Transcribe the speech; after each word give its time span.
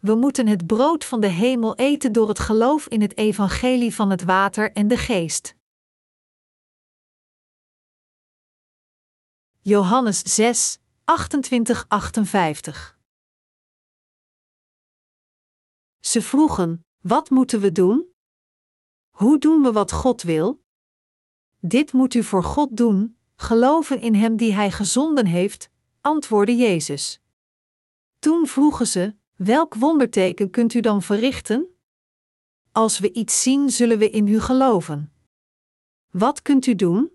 we 0.00 0.14
moeten 0.14 0.46
het 0.46 0.66
brood 0.66 1.04
van 1.04 1.20
de 1.20 1.26
hemel 1.26 1.74
eten 1.74 2.12
door 2.12 2.28
het 2.28 2.38
geloof 2.38 2.86
in 2.86 3.00
het 3.00 3.16
evangelie 3.16 3.94
van 3.94 4.10
het 4.10 4.22
water 4.24 4.72
en 4.72 4.88
de 4.88 4.96
geest. 4.96 5.56
Johannes 9.60 10.20
6, 10.34 10.78
28-58 10.78 10.82
Ze 16.00 16.22
vroegen: 16.22 16.86
Wat 17.00 17.30
moeten 17.30 17.60
we 17.60 17.72
doen? 17.72 18.12
Hoe 19.10 19.38
doen 19.38 19.62
we 19.62 19.72
wat 19.72 19.92
God 19.92 20.22
wil? 20.22 20.62
Dit 21.60 21.92
moet 21.92 22.14
u 22.14 22.22
voor 22.22 22.44
God 22.44 22.76
doen, 22.76 23.18
geloven 23.36 24.00
in 24.00 24.14
Hem 24.14 24.36
die 24.36 24.52
Hij 24.52 24.70
gezonden 24.70 25.26
heeft, 25.26 25.70
antwoordde 26.00 26.56
Jezus. 26.56 27.20
Toen 28.18 28.46
vroegen 28.46 28.86
ze: 28.86 29.16
Welk 29.38 29.74
wonderteken 29.74 30.50
kunt 30.50 30.74
u 30.74 30.80
dan 30.80 31.02
verrichten? 31.02 31.66
Als 32.72 32.98
we 32.98 33.12
iets 33.12 33.42
zien, 33.42 33.70
zullen 33.70 33.98
we 33.98 34.10
in 34.10 34.26
u 34.26 34.40
geloven. 34.40 35.12
Wat 36.10 36.42
kunt 36.42 36.66
u 36.66 36.74
doen? 36.74 37.10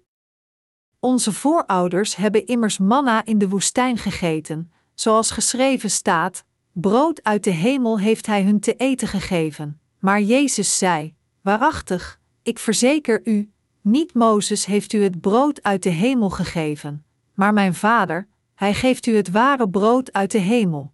Onze 0.99 1.33
voorouders 1.33 2.15
hebben 2.15 2.45
immers 2.45 2.77
manna 2.77 3.25
in 3.25 3.37
de 3.37 3.49
woestijn 3.49 3.97
gegeten, 3.97 4.71
zoals 4.93 5.31
geschreven 5.31 5.91
staat: 5.91 6.45
Brood 6.71 7.23
uit 7.23 7.43
de 7.43 7.51
hemel 7.51 7.99
heeft 7.99 8.25
hij 8.25 8.43
hun 8.43 8.59
te 8.59 8.75
eten 8.75 9.07
gegeven. 9.07 9.79
Maar 9.99 10.21
Jezus 10.21 10.77
zei: 10.77 11.15
Waarachtig, 11.41 12.19
ik 12.43 12.59
verzeker 12.59 13.21
u, 13.23 13.51
niet 13.81 14.13
Mozes 14.13 14.65
heeft 14.65 14.93
u 14.93 15.03
het 15.03 15.21
brood 15.21 15.63
uit 15.63 15.83
de 15.83 15.89
hemel 15.89 16.29
gegeven, 16.29 17.05
maar 17.33 17.53
mijn 17.53 17.73
Vader, 17.73 18.27
hij 18.55 18.73
geeft 18.73 19.05
u 19.05 19.15
het 19.15 19.31
ware 19.31 19.69
brood 19.69 20.13
uit 20.13 20.31
de 20.31 20.37
hemel. 20.37 20.92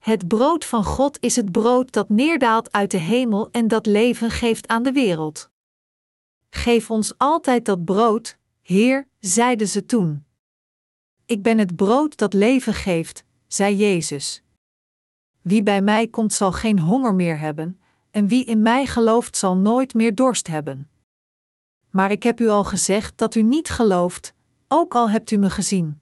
Het 0.00 0.28
brood 0.28 0.64
van 0.64 0.84
God 0.84 1.18
is 1.20 1.36
het 1.36 1.52
brood 1.52 1.92
dat 1.92 2.08
neerdaalt 2.08 2.72
uit 2.72 2.90
de 2.90 2.98
hemel 2.98 3.48
en 3.50 3.68
dat 3.68 3.86
leven 3.86 4.30
geeft 4.30 4.68
aan 4.68 4.82
de 4.82 4.92
wereld. 4.92 5.50
Geef 6.50 6.90
ons 6.90 7.18
altijd 7.18 7.64
dat 7.64 7.84
brood, 7.84 8.38
Heer, 8.62 9.08
zeiden 9.18 9.68
ze 9.68 9.86
toen. 9.86 10.24
Ik 11.26 11.42
ben 11.42 11.58
het 11.58 11.76
brood 11.76 12.16
dat 12.16 12.32
leven 12.32 12.74
geeft, 12.74 13.24
zei 13.46 13.76
Jezus. 13.76 14.42
Wie 15.42 15.62
bij 15.62 15.82
mij 15.82 16.08
komt 16.08 16.32
zal 16.32 16.52
geen 16.52 16.78
honger 16.78 17.14
meer 17.14 17.38
hebben, 17.38 17.80
en 18.10 18.28
wie 18.28 18.44
in 18.44 18.62
mij 18.62 18.86
gelooft 18.86 19.36
zal 19.36 19.56
nooit 19.56 19.94
meer 19.94 20.14
dorst 20.14 20.46
hebben. 20.46 20.90
Maar 21.90 22.10
ik 22.10 22.22
heb 22.22 22.40
u 22.40 22.48
al 22.48 22.64
gezegd 22.64 23.18
dat 23.18 23.34
u 23.34 23.42
niet 23.42 23.68
gelooft, 23.68 24.34
ook 24.68 24.94
al 24.94 25.10
hebt 25.10 25.30
u 25.30 25.36
me 25.36 25.50
gezien. 25.50 26.00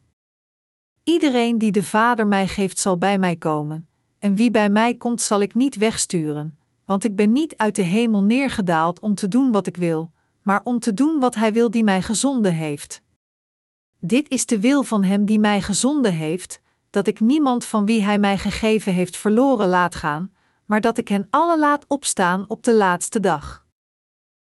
Iedereen 1.09 1.59
die 1.59 1.73
de 1.73 1.83
Vader 1.83 2.27
mij 2.27 2.49
geeft 2.49 2.79
zal 2.79 2.99
bij 2.99 3.19
mij 3.19 3.37
komen, 3.37 3.89
en 4.19 4.35
wie 4.35 4.51
bij 4.51 4.71
mij 4.71 4.95
komt 4.95 5.21
zal 5.21 5.41
ik 5.41 5.55
niet 5.55 5.77
wegsturen, 5.77 6.59
want 6.85 7.05
ik 7.05 7.17
ben 7.17 7.33
niet 7.33 7.57
uit 7.57 7.75
de 7.75 7.83
hemel 7.83 8.23
neergedaald 8.23 9.01
om 9.01 9.15
te 9.15 9.29
doen 9.29 9.53
wat 9.53 9.67
ik 9.67 9.77
wil, 9.77 10.13
maar 10.43 10.61
om 10.65 10.79
te 10.79 10.95
doen 10.95 11.21
wat 11.21 11.35
Hij 11.35 11.53
wil 11.53 11.71
die 11.71 11.85
mij 11.85 12.03
gezonden 12.03 12.55
heeft. 12.55 13.03
Dit 14.01 14.29
is 14.29 14.47
de 14.47 14.61
wil 14.61 14.83
van 14.83 15.05
Hem 15.05 15.25
die 15.25 15.39
mij 15.39 15.63
gezonden 15.63 16.13
heeft, 16.13 16.61
dat 16.91 17.07
ik 17.07 17.21
niemand 17.21 17.65
van 17.65 17.87
wie 17.87 18.03
Hij 18.03 18.19
mij 18.19 18.39
gegeven 18.39 18.93
heeft 18.93 19.17
verloren 19.17 19.69
laat 19.69 19.95
gaan, 19.95 20.33
maar 20.67 20.81
dat 20.81 20.99
ik 20.99 21.09
hen 21.09 21.27
alle 21.31 21.59
laat 21.59 21.85
opstaan 21.87 22.45
op 22.49 22.63
de 22.63 22.75
laatste 22.75 23.21
dag. 23.21 23.67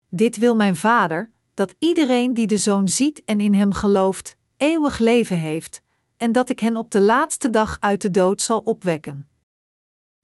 Dit 0.08 0.36
wil 0.36 0.56
mijn 0.56 0.76
Vader, 0.76 1.30
dat 1.54 1.74
iedereen 1.78 2.34
die 2.34 2.46
de 2.46 2.58
Zoon 2.58 2.88
ziet 2.88 3.24
en 3.24 3.40
in 3.40 3.54
Hem 3.54 3.72
gelooft, 3.72 4.36
eeuwig 4.56 4.98
leven 4.98 5.38
heeft, 5.38 5.83
en 6.16 6.32
dat 6.32 6.48
ik 6.48 6.60
hen 6.60 6.76
op 6.76 6.90
de 6.90 7.00
laatste 7.00 7.50
dag 7.50 7.76
uit 7.80 8.02
de 8.02 8.10
dood 8.10 8.40
zal 8.40 8.58
opwekken. 8.58 9.28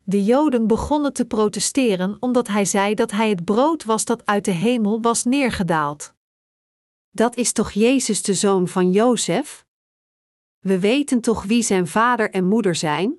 De 0.04 0.24
Joden 0.24 0.66
begonnen 0.66 1.12
te 1.12 1.24
protesteren 1.24 2.16
omdat 2.20 2.48
hij 2.48 2.64
zei 2.64 2.94
dat 2.94 3.10
hij 3.10 3.28
het 3.28 3.44
brood 3.44 3.84
was 3.84 4.04
dat 4.04 4.26
uit 4.26 4.44
de 4.44 4.50
hemel 4.50 5.00
was 5.00 5.24
neergedaald. 5.24 6.14
Dat 7.10 7.36
is 7.36 7.52
toch 7.52 7.70
Jezus 7.70 8.22
de 8.22 8.34
zoon 8.34 8.68
van 8.68 8.90
Jozef? 8.90 9.66
We 10.58 10.78
weten 10.78 11.20
toch 11.20 11.42
wie 11.42 11.62
zijn 11.62 11.86
vader 11.86 12.30
en 12.30 12.44
moeder 12.48 12.74
zijn? 12.74 13.18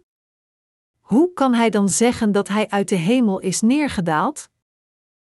Hoe 0.99 1.33
kan 1.33 1.53
hij 1.53 1.69
dan 1.69 1.89
zeggen 1.89 2.31
dat 2.31 2.47
hij 2.47 2.69
uit 2.69 2.89
de 2.89 2.95
hemel 2.95 3.39
is 3.39 3.61
neergedaald? 3.61 4.49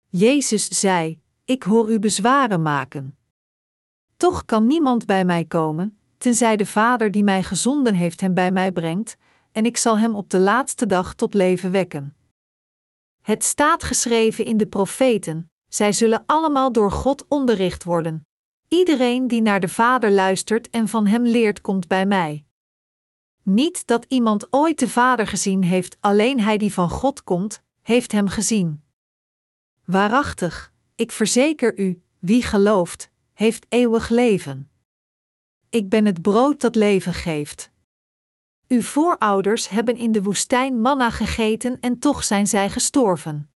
Jezus 0.09 0.69
zei: 0.81 1.21
Ik 1.45 1.63
hoor 1.63 1.91
u 1.91 1.99
bezwaren 1.99 2.63
maken. 2.63 3.19
Toch 4.17 4.45
kan 4.45 4.67
niemand 4.67 5.07
bij 5.07 5.25
mij 5.25 5.45
komen, 5.45 5.99
tenzij 6.25 6.57
de 6.57 6.67
Vader 6.67 7.11
die 7.11 7.25
mij 7.25 7.43
gezonden 7.43 7.95
heeft 7.95 8.21
hem 8.21 8.35
bij 8.35 8.51
mij 8.51 8.73
brengt, 8.73 9.17
en 9.53 9.67
ik 9.67 9.77
zal 9.77 9.99
hem 9.99 10.15
op 10.15 10.31
de 10.31 10.39
laatste 10.39 10.87
dag 10.87 11.15
tot 11.15 11.35
leven 11.35 11.71
wekken. 11.71 12.17
Het 13.21 13.45
staat 13.45 13.83
geschreven 13.83 14.45
in 14.45 14.57
de 14.57 14.67
profeten: 14.67 15.51
zij 15.69 15.93
zullen 15.93 16.23
allemaal 16.27 16.73
door 16.73 16.91
God 16.91 17.25
onderricht 17.29 17.85
worden. 17.85 18.27
Iedereen 18.69 19.29
die 19.29 19.43
naar 19.43 19.61
de 19.61 19.69
Vader 19.69 20.11
luistert 20.11 20.71
en 20.71 20.89
van 20.89 21.07
hem 21.07 21.23
leert, 21.27 21.61
komt 21.61 21.89
bij 21.89 22.07
mij. 22.07 22.45
Niet 23.43 23.87
dat 23.87 24.05
iemand 24.09 24.47
ooit 24.51 24.79
de 24.79 24.89
Vader 24.89 25.27
gezien 25.27 25.63
heeft, 25.63 25.97
alleen 26.01 26.41
hij 26.41 26.59
die 26.59 26.73
van 26.73 26.91
God 26.91 27.25
komt, 27.25 27.63
heeft 27.83 28.13
hem 28.13 28.29
gezien. 28.29 28.85
Waarachtig, 29.85 30.73
ik 30.95 31.13
verzeker 31.13 31.79
u, 31.79 32.03
wie 32.19 32.43
gelooft, 32.43 33.11
heeft 33.33 33.67
eeuwig 33.69 34.09
leven. 34.09 34.69
Ik 35.75 35.89
ben 35.89 36.05
het 36.05 36.23
brood 36.23 36.61
dat 36.61 36.75
leven 36.75 37.15
geeft. 37.15 37.71
Uw 38.69 38.83
voorouders 38.83 39.69
hebben 39.69 39.97
in 39.97 40.13
de 40.13 40.23
woestijn 40.23 40.81
manna 40.81 41.11
gegeten 41.11 41.81
en 41.81 41.99
toch 41.99 42.25
zijn 42.25 42.47
zij 42.47 42.71
gestorven. 42.71 43.51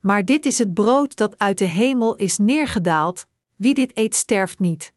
Maar 0.00 0.24
dit 0.24 0.46
is 0.46 0.58
het 0.58 0.74
brood 0.74 1.16
dat 1.16 1.38
uit 1.38 1.58
de 1.58 1.64
hemel 1.64 2.16
is 2.16 2.38
neergedaald, 2.38 3.26
wie 3.56 3.74
dit 3.74 3.96
eet 3.98 4.14
sterft 4.14 4.58
niet. 4.58 4.92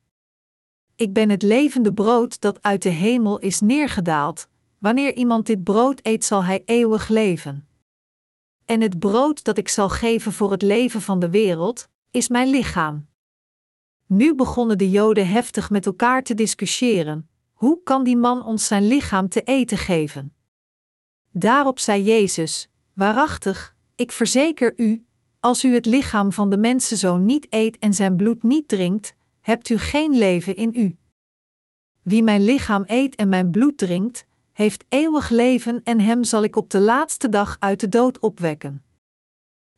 Ik 0.96 1.14
ben 1.14 1.30
het 1.30 1.42
levende 1.42 1.94
brood 1.94 2.42
dat 2.42 2.62
uit 2.62 2.82
de 2.82 2.90
hemel 2.90 3.40
is 3.40 3.60
neergedaald, 3.60 4.48
wanneer 4.78 5.16
iemand 5.16 5.46
dit 5.46 5.64
brood 5.64 6.00
eet 6.04 6.26
zal 6.26 6.44
hij 6.44 6.62
eeuwig 6.66 7.08
leven. 7.08 7.68
En 8.66 8.82
het 8.82 9.00
brood 9.00 9.44
dat 9.44 9.58
ik 9.58 9.68
zal 9.68 9.90
geven 9.90 10.34
voor 10.34 10.52
het 10.52 10.62
leven 10.62 11.02
van 11.02 11.20
de 11.20 11.30
wereld, 11.30 11.88
is 12.12 12.28
mijn 12.28 12.50
lichaam. 12.50 13.09
Nu 14.12 14.36
begonnen 14.36 14.78
de 14.78 14.90
Joden 14.90 15.28
heftig 15.28 15.70
met 15.70 15.86
elkaar 15.86 16.24
te 16.24 16.34
discussiëren, 16.34 17.30
hoe 17.52 17.84
kan 17.84 18.04
die 18.04 18.18
man 18.18 18.46
ons 18.46 18.68
zijn 18.68 18.88
lichaam 18.88 19.30
te 19.30 19.42
eten 19.42 19.78
geven? 19.78 20.34
Daarop 21.32 21.80
zei 21.80 22.04
Jezus: 22.04 22.70
Waarachtig, 22.94 23.76
ik 23.96 24.12
verzeker 24.12 24.74
u, 24.76 25.06
als 25.40 25.64
u 25.64 25.74
het 25.74 25.86
lichaam 25.86 26.32
van 26.32 26.50
de 26.50 26.58
mensenzoon 26.58 27.26
niet 27.26 27.48
eet 27.50 27.78
en 27.78 27.94
zijn 27.94 28.16
bloed 28.16 28.44
niet 28.44 28.68
drinkt, 28.68 29.16
hebt 29.42 29.70
u 29.70 29.78
geen 29.78 30.18
leven 30.18 30.56
in 30.56 30.72
u. 30.76 30.98
Wie 32.02 32.24
mijn 32.24 32.44
lichaam 32.44 32.84
eet 32.88 33.16
en 33.16 33.30
mijn 33.30 33.52
bloed 33.52 33.78
drinkt, 33.78 34.26
heeft 34.52 34.86
eeuwig 34.90 35.30
leven 35.30 35.84
en 35.84 36.00
hem 36.00 36.24
zal 36.24 36.44
ik 36.44 36.56
op 36.56 36.70
de 36.70 36.80
laatste 36.80 37.30
dag 37.30 37.56
uit 37.60 37.80
de 37.80 37.90
dood 37.90 38.20
opwekken. 38.20 38.84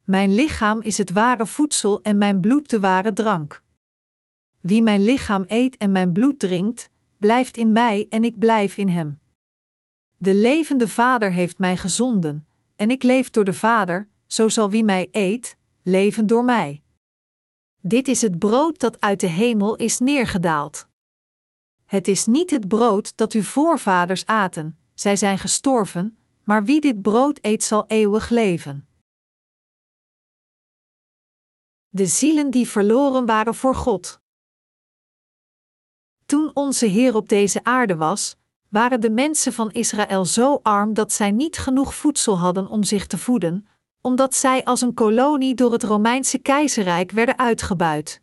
Mijn 0.03 0.35
lichaam 0.35 0.81
is 0.81 0.97
het 0.97 1.11
ware 1.11 1.45
voedsel 1.45 2.01
en 2.01 2.17
mijn 2.17 2.39
bloed 2.39 2.69
de 2.69 2.79
ware 2.79 3.13
drank. 3.13 3.63
Wie 4.61 4.81
mijn 4.81 5.03
lichaam 5.03 5.43
eet 5.47 5.77
en 5.77 5.91
mijn 5.91 6.11
bloed 6.11 6.39
drinkt, 6.39 6.89
blijft 7.17 7.57
in 7.57 7.71
mij 7.71 8.05
en 8.09 8.23
ik 8.23 8.39
blijf 8.39 8.77
in 8.77 8.87
hem. 8.89 9.19
De 10.17 10.33
levende 10.33 10.87
Vader 10.87 11.31
heeft 11.31 11.57
mij 11.57 11.77
gezonden, 11.77 12.47
en 12.75 12.91
ik 12.91 13.03
leef 13.03 13.29
door 13.29 13.43
de 13.43 13.53
Vader, 13.53 14.09
zo 14.27 14.49
zal 14.49 14.69
wie 14.69 14.83
mij 14.83 15.07
eet, 15.11 15.57
leven 15.83 16.27
door 16.27 16.43
mij. 16.43 16.81
Dit 17.81 18.07
is 18.07 18.21
het 18.21 18.39
brood 18.39 18.79
dat 18.79 19.01
uit 19.01 19.19
de 19.19 19.27
hemel 19.27 19.75
is 19.75 19.99
neergedaald. 19.99 20.87
Het 21.85 22.07
is 22.07 22.25
niet 22.25 22.49
het 22.49 22.67
brood 22.67 23.17
dat 23.17 23.33
uw 23.33 23.41
voorvaders 23.41 24.25
aten, 24.25 24.77
zij 24.93 25.15
zijn 25.15 25.37
gestorven, 25.37 26.17
maar 26.43 26.63
wie 26.63 26.81
dit 26.81 27.01
brood 27.01 27.39
eet 27.41 27.63
zal 27.63 27.87
eeuwig 27.87 28.29
leven. 28.29 28.87
De 31.89 32.05
zielen 32.05 32.51
die 32.51 32.67
verloren 32.67 33.25
waren 33.25 33.55
voor 33.55 33.75
God. 33.75 34.21
Toen 36.31 36.51
onze 36.53 36.85
Heer 36.85 37.15
op 37.15 37.29
deze 37.29 37.63
aarde 37.63 37.95
was, 37.95 38.35
waren 38.69 39.01
de 39.01 39.09
mensen 39.09 39.53
van 39.53 39.71
Israël 39.71 40.25
zo 40.25 40.59
arm 40.63 40.93
dat 40.93 41.11
zij 41.11 41.31
niet 41.31 41.57
genoeg 41.57 41.95
voedsel 41.95 42.39
hadden 42.39 42.67
om 42.67 42.83
zich 42.83 43.07
te 43.07 43.17
voeden, 43.17 43.67
omdat 44.01 44.35
zij 44.35 44.63
als 44.63 44.81
een 44.81 44.93
kolonie 44.93 45.55
door 45.55 45.71
het 45.71 45.83
Romeinse 45.83 46.37
keizerrijk 46.37 47.11
werden 47.11 47.37
uitgebuit. 47.37 48.21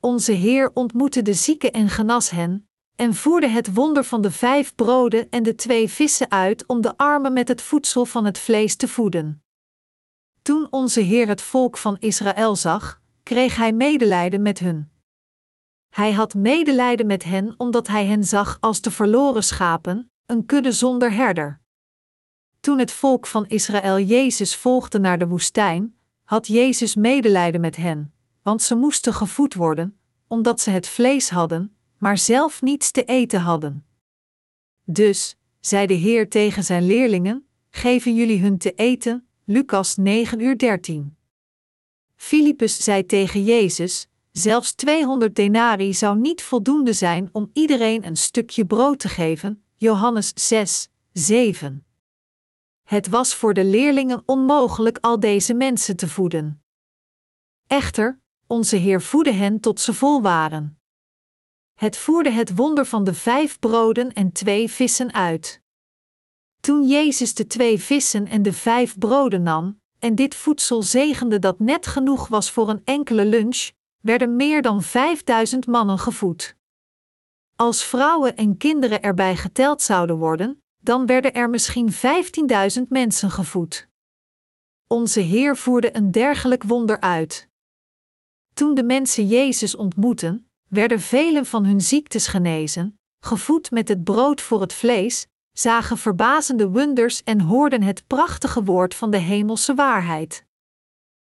Onze 0.00 0.32
Heer 0.32 0.70
ontmoette 0.74 1.22
de 1.22 1.34
zieken 1.34 1.72
en 1.72 1.88
genas 1.88 2.30
hen, 2.30 2.68
en 2.96 3.14
voerde 3.14 3.48
het 3.48 3.74
wonder 3.74 4.04
van 4.04 4.20
de 4.22 4.30
vijf 4.30 4.74
broden 4.74 5.30
en 5.30 5.42
de 5.42 5.54
twee 5.54 5.88
vissen 5.88 6.30
uit 6.30 6.66
om 6.66 6.80
de 6.80 6.96
armen 6.96 7.32
met 7.32 7.48
het 7.48 7.62
voedsel 7.62 8.04
van 8.04 8.24
het 8.24 8.38
vlees 8.38 8.76
te 8.76 8.88
voeden. 8.88 9.42
Toen 10.42 10.66
onze 10.70 11.00
Heer 11.00 11.28
het 11.28 11.42
volk 11.42 11.76
van 11.76 11.96
Israël 11.98 12.56
zag, 12.56 13.00
kreeg 13.22 13.56
hij 13.56 13.72
medelijden 13.72 14.42
met 14.42 14.58
hun. 14.58 14.89
Hij 15.90 16.12
had 16.12 16.34
medelijden 16.34 17.06
met 17.06 17.24
hen 17.24 17.54
omdat 17.56 17.86
hij 17.86 18.06
hen 18.06 18.24
zag 18.24 18.56
als 18.60 18.80
de 18.80 18.90
verloren 18.90 19.44
schapen, 19.44 20.10
een 20.26 20.46
kudde 20.46 20.72
zonder 20.72 21.12
herder. 21.12 21.60
Toen 22.60 22.78
het 22.78 22.92
volk 22.92 23.26
van 23.26 23.46
Israël 23.46 23.98
Jezus 23.98 24.56
volgde 24.56 24.98
naar 24.98 25.18
de 25.18 25.26
woestijn, 25.26 25.94
had 26.24 26.46
Jezus 26.46 26.94
medelijden 26.94 27.60
met 27.60 27.76
hen, 27.76 28.12
want 28.42 28.62
ze 28.62 28.74
moesten 28.74 29.14
gevoed 29.14 29.54
worden, 29.54 29.98
omdat 30.26 30.60
ze 30.60 30.70
het 30.70 30.88
vlees 30.88 31.30
hadden, 31.30 31.76
maar 31.98 32.18
zelf 32.18 32.62
niets 32.62 32.90
te 32.90 33.04
eten 33.04 33.40
hadden. 33.40 33.84
Dus, 34.84 35.36
zei 35.60 35.86
de 35.86 35.94
Heer 35.94 36.28
tegen 36.28 36.64
zijn 36.64 36.86
leerlingen: 36.86 37.46
Geven 37.70 38.14
jullie 38.14 38.40
hun 38.40 38.58
te 38.58 38.72
eten? 38.74 39.28
Lucas 39.44 39.96
9 39.96 40.40
uur 40.40 40.58
13. 40.58 41.16
Filippus 42.16 42.84
zei 42.84 43.06
tegen 43.06 43.44
Jezus: 43.44 44.08
Zelfs 44.40 44.72
200 44.72 45.34
denari 45.34 45.94
zou 45.94 46.18
niet 46.18 46.42
voldoende 46.42 46.92
zijn 46.92 47.28
om 47.32 47.50
iedereen 47.52 48.06
een 48.06 48.16
stukje 48.16 48.66
brood 48.66 48.98
te 48.98 49.08
geven. 49.08 49.64
Johannes 49.76 50.32
6, 50.34 50.88
7. 51.12 51.86
Het 52.82 53.08
was 53.08 53.34
voor 53.34 53.54
de 53.54 53.64
leerlingen 53.64 54.22
onmogelijk 54.26 54.98
al 55.00 55.20
deze 55.20 55.54
mensen 55.54 55.96
te 55.96 56.08
voeden. 56.08 56.62
Echter, 57.66 58.20
onze 58.46 58.76
Heer 58.76 59.02
voedde 59.02 59.32
hen 59.32 59.60
tot 59.60 59.80
ze 59.80 59.94
vol 59.94 60.22
waren. 60.22 60.80
Het 61.74 61.96
voerde 61.96 62.30
het 62.30 62.56
wonder 62.56 62.86
van 62.86 63.04
de 63.04 63.14
vijf 63.14 63.58
broden 63.58 64.12
en 64.12 64.32
twee 64.32 64.70
vissen 64.70 65.12
uit. 65.12 65.62
Toen 66.60 66.86
Jezus 66.86 67.34
de 67.34 67.46
twee 67.46 67.80
vissen 67.80 68.26
en 68.26 68.42
de 68.42 68.52
vijf 68.52 68.98
broden 68.98 69.42
nam, 69.42 69.80
en 69.98 70.14
dit 70.14 70.34
voedsel 70.34 70.82
zegende 70.82 71.38
dat 71.38 71.58
net 71.58 71.86
genoeg 71.86 72.28
was 72.28 72.50
voor 72.50 72.68
een 72.68 72.84
enkele 72.84 73.24
lunch, 73.24 73.70
werden 74.00 74.36
meer 74.36 74.62
dan 74.62 74.82
vijfduizend 74.82 75.66
mannen 75.66 75.98
gevoed. 75.98 76.56
Als 77.56 77.84
vrouwen 77.84 78.36
en 78.36 78.56
kinderen 78.56 79.02
erbij 79.02 79.36
geteld 79.36 79.82
zouden 79.82 80.16
worden, 80.16 80.62
dan 80.78 81.06
werden 81.06 81.34
er 81.34 81.50
misschien 81.50 81.92
15.000 81.92 82.82
mensen 82.88 83.30
gevoed. 83.30 83.88
Onze 84.86 85.20
Heer 85.20 85.56
voerde 85.56 85.96
een 85.96 86.10
dergelijk 86.10 86.62
wonder 86.62 87.00
uit. 87.00 87.48
Toen 88.54 88.74
de 88.74 88.82
mensen 88.82 89.26
Jezus 89.26 89.74
ontmoetten, 89.74 90.50
werden 90.68 91.00
velen 91.00 91.46
van 91.46 91.64
hun 91.64 91.80
ziektes 91.80 92.26
genezen, 92.26 92.98
gevoed 93.20 93.70
met 93.70 93.88
het 93.88 94.04
brood 94.04 94.40
voor 94.40 94.60
het 94.60 94.72
vlees, 94.72 95.26
zagen 95.52 95.98
verbazende 95.98 96.68
wonders 96.68 97.22
en 97.22 97.40
hoorden 97.40 97.82
het 97.82 98.06
prachtige 98.06 98.64
woord 98.64 98.94
van 98.94 99.10
de 99.10 99.18
hemelse 99.18 99.74
waarheid. 99.74 100.46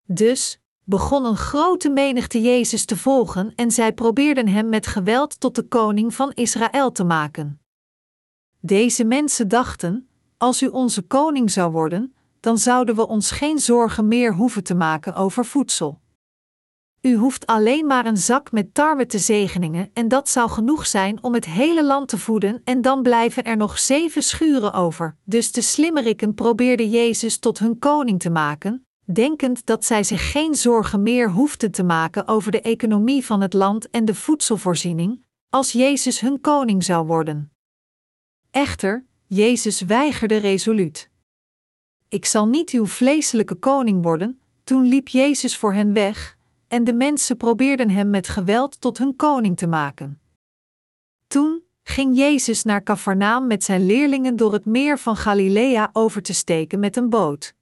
Dus 0.07 0.59
begon 0.83 1.25
een 1.25 1.37
grote 1.37 1.89
menigte 1.89 2.41
Jezus 2.41 2.85
te 2.85 2.97
volgen 2.97 3.53
en 3.55 3.71
zij 3.71 3.93
probeerden 3.93 4.47
hem 4.47 4.69
met 4.69 4.87
geweld 4.87 5.39
tot 5.39 5.55
de 5.55 5.67
koning 5.67 6.15
van 6.15 6.31
Israël 6.31 6.91
te 6.91 7.03
maken. 7.03 7.61
Deze 8.59 9.03
mensen 9.03 9.47
dachten: 9.47 10.07
als 10.37 10.61
u 10.61 10.67
onze 10.67 11.01
koning 11.01 11.51
zou 11.51 11.71
worden, 11.71 12.15
dan 12.39 12.57
zouden 12.57 12.95
we 12.95 13.07
ons 13.07 13.31
geen 13.31 13.59
zorgen 13.59 14.07
meer 14.07 14.33
hoeven 14.33 14.63
te 14.63 14.75
maken 14.75 15.15
over 15.15 15.45
voedsel. 15.45 16.01
U 17.01 17.15
hoeft 17.15 17.45
alleen 17.45 17.85
maar 17.85 18.05
een 18.05 18.17
zak 18.17 18.51
met 18.51 18.73
tarwe 18.73 19.05
te 19.05 19.19
zegeningen 19.19 19.89
en 19.93 20.07
dat 20.07 20.29
zou 20.29 20.49
genoeg 20.49 20.87
zijn 20.87 21.23
om 21.23 21.33
het 21.33 21.45
hele 21.45 21.85
land 21.85 22.07
te 22.07 22.17
voeden 22.17 22.61
en 22.63 22.81
dan 22.81 23.01
blijven 23.01 23.43
er 23.43 23.57
nog 23.57 23.79
zeven 23.79 24.23
schuren 24.23 24.73
over. 24.73 25.17
Dus 25.23 25.51
de 25.51 25.61
slimmerikken 25.61 26.33
probeerden 26.33 26.89
Jezus 26.89 27.37
tot 27.37 27.59
hun 27.59 27.79
koning 27.79 28.19
te 28.19 28.29
maken, 28.29 28.85
denkend 29.03 29.65
dat 29.65 29.85
zij 29.85 30.03
zich 30.03 30.31
geen 30.31 30.55
zorgen 30.55 31.03
meer 31.03 31.31
hoefden 31.31 31.71
te 31.71 31.83
maken 31.83 32.27
over 32.27 32.51
de 32.51 32.61
economie 32.61 33.25
van 33.25 33.41
het 33.41 33.53
land 33.53 33.89
en 33.89 34.05
de 34.05 34.15
voedselvoorziening, 34.15 35.25
als 35.49 35.71
Jezus 35.71 36.19
hun 36.19 36.41
koning 36.41 36.83
zou 36.83 37.05
worden. 37.05 37.51
Echter, 38.51 39.05
Jezus 39.27 39.81
weigerde 39.81 40.37
resoluut. 40.37 41.09
Ik 42.09 42.25
zal 42.25 42.47
niet 42.47 42.69
uw 42.69 42.85
vleeselijke 42.85 43.55
koning 43.55 44.03
worden, 44.03 44.41
toen 44.63 44.83
liep 44.83 45.07
Jezus 45.07 45.57
voor 45.57 45.73
hen 45.73 45.93
weg, 45.93 46.37
en 46.67 46.83
de 46.83 46.93
mensen 46.93 47.37
probeerden 47.37 47.89
hem 47.89 48.09
met 48.09 48.27
geweld 48.27 48.81
tot 48.81 48.97
hun 48.97 49.15
koning 49.15 49.57
te 49.57 49.67
maken. 49.67 50.21
Toen 51.27 51.63
ging 51.83 52.17
Jezus 52.17 52.63
naar 52.63 52.83
Cafarnaam 52.83 53.47
met 53.47 53.63
zijn 53.63 53.85
leerlingen 53.85 54.35
door 54.35 54.53
het 54.53 54.65
meer 54.65 54.99
van 54.99 55.15
Galilea 55.15 55.89
over 55.93 56.21
te 56.21 56.33
steken 56.33 56.79
met 56.79 56.95
een 56.95 57.09
boot. 57.09 57.55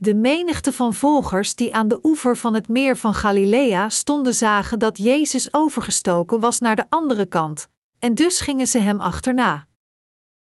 De 0.00 0.14
menigte 0.14 0.72
van 0.72 0.94
volgers 0.94 1.54
die 1.54 1.74
aan 1.74 1.88
de 1.88 1.98
oever 2.02 2.36
van 2.36 2.54
het 2.54 2.68
meer 2.68 2.96
van 2.96 3.14
Galilea 3.14 3.88
stonden 3.88 4.34
zagen 4.34 4.78
dat 4.78 4.98
Jezus 4.98 5.54
overgestoken 5.54 6.40
was 6.40 6.58
naar 6.58 6.76
de 6.76 6.86
andere 6.88 7.26
kant, 7.26 7.68
en 7.98 8.14
dus 8.14 8.40
gingen 8.40 8.66
ze 8.66 8.78
hem 8.78 9.00
achterna. 9.00 9.66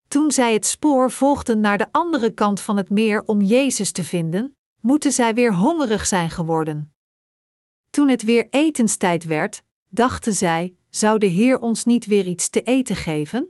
Toen 0.08 0.32
zij 0.32 0.54
het 0.54 0.66
spoor 0.66 1.12
volgden 1.12 1.60
naar 1.60 1.78
de 1.78 1.88
andere 1.92 2.34
kant 2.34 2.62
van 2.62 2.78
het 2.78 2.90
meer 2.90 3.24
om 3.26 3.42
Jezus 3.42 3.92
te 3.92 4.04
vinden, 4.04 4.58
moeten 4.82 5.12
zij 5.12 5.34
weer 5.34 5.54
hongerig 5.54 6.06
zijn 6.06 6.30
geworden. 6.30 6.94
Toen 7.90 8.08
het 8.08 8.24
weer 8.24 8.48
etenstijd 8.50 9.24
werd, 9.24 9.64
dachten 9.88 10.34
zij: 10.34 10.76
zou 10.90 11.18
de 11.18 11.26
Heer 11.26 11.60
ons 11.60 11.86
niet 11.86 12.06
weer 12.06 12.26
iets 12.26 12.50
te 12.50 12.62
eten 12.62 12.96
geven? 12.96 13.48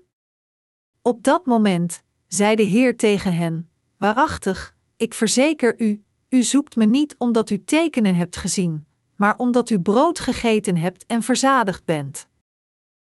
Op 1.01 1.23
dat 1.23 1.45
moment 1.45 2.03
zei 2.27 2.55
de 2.55 2.63
Heer 2.63 2.97
tegen 2.97 3.33
hen: 3.33 3.69
Waarachtig, 3.97 4.77
ik 4.99 5.13
verzeker 5.13 5.81
u, 5.81 6.03
u 6.29 6.43
zoekt 6.43 6.75
me 6.75 6.85
niet 6.85 7.15
omdat 7.17 7.49
u 7.49 7.63
tekenen 7.63 8.15
hebt 8.15 8.35
gezien, 8.35 8.87
maar 9.15 9.37
omdat 9.37 9.69
u 9.69 9.79
brood 9.79 10.19
gegeten 10.19 10.77
hebt 10.77 11.05
en 11.05 11.23
verzadigd 11.23 11.85
bent. 11.85 12.27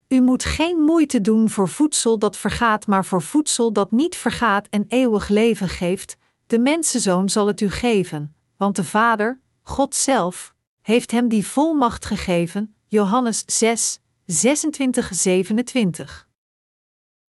U 0.08 0.22
moet 0.22 0.44
geen 0.44 0.78
moeite 0.78 1.22
doen 1.22 1.50
voor 1.50 1.70
voedsel 1.70 2.20
dat 2.20 2.38
vergaat, 2.38 2.88
maar 2.88 3.06
voor 3.06 3.22
voedsel 3.22 3.74
dat 3.74 3.92
niet 3.92 4.16
vergaat 4.16 4.68
en 4.70 4.86
eeuwig 4.88 5.28
leven 5.28 5.70
geeft. 5.70 6.18
De 6.48 6.60
mensenzoon 6.60 7.30
zal 7.30 7.48
het 7.48 7.62
u 7.62 7.70
geven, 7.70 8.36
want 8.58 8.76
de 8.76 8.84
Vader, 8.84 9.42
God 9.62 9.96
zelf, 9.96 10.56
heeft 10.82 11.12
hem 11.12 11.28
die 11.28 11.48
volmacht 11.48 12.06
gegeven. 12.06 12.76
Johannes 12.88 13.44
6, 13.46 14.00
26, 14.26 15.10
27. 15.14 16.28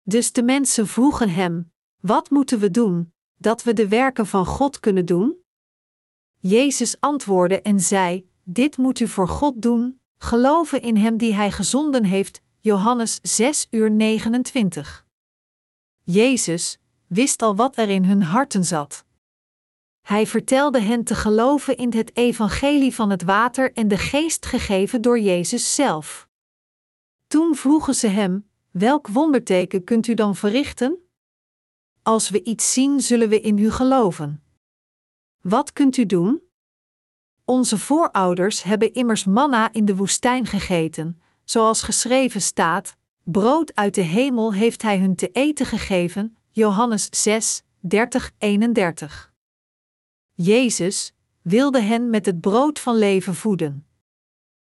Dus 0.02 0.32
de 0.32 0.42
mensen 0.42 0.86
vroegen 0.86 1.30
hem: 1.30 1.72
Wat 2.00 2.30
moeten 2.30 2.58
we 2.58 2.70
doen, 2.70 3.12
dat 3.42 3.62
we 3.62 3.72
de 3.72 3.88
werken 3.88 4.26
van 4.26 4.46
God 4.46 4.80
kunnen 4.80 5.06
doen? 5.06 5.36
Jezus 6.38 7.00
antwoordde 7.00 7.62
en 7.62 7.80
zei: 7.80 8.30
Dit 8.42 8.76
moet 8.76 9.00
u 9.00 9.08
voor 9.08 9.28
God 9.28 9.62
doen, 9.62 10.00
geloven 10.18 10.82
in 10.82 10.96
Hem 10.96 11.16
die 11.16 11.34
Hij 11.34 11.50
gezonden 11.50 12.04
heeft. 12.04 12.40
Johannes 12.60 13.18
6 13.22 13.66
uur 13.70 13.90
29. 13.90 15.06
Jezus 16.02 16.78
wist 17.06 17.42
al 17.42 17.56
wat 17.56 17.76
er 17.76 17.88
in 17.88 18.04
hun 18.04 18.22
harten 18.22 18.64
zat. 18.64 19.04
Hij 20.00 20.26
vertelde 20.26 20.80
hen 20.80 21.04
te 21.04 21.14
geloven 21.14 21.76
in 21.76 21.92
het 21.92 22.16
evangelie 22.16 22.94
van 22.94 23.10
het 23.10 23.22
water 23.22 23.72
en 23.72 23.88
de 23.88 23.98
geest 23.98 24.46
gegeven 24.46 25.02
door 25.02 25.18
Jezus 25.18 25.74
zelf. 25.74 26.28
Toen 27.26 27.54
vroegen 27.54 27.94
ze 27.94 28.06
hem: 28.06 28.48
Welk 28.70 29.08
wonderteken 29.08 29.84
kunt 29.84 30.06
u 30.06 30.14
dan 30.14 30.36
verrichten? 30.36 30.98
Als 32.02 32.30
we 32.30 32.42
iets 32.42 32.72
zien, 32.72 33.00
zullen 33.00 33.28
we 33.28 33.40
in 33.40 33.58
u 33.58 33.70
geloven. 33.70 34.42
Wat 35.40 35.72
kunt 35.72 35.96
u 35.96 36.06
doen? 36.06 36.42
Onze 37.44 37.78
voorouders 37.78 38.62
hebben 38.62 38.92
immers 38.92 39.24
manna 39.24 39.72
in 39.72 39.84
de 39.84 39.96
woestijn 39.96 40.46
gegeten, 40.46 41.20
zoals 41.44 41.82
geschreven 41.82 42.42
staat: 42.42 42.96
Brood 43.22 43.74
uit 43.74 43.94
de 43.94 44.00
hemel 44.00 44.52
heeft 44.52 44.82
hij 44.82 44.98
hun 44.98 45.14
te 45.14 45.28
eten 45.28 45.66
gegeven. 45.66 46.36
Johannes 46.50 47.08
6, 47.10 47.62
30, 47.80 48.32
31. 48.38 49.32
Jezus 50.32 51.12
wilde 51.42 51.80
hen 51.80 52.10
met 52.10 52.26
het 52.26 52.40
brood 52.40 52.78
van 52.78 52.96
leven 52.96 53.34
voeden. 53.34 53.86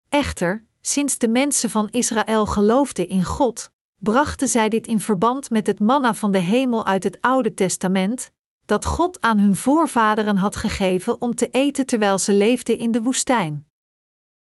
Echter, 0.09 0.67
sinds 0.81 1.19
de 1.19 1.29
mensen 1.29 1.71
van 1.71 1.89
Israël 1.91 2.47
geloofden 2.47 3.09
in 3.09 3.25
God, 3.25 3.71
brachten 3.99 4.49
zij 4.49 4.69
dit 4.69 4.87
in 4.87 5.01
verband 5.01 5.51
met 5.51 5.67
het 5.67 5.81
manna 5.81 6.15
van 6.15 6.33
de 6.33 6.39
hemel 6.39 6.87
uit 6.87 7.05
het 7.05 7.19
Oude 7.21 7.55
Testament, 7.55 8.31
dat 8.65 8.85
God 8.85 9.21
aan 9.21 9.39
hun 9.39 9.57
voorvaderen 9.57 10.37
had 10.37 10.57
gegeven 10.57 11.21
om 11.21 11.35
te 11.35 11.49
eten 11.51 11.87
terwijl 11.87 12.19
ze 12.19 12.33
leefden 12.33 12.79
in 12.79 12.91
de 12.91 13.03
woestijn. 13.03 13.67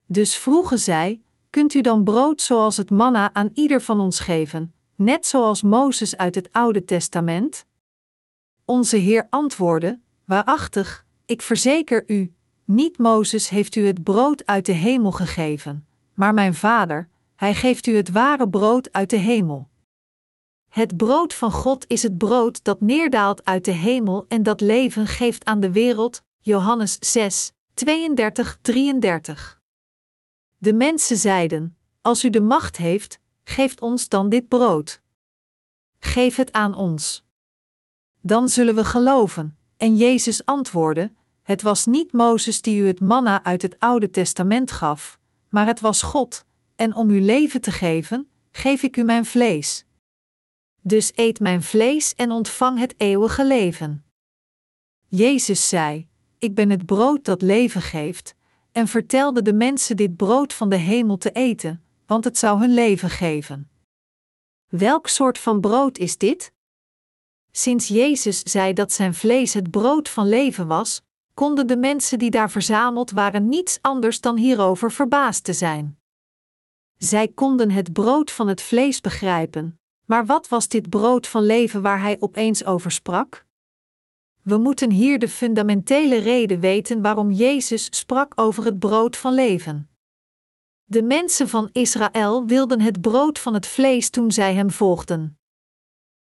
Dus 0.06 0.38
vroegen 0.38 0.80
zij: 0.80 1.22
Kunt 1.50 1.74
u 1.74 1.82
dan 1.82 2.04
brood 2.04 2.42
zoals 2.42 2.78
het 2.78 2.90
manna 2.90 3.34
aan 3.34 3.50
ieder 3.54 3.82
van 3.82 4.00
ons 4.00 4.20
geven, 4.20 4.74
net 4.96 5.26
zoals 5.26 5.62
Mozes 5.62 6.18
uit 6.18 6.36
het 6.36 6.50
Oude 6.52 6.86
Testament? 6.86 7.66
Onze 8.66 8.98
Heer 8.98 9.28
antwoordde: 9.30 10.00
Waarachtig, 10.26 11.06
ik 11.26 11.42
verzeker 11.42 12.04
u, 12.08 12.34
niet 12.66 12.98
Mozes 12.98 13.50
heeft 13.50 13.76
u 13.76 13.86
het 13.86 14.04
brood 14.04 14.46
uit 14.46 14.66
de 14.66 14.72
hemel 14.72 15.12
gegeven, 15.12 15.88
maar 16.14 16.34
mijn 16.34 16.54
Vader, 16.54 17.10
hij 17.38 17.54
geeft 17.56 17.88
u 17.88 17.96
het 17.96 18.12
ware 18.12 18.50
brood 18.50 18.92
uit 18.92 19.10
de 19.10 19.18
hemel. 19.18 19.70
Het 20.70 20.98
brood 20.98 21.34
van 21.34 21.52
God 21.52 21.86
is 21.88 22.04
het 22.04 22.18
brood 22.18 22.64
dat 22.64 22.82
neerdaalt 22.82 23.46
uit 23.46 23.66
de 23.66 23.72
hemel 23.72 24.26
en 24.28 24.44
dat 24.44 24.62
leven 24.62 25.08
geeft 25.08 25.46
aan 25.46 25.60
de 25.60 25.72
wereld. 25.72 26.24
Johannes 26.40 26.98
6, 27.00 27.52
32, 27.74 28.58
33. 28.62 29.62
De 30.58 30.74
mensen 30.74 31.18
zeiden: 31.18 31.78
Als 32.02 32.24
u 32.24 32.30
de 32.30 32.42
macht 32.42 32.78
heeft, 32.78 33.20
geeft 33.44 33.82
ons 33.82 34.10
dan 34.10 34.30
dit 34.30 34.48
brood. 34.48 35.02
Geef 36.00 36.36
het 36.36 36.52
aan 36.52 36.76
ons. 36.76 37.26
Dan 38.22 38.50
zullen 38.50 38.76
we 38.76 38.86
geloven. 38.86 39.58
En 39.78 39.96
Jezus 39.96 40.46
antwoordde: 40.46 41.12
Het 41.42 41.62
was 41.62 41.86
niet 41.86 42.14
Mozes 42.14 42.62
die 42.62 42.82
u 42.82 42.88
het 42.88 43.00
manna 43.00 43.44
uit 43.44 43.62
het 43.62 43.80
Oude 43.80 44.10
Testament 44.10 44.72
gaf, 44.72 45.20
maar 45.50 45.66
het 45.66 45.80
was 45.80 46.02
God, 46.02 46.46
en 46.78 46.96
om 46.96 47.10
u 47.10 47.22
leven 47.22 47.62
te 47.62 47.72
geven, 47.72 48.30
geef 48.52 48.84
ik 48.84 48.98
u 48.98 49.04
mijn 49.04 49.26
vlees. 49.26 49.86
Dus 50.82 51.12
eet 51.16 51.40
mijn 51.40 51.64
vlees 51.64 52.16
en 52.16 52.32
ontvang 52.32 52.80
het 52.80 52.94
eeuwige 52.98 53.46
leven. 53.46 54.06
Jezus 55.08 55.70
zei: 55.70 56.08
Ik 56.38 56.56
ben 56.56 56.70
het 56.70 56.86
brood 56.86 57.26
dat 57.26 57.42
leven 57.42 57.82
geeft, 57.82 58.36
en 58.72 58.88
vertelde 58.88 59.42
de 59.42 59.54
mensen 59.54 59.96
dit 59.96 60.16
brood 60.16 60.54
van 60.54 60.70
de 60.70 60.76
hemel 60.76 61.18
te 61.18 61.32
eten, 61.32 61.84
want 62.06 62.24
het 62.24 62.38
zou 62.38 62.60
hun 62.60 62.74
leven 62.74 63.10
geven. 63.10 63.70
Welk 64.68 65.08
soort 65.08 65.38
van 65.38 65.62
brood 65.62 65.98
is 65.98 66.18
dit? 66.18 66.54
Sinds 67.52 67.88
Jezus 67.88 68.40
zei 68.40 68.74
dat 68.74 68.92
zijn 68.92 69.14
vlees 69.14 69.54
het 69.54 69.72
brood 69.72 70.10
van 70.10 70.30
leven 70.30 70.68
was, 70.68 71.02
konden 71.34 71.68
de 71.68 71.78
mensen 71.78 72.20
die 72.20 72.30
daar 72.30 72.52
verzameld 72.52 73.12
waren 73.12 73.50
niets 73.50 73.78
anders 73.82 74.22
dan 74.22 74.38
hierover 74.38 74.92
verbaasd 74.92 75.44
te 75.44 75.54
zijn. 75.54 75.97
Zij 76.98 77.28
konden 77.28 77.72
het 77.72 77.94
brood 77.94 78.32
van 78.32 78.48
het 78.48 78.62
vlees 78.62 79.02
begrijpen, 79.02 79.80
maar 80.06 80.26
wat 80.26 80.48
was 80.48 80.68
dit 80.68 80.90
brood 80.90 81.28
van 81.28 81.44
leven 81.46 81.82
waar 81.82 82.02
hij 82.02 82.18
opeens 82.20 82.66
over 82.66 82.92
sprak? 82.92 83.46
We 84.42 84.58
moeten 84.58 84.92
hier 84.92 85.20
de 85.20 85.30
fundamentele 85.30 86.18
reden 86.18 86.60
weten 86.60 87.02
waarom 87.02 87.32
Jezus 87.32 87.88
sprak 87.90 88.32
over 88.36 88.66
het 88.66 88.80
brood 88.80 89.18
van 89.18 89.34
leven. 89.34 89.90
De 90.84 91.04
mensen 91.04 91.50
van 91.50 91.70
Israël 91.72 92.46
wilden 92.46 92.82
het 92.82 93.02
brood 93.02 93.40
van 93.40 93.54
het 93.54 93.68
vlees 93.68 94.10
toen 94.10 94.32
zij 94.32 94.54
hem 94.54 94.72
volgden. 94.72 95.40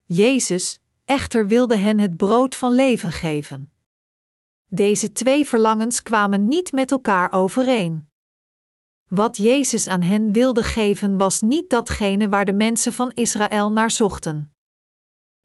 Jezus, 0.06 0.80
echter, 1.06 1.48
wilde 1.48 1.76
hen 1.76 2.00
het 2.00 2.18
brood 2.18 2.56
van 2.56 2.74
leven 2.74 3.12
geven. 3.12 3.72
Deze 4.66 5.12
twee 5.12 5.46
verlangens 5.46 6.02
kwamen 6.02 6.48
niet 6.48 6.72
met 6.72 6.92
elkaar 6.92 7.32
overeen. 7.32 8.09
Wat 9.10 9.38
Jezus 9.38 9.88
aan 9.88 10.02
hen 10.02 10.32
wilde 10.32 10.64
geven 10.64 11.18
was 11.18 11.42
niet 11.42 11.70
datgene 11.70 12.30
waar 12.30 12.46
de 12.46 12.54
mensen 12.54 12.94
van 12.94 13.12
Israël 13.14 13.72
naar 13.72 13.92
zochten. 13.92 14.54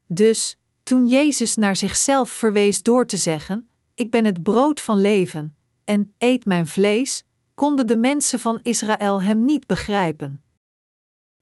Dus, 0.07 0.57
toen 0.83 1.07
Jezus 1.07 1.55
naar 1.55 1.75
zichzelf 1.75 2.29
verwees 2.29 2.83
door 2.83 3.05
te 3.05 3.17
zeggen: 3.17 3.69
Ik 3.95 4.11
ben 4.11 4.25
het 4.25 4.43
brood 4.43 4.81
van 4.81 5.01
leven, 5.01 5.55
en 5.83 6.13
eet 6.17 6.45
mijn 6.45 6.67
vlees, 6.67 7.23
konden 7.53 7.87
de 7.87 7.97
mensen 7.97 8.39
van 8.39 8.59
Israël 8.61 9.21
hem 9.21 9.45
niet 9.45 9.67
begrijpen. 9.67 10.43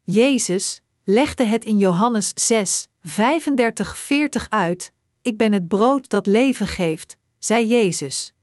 Jezus 0.02 0.82
legde 1.04 1.44
het 1.44 1.66
in 1.66 1.78
Johannes 1.78 2.32
6, 2.36 2.88
35-40 3.08 3.12
uit: 4.50 4.94
Ik 5.22 5.38
ben 5.38 5.54
het 5.54 5.68
brood 5.68 6.10
dat 6.10 6.26
leven 6.26 6.68
geeft, 6.68 7.18
zei 7.40 7.68
Jezus. 7.68 8.34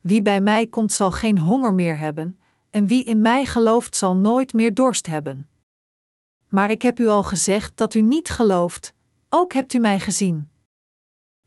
Wie 0.00 0.22
bij 0.22 0.40
mij 0.40 0.66
komt 0.66 0.92
zal 0.92 1.10
geen 1.10 1.38
honger 1.38 1.74
meer 1.74 1.98
hebben, 1.98 2.36
en 2.72 2.86
wie 2.86 3.04
in 3.04 3.20
mij 3.20 3.46
gelooft 3.46 3.96
zal 3.96 4.16
nooit 4.16 4.52
meer 4.52 4.74
dorst 4.74 5.06
hebben. 5.06 5.48
Maar 6.48 6.70
ik 6.70 6.82
heb 6.82 6.98
u 6.98 7.08
al 7.08 7.22
gezegd 7.22 7.76
dat 7.76 7.94
u 7.94 8.00
niet 8.00 8.28
gelooft, 8.28 8.94
ook 9.28 9.52
hebt 9.52 9.72
u 9.72 9.78
mij 9.78 10.00
gezien. 10.00 10.50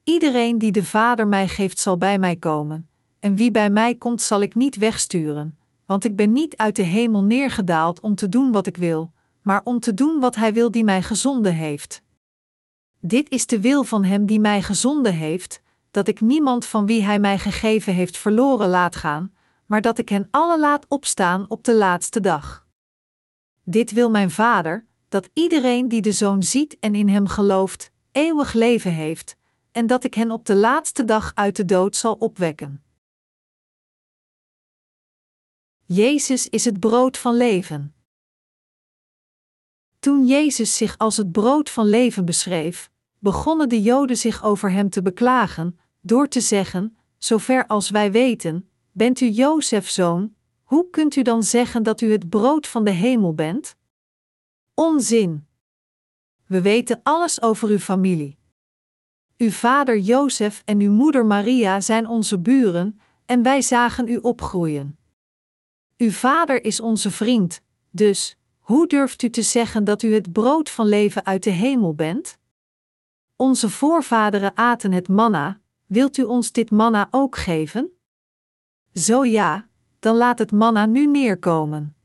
Iedereen 0.03 0.57
die 0.57 0.71
de 0.71 0.83
Vader 0.83 1.27
mij 1.27 1.47
geeft 1.47 1.79
zal 1.79 1.97
bij 1.97 2.19
mij 2.19 2.35
komen, 2.35 2.89
en 3.19 3.35
wie 3.35 3.51
bij 3.51 3.69
mij 3.69 3.95
komt 3.95 4.21
zal 4.21 4.41
ik 4.41 4.55
niet 4.55 4.75
wegsturen, 4.75 5.57
want 5.85 6.03
ik 6.03 6.15
ben 6.15 6.31
niet 6.31 6.57
uit 6.57 6.75
de 6.75 6.83
hemel 6.83 7.23
neergedaald 7.23 7.99
om 7.99 8.15
te 8.15 8.29
doen 8.29 8.51
wat 8.51 8.67
ik 8.67 8.77
wil, 8.77 9.11
maar 9.41 9.61
om 9.63 9.79
te 9.79 9.93
doen 9.93 10.19
wat 10.19 10.35
Hij 10.35 10.53
wil 10.53 10.71
die 10.71 10.83
mij 10.83 11.01
gezonden 11.01 11.53
heeft. 11.53 12.01
Dit 12.99 13.29
is 13.29 13.47
de 13.47 13.61
wil 13.61 13.83
van 13.83 14.03
Hem 14.03 14.25
die 14.25 14.39
mij 14.39 14.61
gezonden 14.61 15.13
heeft, 15.13 15.61
dat 15.91 16.07
ik 16.07 16.21
niemand 16.21 16.65
van 16.65 16.85
wie 16.85 17.03
Hij 17.03 17.19
mij 17.19 17.39
gegeven 17.39 17.93
heeft 17.93 18.17
verloren 18.17 18.69
laat 18.69 18.95
gaan, 18.95 19.34
maar 19.65 19.81
dat 19.81 19.97
ik 19.97 20.09
hen 20.09 20.27
alle 20.31 20.59
laat 20.59 20.85
opstaan 20.87 21.49
op 21.49 21.63
de 21.63 21.75
laatste 21.75 22.19
dag. 22.19 22.67
Dit 23.63 23.91
wil 23.91 24.09
mijn 24.09 24.31
Vader, 24.31 24.85
dat 25.09 25.29
iedereen 25.33 25.87
die 25.87 26.01
de 26.01 26.11
Zoon 26.11 26.43
ziet 26.43 26.79
en 26.79 26.95
in 26.95 27.09
Hem 27.09 27.27
gelooft, 27.27 27.91
eeuwig 28.11 28.53
leven 28.53 28.91
heeft, 28.93 29.35
en 29.71 29.87
dat 29.87 30.03
ik 30.03 30.13
hen 30.13 30.31
op 30.31 30.45
de 30.45 30.55
laatste 30.55 31.05
dag 31.05 31.31
uit 31.35 31.55
de 31.55 31.65
dood 31.65 31.95
zal 31.95 32.13
opwekken. 32.13 32.83
Jezus 35.85 36.49
is 36.49 36.65
het 36.65 36.79
brood 36.79 37.17
van 37.17 37.35
leven. 37.35 37.95
Toen 39.99 40.25
Jezus 40.25 40.77
zich 40.77 40.97
als 40.97 41.17
het 41.17 41.31
brood 41.31 41.69
van 41.69 41.85
leven 41.85 42.25
beschreef, 42.25 42.91
begonnen 43.19 43.69
de 43.69 43.81
Joden 43.81 44.17
zich 44.17 44.43
over 44.43 44.71
hem 44.71 44.89
te 44.89 45.01
beklagen, 45.01 45.79
door 46.01 46.27
te 46.27 46.41
zeggen: 46.41 46.97
Zover 47.17 47.67
als 47.67 47.89
wij 47.89 48.11
weten, 48.11 48.69
bent 48.95 49.19
u 49.21 49.29
Jozefs 49.29 49.93
zoon, 49.93 50.35
hoe 50.63 50.89
kunt 50.89 51.15
u 51.15 51.21
dan 51.21 51.43
zeggen 51.43 51.83
dat 51.83 52.01
u 52.01 52.11
het 52.11 52.29
brood 52.29 52.67
van 52.67 52.83
de 52.83 52.91
hemel 52.91 53.33
bent? 53.33 53.75
Onzin! 54.73 55.47
We 56.45 56.61
weten 56.61 56.99
alles 57.03 57.41
over 57.41 57.69
uw 57.69 57.77
familie. 57.77 58.37
Uw 59.37 59.49
vader 59.49 59.97
Jozef 59.97 60.61
en 60.65 60.79
uw 60.79 60.91
moeder 60.91 61.25
Maria 61.25 61.81
zijn 61.81 62.07
onze 62.07 62.39
buren, 62.39 62.99
en 63.25 63.43
wij 63.43 63.61
zagen 63.61 64.07
u 64.07 64.17
opgroeien. 64.17 64.97
Uw 65.97 66.11
vader 66.11 66.63
is 66.63 66.79
onze 66.79 67.11
vriend, 67.11 67.61
dus 67.89 68.37
hoe 68.59 68.87
durft 68.87 69.21
u 69.21 69.29
te 69.29 69.41
zeggen 69.41 69.83
dat 69.83 70.01
u 70.03 70.13
het 70.13 70.31
brood 70.31 70.69
van 70.69 70.87
leven 70.87 71.25
uit 71.25 71.43
de 71.43 71.49
hemel 71.49 71.93
bent? 71.93 72.37
Onze 73.35 73.69
voorvaderen 73.69 74.57
aten 74.57 74.91
het 74.91 75.07
manna, 75.07 75.59
wilt 75.85 76.17
u 76.17 76.23
ons 76.23 76.51
dit 76.51 76.71
manna 76.71 77.07
ook 77.11 77.35
geven? 77.35 77.94
Zo 78.95 79.25
ja, 79.25 79.67
dan 79.99 80.15
laat 80.15 80.39
het 80.39 80.51
manna 80.51 80.85
nu 80.85 81.07
neerkomen. 81.07 81.95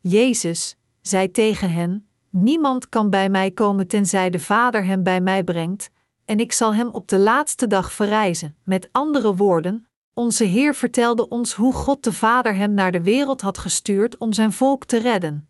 Jezus 0.00 0.76
zei 1.00 1.30
tegen 1.30 1.72
hen: 1.72 2.08
Niemand 2.30 2.88
kan 2.88 3.10
bij 3.10 3.28
mij 3.28 3.50
komen 3.50 3.86
tenzij 3.86 4.30
de 4.30 4.38
Vader 4.38 4.84
hem 4.84 5.02
bij 5.02 5.20
mij 5.20 5.44
brengt, 5.44 5.90
en 6.24 6.40
ik 6.40 6.52
zal 6.52 6.74
hem 6.74 6.88
op 6.88 7.08
de 7.08 7.18
laatste 7.18 7.66
dag 7.66 7.92
verrijzen. 7.92 8.56
Met 8.64 8.88
andere 8.92 9.34
woorden, 9.34 9.88
onze 10.14 10.44
Heer 10.44 10.74
vertelde 10.74 11.28
ons 11.28 11.54
hoe 11.54 11.72
God 11.72 12.04
de 12.04 12.12
Vader 12.12 12.54
hem 12.54 12.74
naar 12.74 12.92
de 12.92 13.02
wereld 13.02 13.40
had 13.40 13.58
gestuurd 13.58 14.18
om 14.18 14.32
zijn 14.32 14.52
volk 14.52 14.84
te 14.84 14.98
redden. 14.98 15.48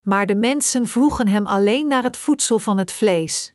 Maar 0.00 0.26
de 0.26 0.34
mensen 0.34 0.86
vroegen 0.86 1.28
hem 1.28 1.46
alleen 1.46 1.86
naar 1.86 2.02
het 2.02 2.16
voedsel 2.16 2.58
van 2.58 2.78
het 2.78 2.92
vlees. 2.92 3.54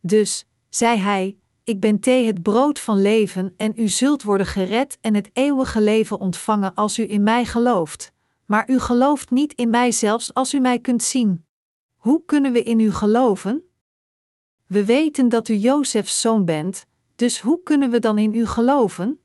Dus, 0.00 0.46
zei 0.68 0.98
hij, 0.98 1.39
ik 1.64 1.80
ben 1.80 2.00
thee 2.00 2.26
het 2.26 2.42
brood 2.42 2.78
van 2.78 3.02
leven 3.02 3.54
en 3.56 3.72
u 3.76 3.88
zult 3.88 4.22
worden 4.22 4.46
gered 4.46 4.98
en 5.00 5.14
het 5.14 5.30
eeuwige 5.32 5.80
leven 5.80 6.18
ontvangen 6.18 6.74
als 6.74 6.98
u 6.98 7.10
in 7.10 7.22
mij 7.22 7.44
gelooft. 7.44 8.12
Maar 8.46 8.70
u 8.70 8.78
gelooft 8.78 9.30
niet 9.30 9.52
in 9.52 9.70
mij 9.70 9.92
zelfs 9.92 10.34
als 10.34 10.54
u 10.54 10.58
mij 10.58 10.78
kunt 10.78 11.02
zien. 11.02 11.44
Hoe 11.96 12.22
kunnen 12.26 12.52
we 12.52 12.62
in 12.62 12.80
u 12.80 12.92
geloven? 12.92 13.62
We 14.66 14.84
weten 14.84 15.28
dat 15.28 15.48
u 15.48 15.54
Jozefs 15.54 16.20
zoon 16.20 16.44
bent, 16.44 16.86
dus 17.16 17.40
hoe 17.40 17.62
kunnen 17.62 17.90
we 17.90 17.98
dan 17.98 18.18
in 18.18 18.34
u 18.34 18.46
geloven? 18.46 19.20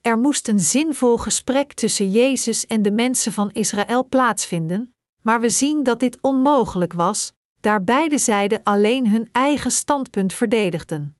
Er 0.00 0.18
moest 0.18 0.48
een 0.48 0.60
zinvol 0.60 1.16
gesprek 1.16 1.72
tussen 1.72 2.10
Jezus 2.10 2.66
en 2.66 2.82
de 2.82 2.90
mensen 2.90 3.32
van 3.32 3.50
Israël 3.52 4.08
plaatsvinden, 4.08 4.94
maar 5.22 5.40
we 5.40 5.50
zien 5.50 5.82
dat 5.82 6.00
dit 6.00 6.18
onmogelijk 6.20 6.92
was, 6.92 7.32
daar 7.60 7.84
beide 7.84 8.18
zijden 8.18 8.60
alleen 8.62 9.08
hun 9.08 9.28
eigen 9.32 9.70
standpunt 9.70 10.32
verdedigden. 10.32 11.16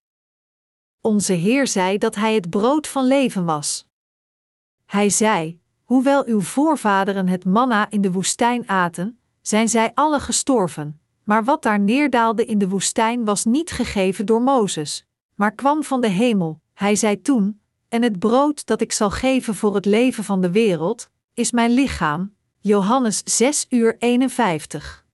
Onze 1.07 1.33
Heer 1.33 1.67
zei 1.67 1.99
dat 1.99 2.15
Hij 2.15 2.35
het 2.35 2.51
brood 2.51 2.87
van 2.89 3.07
leven 3.07 3.45
was. 3.45 3.87
Hij 4.87 5.11
zei: 5.11 5.61
Hoewel 5.83 6.27
uw 6.27 6.41
voorvaderen 6.41 7.29
het 7.29 7.45
manna 7.45 7.91
in 7.91 8.01
de 8.01 8.13
woestijn 8.13 8.69
aten, 8.69 9.19
zijn 9.41 9.69
zij 9.69 9.91
alle 9.95 10.21
gestorven. 10.21 11.01
Maar 11.25 11.45
wat 11.45 11.63
daar 11.63 11.81
neerdaalde 11.81 12.45
in 12.45 12.59
de 12.59 12.69
woestijn 12.69 13.25
was 13.25 13.45
niet 13.45 13.71
gegeven 13.71 14.27
door 14.27 14.43
Mozes, 14.43 15.07
maar 15.35 15.53
kwam 15.53 15.83
van 15.83 16.01
de 16.01 16.09
hemel. 16.09 16.61
Hij 16.75 16.97
zei 16.97 17.23
toen: 17.23 17.61
En 17.89 18.03
het 18.03 18.19
brood 18.19 18.67
dat 18.67 18.81
ik 18.81 18.93
zal 18.93 19.11
geven 19.11 19.55
voor 19.55 19.75
het 19.75 19.85
leven 19.85 20.25
van 20.25 20.41
de 20.41 20.51
wereld, 20.51 21.11
is 21.35 21.53
mijn 21.53 21.71
lichaam. 21.71 22.35
Johannes 22.59 23.23
6 23.25 23.67
uur 23.69 23.97
51. 23.99 25.07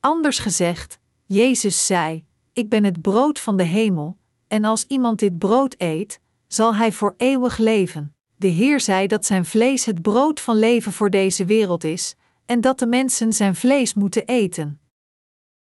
Anders 0.00 0.38
gezegd, 0.38 0.98
Jezus 1.26 1.86
zei: 1.86 2.24
Ik 2.52 2.68
ben 2.68 2.84
het 2.84 3.00
brood 3.00 3.38
van 3.40 3.56
de 3.56 3.64
hemel, 3.64 4.20
en 4.52 4.64
als 4.64 4.84
iemand 4.86 5.18
dit 5.18 5.38
brood 5.38 5.74
eet, 5.78 6.20
zal 6.46 6.74
hij 6.74 6.92
voor 6.92 7.14
eeuwig 7.16 7.58
leven. 7.58 8.14
De 8.36 8.46
Heer 8.46 8.80
zei 8.80 9.06
dat 9.06 9.24
zijn 9.26 9.44
vlees 9.44 9.84
het 9.84 10.02
brood 10.02 10.40
van 10.40 10.58
leven 10.58 10.92
voor 10.92 11.10
deze 11.10 11.44
wereld 11.44 11.84
is, 11.84 12.14
en 12.46 12.60
dat 12.60 12.78
de 12.78 12.86
mensen 12.86 13.32
zijn 13.32 13.54
vlees 13.54 13.94
moeten 13.94 14.26
eten. 14.26 14.80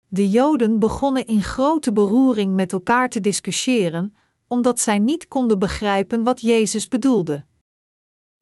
De 0.09 0.31
Joden 0.31 0.79
begonnen 0.79 1.27
in 1.27 1.43
grote 1.43 1.93
beroering 1.93 2.55
met 2.55 2.73
elkaar 2.73 3.09
te 3.09 3.21
discussiëren, 3.21 4.17
omdat 4.47 4.81
zij 4.81 4.99
niet 4.99 5.29
konden 5.29 5.59
begrijpen 5.59 6.23
wat 6.23 6.41
Jezus 6.41 6.89
bedoelde. 6.89 7.45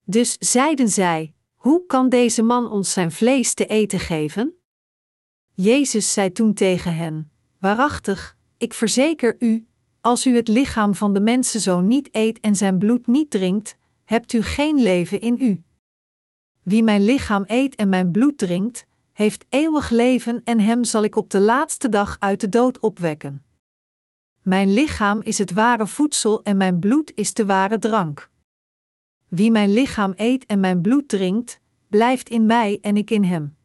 Dus 0.04 0.36
zeiden 0.38 0.88
zij: 0.88 1.34
Hoe 1.54 1.86
kan 1.86 2.08
deze 2.08 2.42
man 2.42 2.70
ons 2.70 2.92
zijn 2.92 3.12
vlees 3.12 3.54
te 3.54 3.66
eten 3.66 3.98
geven? 3.98 4.54
Jezus 5.54 6.12
zei 6.12 6.32
toen 6.32 6.54
tegen 6.54 6.96
hen: 6.96 7.30
Waarachtig, 7.58 8.36
ik 8.56 8.74
verzeker 8.74 9.36
u, 9.38 9.66
als 10.06 10.26
u 10.26 10.36
het 10.36 10.48
lichaam 10.48 10.94
van 10.94 11.14
de 11.14 11.20
mensenzoon 11.20 11.86
niet 11.86 12.08
eet 12.12 12.40
en 12.40 12.56
zijn 12.56 12.78
bloed 12.78 13.06
niet 13.06 13.30
drinkt, 13.30 13.76
hebt 14.04 14.32
u 14.32 14.42
geen 14.42 14.82
leven 14.82 15.20
in 15.20 15.36
u. 15.40 15.62
Wie 16.62 16.82
mijn 16.82 17.04
lichaam 17.04 17.44
eet 17.46 17.74
en 17.74 17.88
mijn 17.88 18.10
bloed 18.10 18.38
drinkt, 18.38 18.86
heeft 19.12 19.44
eeuwig 19.48 19.90
leven 19.90 20.40
en 20.44 20.60
hem 20.60 20.84
zal 20.84 21.04
ik 21.04 21.16
op 21.16 21.30
de 21.30 21.40
laatste 21.40 21.88
dag 21.88 22.16
uit 22.18 22.40
de 22.40 22.48
dood 22.48 22.78
opwekken. 22.78 23.44
Mijn 24.42 24.72
lichaam 24.72 25.20
is 25.22 25.38
het 25.38 25.52
ware 25.52 25.86
voedsel 25.86 26.42
en 26.42 26.56
mijn 26.56 26.78
bloed 26.78 27.12
is 27.14 27.34
de 27.34 27.46
ware 27.46 27.78
drank. 27.78 28.30
Wie 29.28 29.50
mijn 29.50 29.72
lichaam 29.72 30.12
eet 30.16 30.46
en 30.46 30.60
mijn 30.60 30.80
bloed 30.80 31.08
drinkt, 31.08 31.60
blijft 31.88 32.28
in 32.28 32.46
mij 32.46 32.78
en 32.80 32.96
ik 32.96 33.10
in 33.10 33.24
hem. 33.24 33.56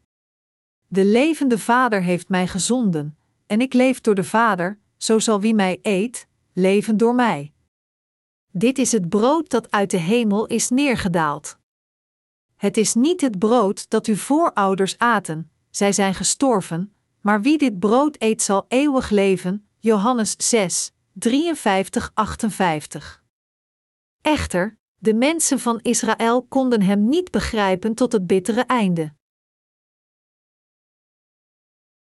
De 0.88 1.06
levende 1.06 1.58
Vader 1.58 2.02
heeft 2.02 2.30
mij 2.30 2.48
gezonden, 2.48 3.18
en 3.46 3.62
ik 3.62 3.74
leef 3.74 4.02
door 4.02 4.16
de 4.16 4.24
Vader, 4.24 4.80
zo 4.98 5.20
zal 5.20 5.42
wie 5.42 5.54
mij 5.56 5.80
eet, 5.82 6.30
leven 6.54 6.98
door 6.98 7.16
mij. 7.16 7.54
Dit 8.52 8.78
is 8.78 8.92
het 8.92 9.10
brood 9.10 9.50
dat 9.50 9.72
uit 9.72 9.92
de 9.92 9.98
hemel 9.98 10.46
is 10.46 10.70
neergedaald. 10.70 11.58
Het 12.56 12.78
is 12.78 12.94
niet 12.94 13.22
het 13.22 13.40
brood 13.40 13.90
dat 13.90 14.06
uw 14.06 14.16
voorouders 14.16 14.98
aten, 14.98 15.52
zij 15.70 15.92
zijn 15.92 16.14
gestorven, 16.14 16.94
maar 17.22 17.42
wie 17.42 17.58
dit 17.58 17.80
brood 17.80 18.16
eet 18.20 18.42
zal 18.42 18.66
eeuwig 18.68 19.10
leven. 19.10 19.68
Johannes 19.80 20.36
6, 20.38 20.92
53, 21.14 22.12
58. 22.14 23.24
Echter, 24.22 24.78
de 24.98 25.14
mensen 25.14 25.60
van 25.60 25.80
Israël 25.82 26.44
konden 26.44 26.82
hem 26.82 27.10
niet 27.10 27.32
begrijpen 27.32 27.94
tot 27.94 28.12
het 28.12 28.28
bittere 28.28 28.62
einde. 28.62 29.14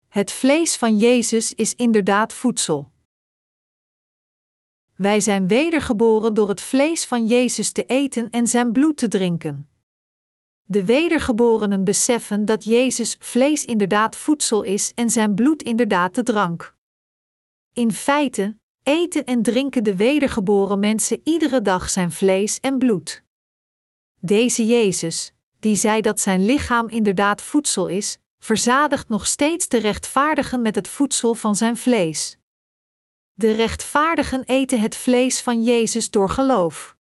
Het 0.08 0.32
vlees 0.32 0.76
van 0.76 0.96
Jezus 0.96 1.54
is 1.54 1.74
inderdaad 1.74 2.32
voedsel. 2.32 2.90
Wij 5.00 5.20
zijn 5.20 5.48
wedergeboren 5.48 6.34
door 6.34 6.48
het 6.48 6.60
vlees 6.60 7.04
van 7.04 7.26
Jezus 7.26 7.72
te 7.72 7.84
eten 7.84 8.30
en 8.30 8.46
zijn 8.46 8.72
bloed 8.72 8.96
te 8.96 9.08
drinken. 9.08 9.68
De 10.62 10.84
wedergeborenen 10.84 11.84
beseffen 11.84 12.44
dat 12.44 12.64
Jezus 12.64 13.16
vlees 13.18 13.64
inderdaad 13.64 14.16
voedsel 14.16 14.62
is 14.62 14.92
en 14.94 15.10
zijn 15.10 15.34
bloed 15.34 15.62
inderdaad 15.62 16.14
de 16.14 16.22
drank. 16.22 16.74
In 17.72 17.92
feite, 17.92 18.56
eten 18.82 19.24
en 19.24 19.42
drinken 19.42 19.84
de 19.84 19.96
wedergeboren 19.96 20.78
mensen 20.78 21.20
iedere 21.24 21.62
dag 21.62 21.90
zijn 21.90 22.12
vlees 22.12 22.60
en 22.60 22.78
bloed. 22.78 23.22
Deze 24.18 24.66
Jezus, 24.66 25.32
die 25.60 25.76
zei 25.76 26.00
dat 26.00 26.20
zijn 26.20 26.44
lichaam 26.44 26.88
inderdaad 26.88 27.42
voedsel 27.42 27.86
is, 27.86 28.18
verzadigt 28.38 29.08
nog 29.08 29.26
steeds 29.26 29.68
de 29.68 29.78
rechtvaardigen 29.78 30.62
met 30.62 30.74
het 30.74 30.88
voedsel 30.88 31.34
van 31.34 31.56
zijn 31.56 31.76
vlees. 31.76 32.38
De 33.40 33.52
rechtvaardigen 33.52 34.44
eten 34.44 34.80
het 34.80 34.96
vlees 34.96 35.40
van 35.40 35.62
Jezus 35.62 36.10
door 36.10 36.28
geloof. 36.28 36.96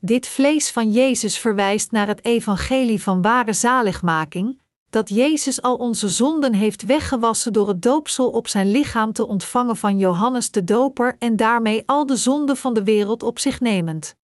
Dit 0.00 0.26
vlees 0.26 0.70
van 0.70 0.92
Jezus 0.92 1.38
verwijst 1.38 1.90
naar 1.90 2.06
het 2.06 2.24
evangelie 2.24 3.02
van 3.02 3.22
ware 3.22 3.52
zaligmaking, 3.52 4.60
dat 4.90 5.08
Jezus 5.08 5.62
al 5.62 5.76
onze 5.76 6.08
zonden 6.08 6.52
heeft 6.52 6.82
weggewassen 6.82 7.52
door 7.52 7.68
het 7.68 7.82
doopsel 7.82 8.30
op 8.30 8.48
zijn 8.48 8.70
lichaam 8.70 9.12
te 9.12 9.26
ontvangen 9.26 9.76
van 9.76 9.98
Johannes 9.98 10.50
de 10.50 10.64
Doper 10.64 11.16
en 11.18 11.36
daarmee 11.36 11.82
al 11.86 12.06
de 12.06 12.16
zonden 12.16 12.56
van 12.56 12.74
de 12.74 12.84
wereld 12.84 13.22
op 13.22 13.38
zich 13.38 13.60
nemend. 13.60 14.16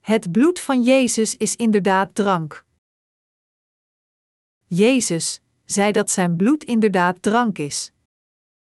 Het 0.00 0.32
bloed 0.32 0.60
van 0.60 0.82
Jezus 0.82 1.36
is 1.36 1.56
inderdaad 1.56 2.14
drank. 2.14 2.64
Jezus 4.66 5.40
zei 5.64 5.92
dat 5.92 6.10
zijn 6.10 6.36
bloed 6.36 6.64
inderdaad 6.64 7.22
drank 7.22 7.58
is. 7.58 7.94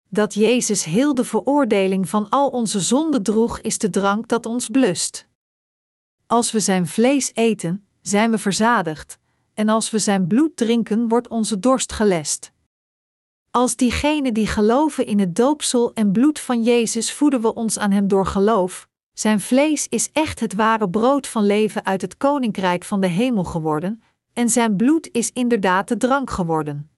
Dat 0.09 0.35
Jezus 0.35 0.85
heel 0.85 1.15
de 1.15 1.25
veroordeling 1.25 2.09
van 2.09 2.29
al 2.29 2.49
onze 2.49 2.81
zonden 2.81 3.23
droeg, 3.23 3.61
is 3.61 3.79
de 3.79 3.91
drank 3.91 4.29
dat 4.29 4.47
ons 4.47 4.69
blust. 4.69 5.27
Als 6.27 6.53
we 6.53 6.61
zijn 6.61 6.87
vlees 6.87 7.31
eten, 7.35 7.87
zijn 8.03 8.31
we 8.31 8.39
verzadigd, 8.39 9.19
en 9.55 9.69
als 9.69 9.91
we 9.91 9.99
zijn 9.99 10.27
bloed 10.27 10.57
drinken, 10.57 11.09
wordt 11.09 11.29
onze 11.29 11.59
dorst 11.59 11.93
gelest. 11.93 12.53
Als 13.51 13.77
diegenen 13.77 14.35
die 14.35 14.47
geloven 14.47 15.07
in 15.07 15.19
het 15.19 15.37
doopsel 15.37 15.93
en 15.95 16.13
bloed 16.13 16.41
van 16.41 16.63
Jezus 16.63 17.13
voeden 17.13 17.41
we 17.41 17.55
ons 17.55 17.79
aan 17.79 17.91
Hem 17.91 18.09
door 18.09 18.27
geloof. 18.27 18.89
Zijn 19.13 19.41
vlees 19.41 19.89
is 19.89 20.11
echt 20.13 20.41
het 20.41 20.55
ware 20.55 20.91
brood 20.91 21.27
van 21.27 21.47
leven 21.47 21.85
uit 21.85 22.01
het 22.01 22.17
koninkrijk 22.17 22.85
van 22.85 23.01
de 23.01 23.07
hemel 23.07 23.45
geworden, 23.45 24.03
en 24.33 24.49
zijn 24.49 24.77
bloed 24.77 25.09
is 25.13 25.31
inderdaad 25.33 25.89
de 25.89 25.97
drank 25.97 26.31
geworden. 26.31 26.91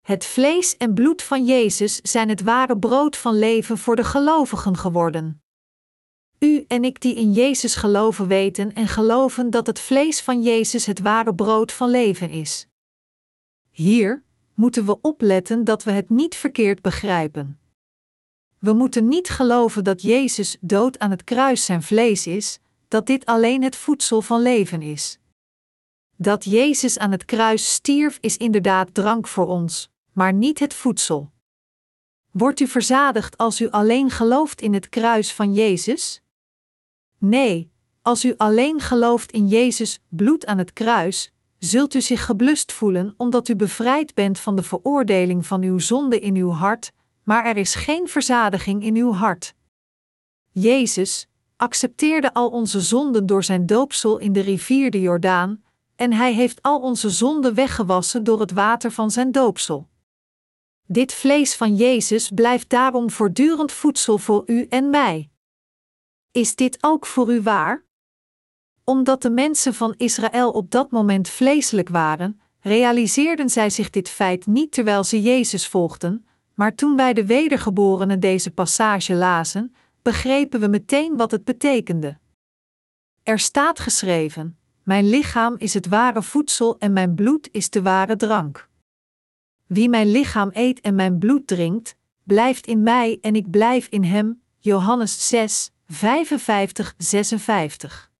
Het 0.00 0.24
vlees 0.24 0.76
en 0.76 0.94
bloed 0.94 1.22
van 1.22 1.44
Jezus 1.44 1.96
zijn 1.96 2.28
het 2.28 2.42
ware 2.42 2.78
brood 2.78 3.16
van 3.16 3.38
leven 3.38 3.78
voor 3.78 3.96
de 3.96 4.04
gelovigen 4.04 4.76
geworden. 4.76 5.42
U 6.38 6.64
en 6.68 6.84
ik 6.84 7.00
die 7.00 7.14
in 7.14 7.32
Jezus 7.32 7.74
geloven 7.74 8.26
weten 8.26 8.74
en 8.74 8.88
geloven 8.88 9.50
dat 9.50 9.66
het 9.66 9.80
vlees 9.80 10.20
van 10.20 10.42
Jezus 10.42 10.86
het 10.86 11.00
ware 11.00 11.34
brood 11.34 11.72
van 11.72 11.90
leven 11.90 12.30
is. 12.30 12.66
Hier 13.70 14.22
moeten 14.54 14.86
we 14.86 15.00
opletten 15.00 15.64
dat 15.64 15.84
we 15.84 15.90
het 15.90 16.10
niet 16.10 16.34
verkeerd 16.34 16.82
begrijpen. 16.82 17.60
We 18.58 18.72
moeten 18.72 19.08
niet 19.08 19.28
geloven 19.28 19.84
dat 19.84 20.02
Jezus 20.02 20.56
dood 20.60 20.98
aan 20.98 21.10
het 21.10 21.24
kruis 21.24 21.64
zijn 21.64 21.82
vlees 21.82 22.26
is, 22.26 22.58
dat 22.88 23.06
dit 23.06 23.26
alleen 23.26 23.62
het 23.62 23.76
voedsel 23.76 24.22
van 24.22 24.42
leven 24.42 24.82
is. 24.82 25.19
Dat 26.22 26.44
Jezus 26.44 26.98
aan 26.98 27.10
het 27.10 27.24
kruis 27.24 27.72
stierf 27.72 28.18
is 28.20 28.36
inderdaad 28.36 28.94
drank 28.94 29.28
voor 29.28 29.46
ons, 29.46 29.90
maar 30.12 30.32
niet 30.32 30.58
het 30.58 30.74
voedsel. 30.74 31.30
Wordt 32.30 32.60
u 32.60 32.66
verzadigd 32.66 33.36
als 33.36 33.60
u 33.60 33.70
alleen 33.70 34.10
gelooft 34.10 34.60
in 34.60 34.74
het 34.74 34.88
kruis 34.88 35.32
van 35.32 35.54
Jezus? 35.54 36.22
Nee, 37.18 37.70
als 38.02 38.24
u 38.24 38.34
alleen 38.36 38.80
gelooft 38.80 39.32
in 39.32 39.48
Jezus 39.48 40.00
bloed 40.08 40.46
aan 40.46 40.58
het 40.58 40.72
kruis, 40.72 41.32
zult 41.58 41.94
u 41.94 42.00
zich 42.00 42.24
geblust 42.24 42.72
voelen 42.72 43.14
omdat 43.16 43.48
u 43.48 43.56
bevrijd 43.56 44.14
bent 44.14 44.38
van 44.38 44.56
de 44.56 44.62
veroordeling 44.62 45.46
van 45.46 45.62
uw 45.62 45.78
zonde 45.78 46.20
in 46.20 46.34
uw 46.34 46.50
hart, 46.50 46.92
maar 47.22 47.44
er 47.44 47.56
is 47.56 47.74
geen 47.74 48.08
verzadiging 48.08 48.82
in 48.82 48.96
uw 48.96 49.12
hart. 49.12 49.54
Jezus 50.50 51.28
accepteerde 51.56 52.34
al 52.34 52.48
onze 52.48 52.80
zonden 52.80 53.26
door 53.26 53.44
zijn 53.44 53.66
doopsel 53.66 54.18
in 54.18 54.32
de 54.32 54.40
rivier 54.40 54.90
de 54.90 55.00
Jordaan, 55.00 55.62
en 56.00 56.12
hij 56.12 56.32
heeft 56.32 56.62
al 56.62 56.80
onze 56.80 57.10
zonden 57.10 57.54
weggewassen 57.54 58.24
door 58.24 58.40
het 58.40 58.52
water 58.52 58.90
van 58.90 59.10
zijn 59.10 59.32
doopsel. 59.32 59.88
Dit 60.86 61.12
vlees 61.12 61.56
van 61.56 61.76
Jezus 61.76 62.30
blijft 62.34 62.68
daarom 62.68 63.10
voortdurend 63.10 63.72
voedsel 63.72 64.18
voor 64.18 64.42
u 64.46 64.66
en 64.68 64.90
mij. 64.90 65.30
Is 66.30 66.56
dit 66.56 66.78
ook 66.80 67.06
voor 67.06 67.32
u 67.32 67.42
waar? 67.42 67.84
Omdat 68.84 69.22
de 69.22 69.30
mensen 69.30 69.74
van 69.74 69.94
Israël 69.96 70.50
op 70.50 70.70
dat 70.70 70.90
moment 70.90 71.28
vleeselijk 71.28 71.88
waren, 71.88 72.40
realiseerden 72.60 73.48
zij 73.50 73.70
zich 73.70 73.90
dit 73.90 74.08
feit 74.08 74.46
niet 74.46 74.72
terwijl 74.72 75.04
ze 75.04 75.22
Jezus 75.22 75.66
volgden, 75.66 76.26
maar 76.54 76.74
toen 76.74 76.96
wij 76.96 77.12
de 77.12 77.26
wedergeborenen 77.26 78.20
deze 78.20 78.50
passage 78.50 79.14
lazen, 79.14 79.74
begrepen 80.02 80.60
we 80.60 80.68
meteen 80.68 81.16
wat 81.16 81.30
het 81.30 81.44
betekende. 81.44 82.18
Er 83.22 83.38
staat 83.38 83.80
geschreven: 83.80 84.59
Mijn 84.90 85.08
lichaam 85.08 85.54
is 85.58 85.74
het 85.74 85.86
ware 85.86 86.22
voedsel 86.22 86.78
en 86.78 86.92
mijn 86.92 87.14
bloed 87.14 87.48
is 87.52 87.70
de 87.70 87.82
ware 87.82 88.16
drank. 88.16 88.68
Wie 89.66 89.88
mijn 89.88 90.10
lichaam 90.10 90.50
eet 90.52 90.80
en 90.80 90.94
mijn 90.94 91.18
bloed 91.18 91.46
drinkt, 91.46 91.96
blijft 92.24 92.66
in 92.66 92.82
mij 92.82 93.18
en 93.20 93.34
ik 93.34 93.50
blijf 93.50 93.86
in 93.86 94.04
hem. 94.04 94.42
Johannes 94.58 95.28
6, 95.28 95.70
55, 95.86 96.94
56. 96.98 98.12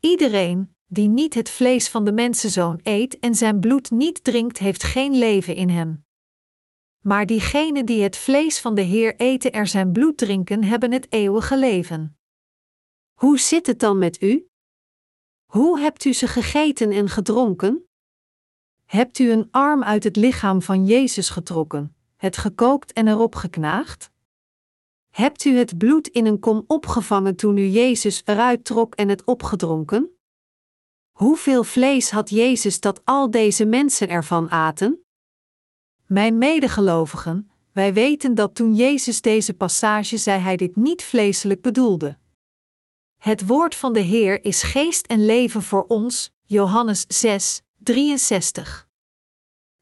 Iedereen 0.00 0.74
die 0.86 1.08
niet 1.08 1.34
het 1.34 1.50
vlees 1.50 1.88
van 1.88 2.04
de 2.04 2.12
mensenzoon 2.12 2.80
eet 2.82 3.18
en 3.18 3.34
zijn 3.34 3.60
bloed 3.60 3.90
niet 3.90 4.24
drinkt, 4.24 4.58
heeft 4.58 4.82
geen 4.82 5.18
leven 5.18 5.54
in 5.54 5.68
hem. 5.68 6.04
Maar 7.00 7.26
diegenen 7.26 7.86
die 7.86 8.02
het 8.02 8.16
vlees 8.16 8.60
van 8.60 8.74
de 8.74 8.82
Heer 8.82 9.16
eten 9.16 9.52
en 9.52 9.68
zijn 9.68 9.92
bloed 9.92 10.16
drinken, 10.16 10.64
hebben 10.64 10.92
het 10.92 11.12
eeuwige 11.12 11.58
leven. 11.58 12.16
Hoe 13.12 13.38
zit 13.38 13.66
het 13.66 13.78
dan 13.78 13.98
met 13.98 14.22
u? 14.22 14.46
Hoe 15.52 15.80
hebt 15.80 16.04
u 16.04 16.12
ze 16.12 16.26
gegeten 16.26 16.90
en 16.90 17.08
gedronken? 17.08 17.88
Hebt 18.84 19.18
u 19.18 19.30
een 19.30 19.48
arm 19.50 19.82
uit 19.82 20.04
het 20.04 20.16
lichaam 20.16 20.62
van 20.62 20.86
Jezus 20.86 21.30
getrokken, 21.30 21.96
het 22.16 22.36
gekookt 22.36 22.92
en 22.92 23.08
erop 23.08 23.34
geknaagd? 23.34 24.10
Hebt 25.10 25.44
u 25.44 25.56
het 25.56 25.78
bloed 25.78 26.08
in 26.08 26.26
een 26.26 26.38
kom 26.38 26.64
opgevangen 26.66 27.36
toen 27.36 27.56
u 27.56 27.66
Jezus 27.66 28.22
eruit 28.24 28.64
trok 28.64 28.94
en 28.94 29.08
het 29.08 29.24
opgedronken? 29.24 30.10
Hoeveel 31.10 31.64
vlees 31.64 32.10
had 32.10 32.30
Jezus 32.30 32.80
dat 32.80 33.00
al 33.04 33.30
deze 33.30 33.64
mensen 33.64 34.08
ervan 34.08 34.50
aten? 34.50 35.04
Mijn 36.06 36.38
medegelovigen, 36.38 37.50
wij 37.72 37.92
weten 37.92 38.34
dat 38.34 38.54
toen 38.54 38.74
Jezus 38.74 39.20
deze 39.20 39.54
passage 39.54 40.16
zei, 40.16 40.40
hij 40.40 40.56
dit 40.56 40.76
niet 40.76 41.04
vleeselijk 41.04 41.62
bedoelde. 41.62 42.20
Het 43.22 43.46
woord 43.46 43.74
van 43.74 43.92
de 43.92 44.00
Heer 44.00 44.44
is 44.44 44.62
geest 44.62 45.06
en 45.06 45.24
leven 45.24 45.62
voor 45.62 45.84
ons, 45.88 46.32
Johannes 46.44 47.04
6, 47.08 47.62
63. 47.78 48.88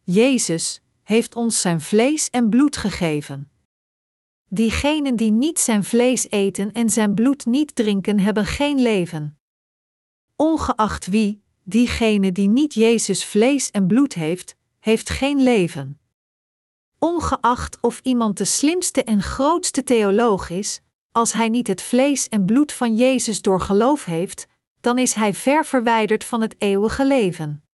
Jezus 0.03 0.83
heeft 1.03 1.35
ons 1.35 1.61
zijn 1.61 1.81
vlees 1.81 2.31
en 2.31 2.48
bloed 2.48 2.76
gegeven. 2.76 3.50
Diegenen 4.48 5.16
die 5.16 5.31
niet 5.31 5.59
zijn 5.59 5.85
vlees 5.85 6.31
eten 6.31 6.72
en 6.72 6.90
zijn 6.90 7.14
bloed 7.14 7.46
niet 7.46 7.74
drinken, 7.74 8.18
hebben 8.18 8.46
geen 8.46 8.83
leven. 8.83 9.38
Ongeacht 10.37 11.07
wie, 11.07 11.42
diegene 11.62 12.33
die 12.33 12.48
niet 12.48 12.74
Jezus 12.74 13.24
vlees 13.24 13.70
en 13.70 13.87
bloed 13.87 14.14
heeft, 14.14 14.57
heeft 14.79 15.11
geen 15.11 15.42
leven. 15.42 16.00
Ongeacht 16.98 17.79
of 17.81 18.00
iemand 18.03 18.37
de 18.38 18.44
slimste 18.44 19.05
en 19.05 19.22
grootste 19.22 19.83
theoloog 19.83 20.50
is, 20.50 20.81
als 21.12 21.33
hij 21.33 21.49
niet 21.49 21.66
het 21.66 21.83
vlees 21.83 22.29
en 22.29 22.44
bloed 22.44 22.73
van 22.73 22.96
Jezus 22.96 23.42
door 23.42 23.61
geloof 23.61 24.05
heeft, 24.05 24.46
dan 24.81 24.99
is 24.99 25.12
hij 25.12 25.35
ver 25.35 25.64
verwijderd 25.64 26.25
van 26.25 26.40
het 26.40 26.55
eeuwige 26.59 27.07
leven. 27.07 27.64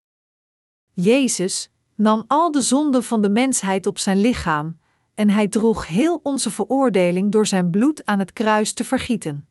Jezus 0.93 1.71
nam 1.95 2.25
al 2.27 2.51
de 2.51 2.61
zonden 2.61 3.05
van 3.05 3.23
de 3.23 3.29
mensheid 3.29 3.87
op 3.87 3.99
zijn 3.99 4.21
lichaam, 4.21 4.79
en 5.15 5.31
hij 5.31 5.49
droeg 5.49 5.87
heel 5.87 6.21
onze 6.23 6.51
veroordeling 6.51 7.33
door 7.33 7.47
zijn 7.47 7.71
bloed 7.71 8.05
aan 8.05 8.19
het 8.19 8.33
kruis 8.33 8.73
te 8.73 8.85
vergieten. 8.85 9.49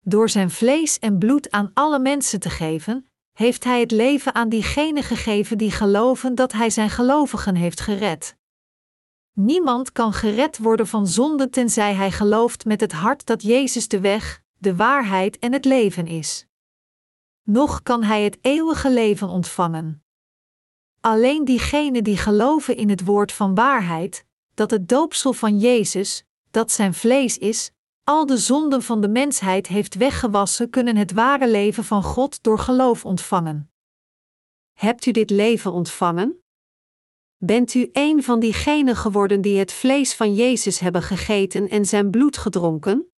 Door 0.00 0.28
zijn 0.28 0.50
vlees 0.50 0.98
en 0.98 1.18
bloed 1.18 1.50
aan 1.50 1.70
alle 1.74 1.98
mensen 1.98 2.40
te 2.40 2.50
geven, 2.50 3.06
heeft 3.32 3.64
hij 3.64 3.80
het 3.80 3.90
leven 3.90 4.34
aan 4.34 4.48
diegenen 4.48 5.02
gegeven 5.02 5.58
die 5.58 5.70
geloven 5.70 6.34
dat 6.34 6.52
hij 6.52 6.70
zijn 6.70 6.90
gelovigen 6.90 7.54
heeft 7.54 7.80
gered. 7.80 8.36
Niemand 9.34 9.92
kan 9.92 10.12
gered 10.12 10.58
worden 10.58 10.86
van 10.86 11.06
zonde 11.06 11.50
tenzij 11.50 11.94
hij 11.94 12.10
gelooft 12.10 12.64
met 12.64 12.80
het 12.80 12.92
hart 12.92 13.26
dat 13.26 13.42
Jezus 13.42 13.88
de 13.88 14.00
weg, 14.00 14.42
de 14.58 14.76
waarheid 14.76 15.38
en 15.38 15.52
het 15.52 15.64
leven 15.64 16.06
is. 16.06 16.46
Nog 17.42 17.82
kan 17.82 18.02
hij 18.02 18.22
het 18.22 18.38
eeuwige 18.40 18.90
leven 18.90 19.28
ontvangen. 19.28 20.04
Alleen 21.00 21.44
diegenen 21.44 22.04
die 22.04 22.16
geloven 22.16 22.76
in 22.76 22.88
het 22.88 23.04
woord 23.04 23.32
van 23.32 23.54
waarheid, 23.54 24.24
dat 24.54 24.70
het 24.70 24.88
doopsel 24.88 25.32
van 25.32 25.58
Jezus, 25.58 26.24
dat 26.50 26.72
zijn 26.72 26.94
vlees 26.94 27.38
is, 27.38 27.70
al 28.04 28.26
de 28.26 28.36
zonden 28.38 28.82
van 28.82 29.00
de 29.00 29.08
mensheid 29.08 29.66
heeft 29.66 29.94
weggewassen, 29.94 30.70
kunnen 30.70 30.96
het 30.96 31.12
ware 31.12 31.50
leven 31.50 31.84
van 31.84 32.02
God 32.02 32.42
door 32.42 32.58
geloof 32.58 33.04
ontvangen. 33.04 33.70
Hebt 34.72 35.06
u 35.06 35.10
dit 35.10 35.30
leven 35.30 35.72
ontvangen? 35.72 36.43
Bent 37.46 37.74
u 37.74 37.88
een 37.92 38.22
van 38.22 38.40
diegenen 38.40 38.96
geworden 38.96 39.40
die 39.40 39.58
het 39.58 39.72
vlees 39.72 40.14
van 40.14 40.34
Jezus 40.34 40.78
hebben 40.78 41.02
gegeten 41.02 41.68
en 41.68 41.84
zijn 41.84 42.10
bloed 42.10 42.36
gedronken? 42.36 43.12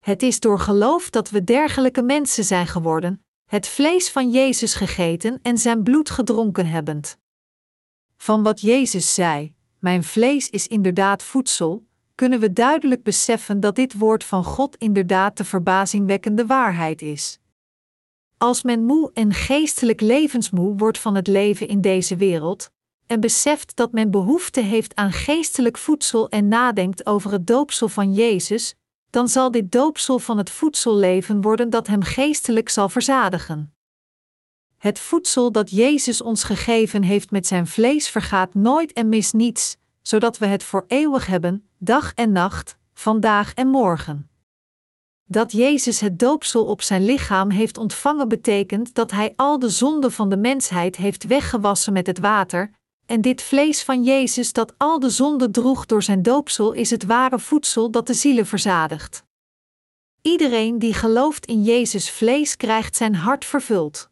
Het 0.00 0.22
is 0.22 0.40
door 0.40 0.58
geloof 0.58 1.10
dat 1.10 1.30
we 1.30 1.44
dergelijke 1.44 2.02
mensen 2.02 2.44
zijn 2.44 2.66
geworden, 2.66 3.24
het 3.44 3.68
vlees 3.68 4.10
van 4.10 4.30
Jezus 4.30 4.74
gegeten 4.74 5.38
en 5.42 5.58
zijn 5.58 5.82
bloed 5.82 6.10
gedronken 6.10 6.66
hebbend. 6.66 7.18
Van 8.16 8.42
wat 8.42 8.60
Jezus 8.60 9.14
zei, 9.14 9.54
mijn 9.78 10.04
vlees 10.04 10.50
is 10.50 10.66
inderdaad 10.66 11.22
voedsel, 11.22 11.86
kunnen 12.14 12.40
we 12.40 12.52
duidelijk 12.52 13.02
beseffen 13.02 13.60
dat 13.60 13.74
dit 13.74 13.98
woord 13.98 14.24
van 14.24 14.44
God 14.44 14.76
inderdaad 14.76 15.36
de 15.36 15.44
verbazingwekkende 15.44 16.46
waarheid 16.46 17.02
is. 17.02 17.38
Als 18.38 18.62
men 18.62 18.84
moe 18.84 19.10
en 19.14 19.32
geestelijk 19.32 20.00
levensmoe 20.00 20.76
wordt 20.76 20.98
van 20.98 21.14
het 21.14 21.26
leven 21.26 21.68
in 21.68 21.80
deze 21.80 22.16
wereld, 22.16 22.74
en 23.06 23.20
beseft 23.20 23.76
dat 23.76 23.92
men 23.92 24.10
behoefte 24.10 24.60
heeft 24.60 24.94
aan 24.94 25.12
geestelijk 25.12 25.78
voedsel 25.78 26.28
en 26.28 26.48
nadenkt 26.48 27.06
over 27.06 27.32
het 27.32 27.46
doopsel 27.46 27.88
van 27.88 28.12
Jezus, 28.12 28.74
dan 29.10 29.28
zal 29.28 29.50
dit 29.50 29.72
doopsel 29.72 30.18
van 30.18 30.38
het 30.38 30.50
voedselleven 30.50 31.40
worden 31.40 31.70
dat 31.70 31.86
hem 31.86 32.02
geestelijk 32.02 32.68
zal 32.68 32.88
verzadigen. 32.88 33.74
Het 34.76 34.98
voedsel 34.98 35.52
dat 35.52 35.70
Jezus 35.70 36.20
ons 36.20 36.44
gegeven 36.44 37.02
heeft 37.02 37.30
met 37.30 37.46
zijn 37.46 37.66
vlees 37.66 38.08
vergaat 38.08 38.54
nooit 38.54 38.92
en 38.92 39.08
mist 39.08 39.34
niets, 39.34 39.76
zodat 40.02 40.38
we 40.38 40.46
het 40.46 40.62
voor 40.62 40.84
eeuwig 40.88 41.26
hebben, 41.26 41.68
dag 41.78 42.12
en 42.14 42.32
nacht, 42.32 42.76
vandaag 42.94 43.54
en 43.54 43.68
morgen. 43.68 44.30
Dat 45.24 45.52
Jezus 45.52 46.00
het 46.00 46.18
doopsel 46.18 46.64
op 46.64 46.82
zijn 46.82 47.04
lichaam 47.04 47.50
heeft 47.50 47.78
ontvangen 47.78 48.28
betekent 48.28 48.94
dat 48.94 49.10
hij 49.10 49.32
al 49.36 49.58
de 49.58 49.68
zonden 49.68 50.12
van 50.12 50.28
de 50.28 50.36
mensheid 50.36 50.96
heeft 50.96 51.26
weggewassen 51.26 51.92
met 51.92 52.06
het 52.06 52.18
water, 52.18 52.70
en 53.06 53.20
dit 53.20 53.42
vlees 53.42 53.82
van 53.82 54.04
Jezus 54.04 54.52
dat 54.52 54.74
al 54.76 54.98
de 54.98 55.10
zonde 55.10 55.50
droeg 55.50 55.86
door 55.86 56.02
zijn 56.02 56.22
doopsel 56.22 56.72
is 56.72 56.90
het 56.90 57.04
ware 57.04 57.38
voedsel 57.38 57.90
dat 57.90 58.06
de 58.06 58.14
zielen 58.14 58.46
verzadigt. 58.46 59.24
Iedereen 60.22 60.78
die 60.78 60.94
gelooft 60.94 61.46
in 61.46 61.62
Jezus 61.62 62.10
vlees 62.10 62.56
krijgt 62.56 62.96
zijn 62.96 63.14
hart 63.14 63.44
vervuld. 63.44 64.10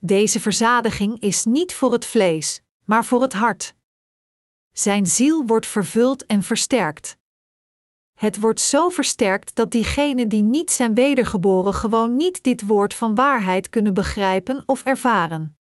Deze 0.00 0.40
verzadiging 0.40 1.20
is 1.20 1.44
niet 1.44 1.74
voor 1.74 1.92
het 1.92 2.04
vlees, 2.04 2.62
maar 2.84 3.04
voor 3.04 3.22
het 3.22 3.32
hart. 3.32 3.74
Zijn 4.72 5.06
ziel 5.06 5.46
wordt 5.46 5.66
vervuld 5.66 6.26
en 6.26 6.42
versterkt. 6.42 7.16
Het 8.14 8.40
wordt 8.40 8.60
zo 8.60 8.88
versterkt 8.88 9.54
dat 9.54 9.70
diegenen 9.70 10.28
die 10.28 10.42
niet 10.42 10.70
zijn 10.70 10.94
wedergeboren 10.94 11.74
gewoon 11.74 12.16
niet 12.16 12.42
dit 12.42 12.66
woord 12.66 12.94
van 12.94 13.14
waarheid 13.14 13.68
kunnen 13.68 13.94
begrijpen 13.94 14.62
of 14.66 14.84
ervaren. 14.84 15.57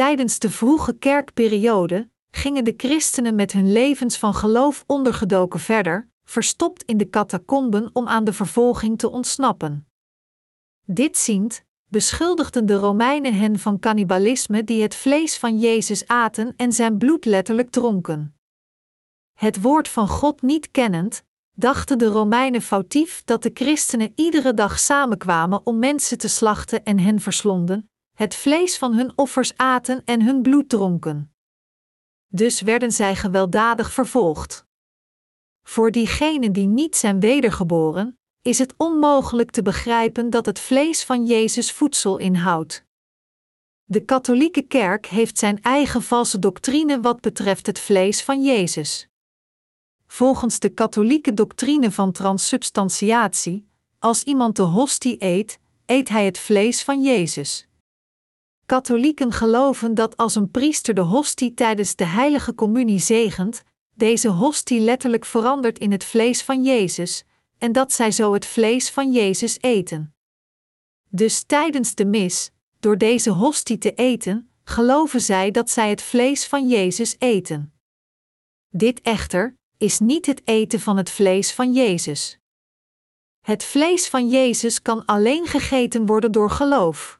Tijdens 0.00 0.38
de 0.38 0.50
vroege 0.50 0.98
kerkperiode 0.98 2.10
gingen 2.30 2.64
de 2.64 2.74
christenen 2.76 3.34
met 3.34 3.52
hun 3.52 3.72
levens 3.72 4.18
van 4.18 4.34
geloof 4.34 4.84
ondergedoken 4.86 5.60
verder, 5.60 6.08
verstopt 6.24 6.82
in 6.82 6.96
de 6.96 7.10
catacomben 7.10 7.90
om 7.92 8.08
aan 8.08 8.24
de 8.24 8.32
vervolging 8.32 8.98
te 8.98 9.10
ontsnappen. 9.10 9.88
Dit 10.86 11.16
ziend, 11.16 11.64
beschuldigden 11.86 12.66
de 12.66 12.74
Romeinen 12.74 13.34
hen 13.34 13.58
van 13.58 13.78
cannibalisme 13.78 14.64
die 14.64 14.82
het 14.82 14.94
vlees 14.94 15.38
van 15.38 15.58
Jezus 15.58 16.06
aten 16.06 16.54
en 16.56 16.72
zijn 16.72 16.98
bloed 16.98 17.24
letterlijk 17.24 17.70
dronken. 17.70 18.34
Het 19.38 19.60
woord 19.60 19.88
van 19.88 20.08
God 20.08 20.42
niet 20.42 20.70
kennend, 20.70 21.22
dachten 21.52 21.98
de 21.98 22.06
Romeinen 22.06 22.62
foutief 22.62 23.22
dat 23.24 23.42
de 23.42 23.50
christenen 23.54 24.12
iedere 24.14 24.54
dag 24.54 24.78
samenkwamen 24.78 25.66
om 25.66 25.78
mensen 25.78 26.18
te 26.18 26.28
slachten 26.28 26.84
en 26.84 26.98
hen 26.98 27.20
verslonden, 27.20 27.89
het 28.20 28.34
vlees 28.34 28.78
van 28.78 28.94
hun 28.94 29.12
offers 29.18 29.56
aten 29.56 30.04
en 30.04 30.22
hun 30.22 30.42
bloed 30.42 30.68
dronken. 30.68 31.34
Dus 32.26 32.60
werden 32.60 32.92
zij 32.92 33.16
gewelddadig 33.16 33.92
vervolgd. 33.92 34.64
Voor 35.62 35.90
diegenen 35.90 36.52
die 36.52 36.66
niet 36.66 36.96
zijn 36.96 37.20
wedergeboren, 37.20 38.18
is 38.42 38.58
het 38.58 38.74
onmogelijk 38.76 39.50
te 39.50 39.62
begrijpen 39.62 40.30
dat 40.30 40.46
het 40.46 40.58
vlees 40.58 41.04
van 41.04 41.26
Jezus 41.26 41.72
voedsel 41.72 42.18
inhoudt. 42.18 42.84
De 43.84 44.04
katholieke 44.04 44.62
kerk 44.62 45.06
heeft 45.06 45.38
zijn 45.38 45.62
eigen 45.62 46.02
valse 46.02 46.38
doctrine 46.38 47.00
wat 47.00 47.20
betreft 47.20 47.66
het 47.66 47.78
vlees 47.78 48.22
van 48.22 48.42
Jezus. 48.42 49.08
Volgens 50.06 50.58
de 50.58 50.68
katholieke 50.68 51.34
doctrine 51.34 51.90
van 51.90 52.12
transsubstantiatie, 52.12 53.68
als 53.98 54.22
iemand 54.22 54.56
de 54.56 54.62
hostie 54.62 55.24
eet, 55.24 55.58
eet 55.86 56.08
hij 56.08 56.24
het 56.24 56.38
vlees 56.38 56.82
van 56.82 57.02
Jezus. 57.02 57.68
Katholieken 58.70 59.32
geloven 59.32 59.94
dat 59.94 60.16
als 60.16 60.34
een 60.34 60.50
priester 60.50 60.94
de 60.94 61.00
hostie 61.00 61.54
tijdens 61.54 61.96
de 61.96 62.04
heilige 62.04 62.54
communie 62.54 62.98
zegent, 62.98 63.62
deze 63.94 64.28
hostie 64.28 64.80
letterlijk 64.80 65.24
verandert 65.24 65.78
in 65.78 65.92
het 65.92 66.04
vlees 66.04 66.42
van 66.42 66.64
Jezus, 66.64 67.24
en 67.58 67.72
dat 67.72 67.92
zij 67.92 68.10
zo 68.10 68.32
het 68.32 68.46
vlees 68.46 68.90
van 68.90 69.12
Jezus 69.12 69.60
eten. 69.60 70.14
Dus 71.08 71.42
tijdens 71.42 71.94
de 71.94 72.04
mis, 72.04 72.50
door 72.80 72.98
deze 72.98 73.30
hostie 73.30 73.78
te 73.78 73.94
eten, 73.94 74.50
geloven 74.64 75.20
zij 75.20 75.50
dat 75.50 75.70
zij 75.70 75.90
het 75.90 76.02
vlees 76.02 76.46
van 76.46 76.68
Jezus 76.68 77.16
eten. 77.18 77.72
Dit 78.68 79.00
echter 79.00 79.56
is 79.78 79.98
niet 79.98 80.26
het 80.26 80.42
eten 80.44 80.80
van 80.80 80.96
het 80.96 81.10
vlees 81.10 81.52
van 81.52 81.72
Jezus. 81.72 82.38
Het 83.40 83.64
vlees 83.64 84.08
van 84.08 84.28
Jezus 84.28 84.82
kan 84.82 85.04
alleen 85.04 85.46
gegeten 85.46 86.06
worden 86.06 86.32
door 86.32 86.50
geloof. 86.50 87.19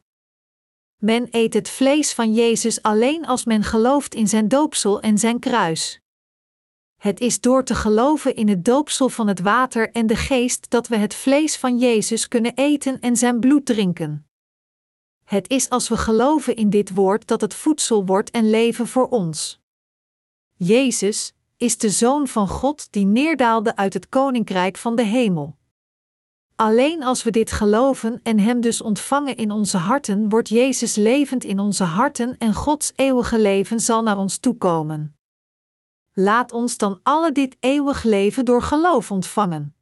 Men 1.00 1.28
eet 1.30 1.54
het 1.54 1.68
vlees 1.68 2.12
van 2.12 2.34
Jezus 2.34 2.82
alleen 2.82 3.26
als 3.26 3.44
men 3.44 3.62
gelooft 3.62 4.14
in 4.14 4.28
zijn 4.28 4.48
doopsel 4.48 5.00
en 5.00 5.18
zijn 5.18 5.38
kruis. 5.38 6.00
Het 6.96 7.20
is 7.20 7.40
door 7.40 7.64
te 7.64 7.74
geloven 7.74 8.36
in 8.36 8.48
het 8.48 8.64
doopsel 8.64 9.08
van 9.08 9.28
het 9.28 9.40
water 9.40 9.90
en 9.90 10.06
de 10.06 10.16
geest 10.16 10.70
dat 10.70 10.88
we 10.88 10.96
het 10.96 11.14
vlees 11.14 11.56
van 11.56 11.78
Jezus 11.78 12.28
kunnen 12.28 12.54
eten 12.54 13.00
en 13.00 13.16
zijn 13.16 13.40
bloed 13.40 13.66
drinken. 13.66 14.26
Het 15.24 15.48
is 15.48 15.68
als 15.68 15.88
we 15.88 15.96
geloven 15.96 16.56
in 16.56 16.70
dit 16.70 16.94
woord 16.94 17.26
dat 17.26 17.40
het 17.40 17.54
voedsel 17.54 18.06
wordt 18.06 18.30
en 18.30 18.50
leven 18.50 18.86
voor 18.86 19.08
ons. 19.08 19.60
Jezus 20.56 21.32
is 21.56 21.78
de 21.78 21.90
Zoon 21.90 22.28
van 22.28 22.48
God 22.48 22.92
die 22.92 23.06
neerdaalde 23.06 23.76
uit 23.76 23.94
het 23.94 24.08
Koninkrijk 24.08 24.76
van 24.76 24.96
de 24.96 25.04
Hemel. 25.04 25.58
Alleen 26.60 27.02
als 27.02 27.22
we 27.22 27.30
dit 27.30 27.52
geloven 27.52 28.20
en 28.22 28.38
Hem 28.38 28.60
dus 28.60 28.82
ontvangen 28.82 29.36
in 29.36 29.50
onze 29.50 29.76
harten, 29.76 30.28
wordt 30.28 30.48
Jezus 30.48 30.94
levend 30.94 31.44
in 31.44 31.58
onze 31.58 31.84
harten 31.84 32.38
en 32.38 32.54
Gods 32.54 32.92
eeuwige 32.96 33.38
leven 33.38 33.80
zal 33.80 34.02
naar 34.02 34.18
ons 34.18 34.38
toekomen. 34.38 35.16
Laat 36.12 36.52
ons 36.52 36.76
dan 36.76 37.00
alle 37.02 37.32
dit 37.32 37.56
eeuwig 37.60 38.02
leven 38.02 38.44
door 38.44 38.62
geloof 38.62 39.10
ontvangen. 39.10 39.74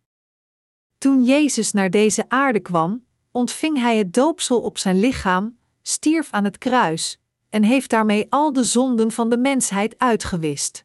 Toen 0.98 1.24
Jezus 1.24 1.72
naar 1.72 1.90
deze 1.90 2.24
aarde 2.28 2.60
kwam, 2.60 3.04
ontving 3.32 3.78
Hij 3.78 3.96
het 3.96 4.14
doopsel 4.14 4.60
op 4.60 4.78
zijn 4.78 5.00
lichaam, 5.00 5.58
stierf 5.82 6.30
aan 6.30 6.44
het 6.44 6.58
kruis, 6.58 7.20
en 7.50 7.62
heeft 7.62 7.90
daarmee 7.90 8.26
al 8.28 8.52
de 8.52 8.64
zonden 8.64 9.12
van 9.12 9.28
de 9.28 9.38
mensheid 9.38 9.98
uitgewist. 9.98 10.84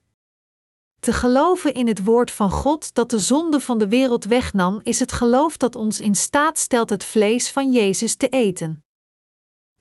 Te 1.04 1.14
geloven 1.14 1.74
in 1.74 1.88
het 1.88 2.04
woord 2.04 2.32
van 2.32 2.52
God 2.52 2.94
dat 2.94 3.10
de 3.10 3.20
zonde 3.20 3.60
van 3.60 3.78
de 3.78 3.88
wereld 3.88 4.26
wegnam, 4.26 4.80
is 4.84 5.00
het 5.00 5.12
geloof 5.12 5.58
dat 5.58 5.76
ons 5.76 6.00
in 6.00 6.16
staat 6.16 6.58
stelt 6.58 6.90
het 6.90 7.04
vlees 7.04 7.50
van 7.52 7.72
Jezus 7.72 8.16
te 8.16 8.28
eten. 8.28 8.84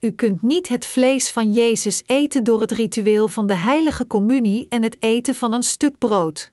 U 0.01 0.11
kunt 0.11 0.43
niet 0.43 0.69
het 0.69 0.87
vlees 0.87 1.31
van 1.31 1.53
Jezus 1.53 2.03
eten 2.07 2.45
door 2.45 2.61
het 2.61 2.71
ritueel 2.71 3.29
van 3.29 3.47
de 3.47 3.55
heilige 3.55 4.07
communie 4.07 4.67
en 4.69 4.83
het 4.83 4.97
eten 5.01 5.35
van 5.35 5.53
een 5.53 5.63
stuk 5.63 5.99
brood. 5.99 6.53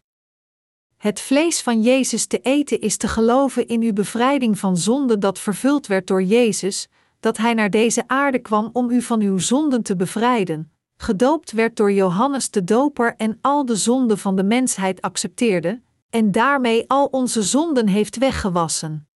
Het 0.97 1.19
vlees 1.19 1.61
van 1.61 1.81
Jezus 1.81 2.25
te 2.25 2.39
eten 2.39 2.81
is 2.81 2.97
te 2.97 3.07
geloven 3.07 3.67
in 3.67 3.81
uw 3.81 3.93
bevrijding 3.93 4.59
van 4.59 4.77
zonde 4.77 5.17
dat 5.17 5.39
vervuld 5.39 5.87
werd 5.87 6.07
door 6.07 6.23
Jezus, 6.23 6.87
dat 7.19 7.37
Hij 7.37 7.53
naar 7.53 7.69
deze 7.69 8.03
aarde 8.07 8.39
kwam 8.39 8.69
om 8.73 8.89
u 8.89 9.01
van 9.01 9.21
uw 9.21 9.37
zonden 9.37 9.83
te 9.83 9.95
bevrijden, 9.95 10.71
gedoopt 11.01 11.51
werd 11.51 11.75
door 11.75 11.91
Johannes 11.91 12.49
de 12.49 12.63
Doper 12.63 13.15
en 13.15 13.37
al 13.41 13.65
de 13.65 13.75
zonden 13.75 14.17
van 14.17 14.35
de 14.35 14.43
mensheid 14.43 15.01
accepteerde, 15.01 15.81
en 16.09 16.31
daarmee 16.31 16.89
al 16.89 17.05
onze 17.05 17.43
zonden 17.43 17.87
heeft 17.87 18.17
weggewassen. 18.17 19.07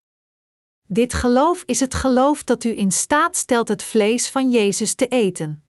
Dit 0.87 1.15
geloof 1.15 1.63
is 1.67 1.81
het 1.81 1.95
geloof 1.95 2.45
dat 2.45 2.65
u 2.65 2.79
in 2.79 2.93
staat 2.93 3.37
stelt 3.37 3.69
het 3.69 3.83
vlees 3.83 4.29
van 4.29 4.51
Jezus 4.51 4.95
te 4.95 5.07
eten. 5.07 5.65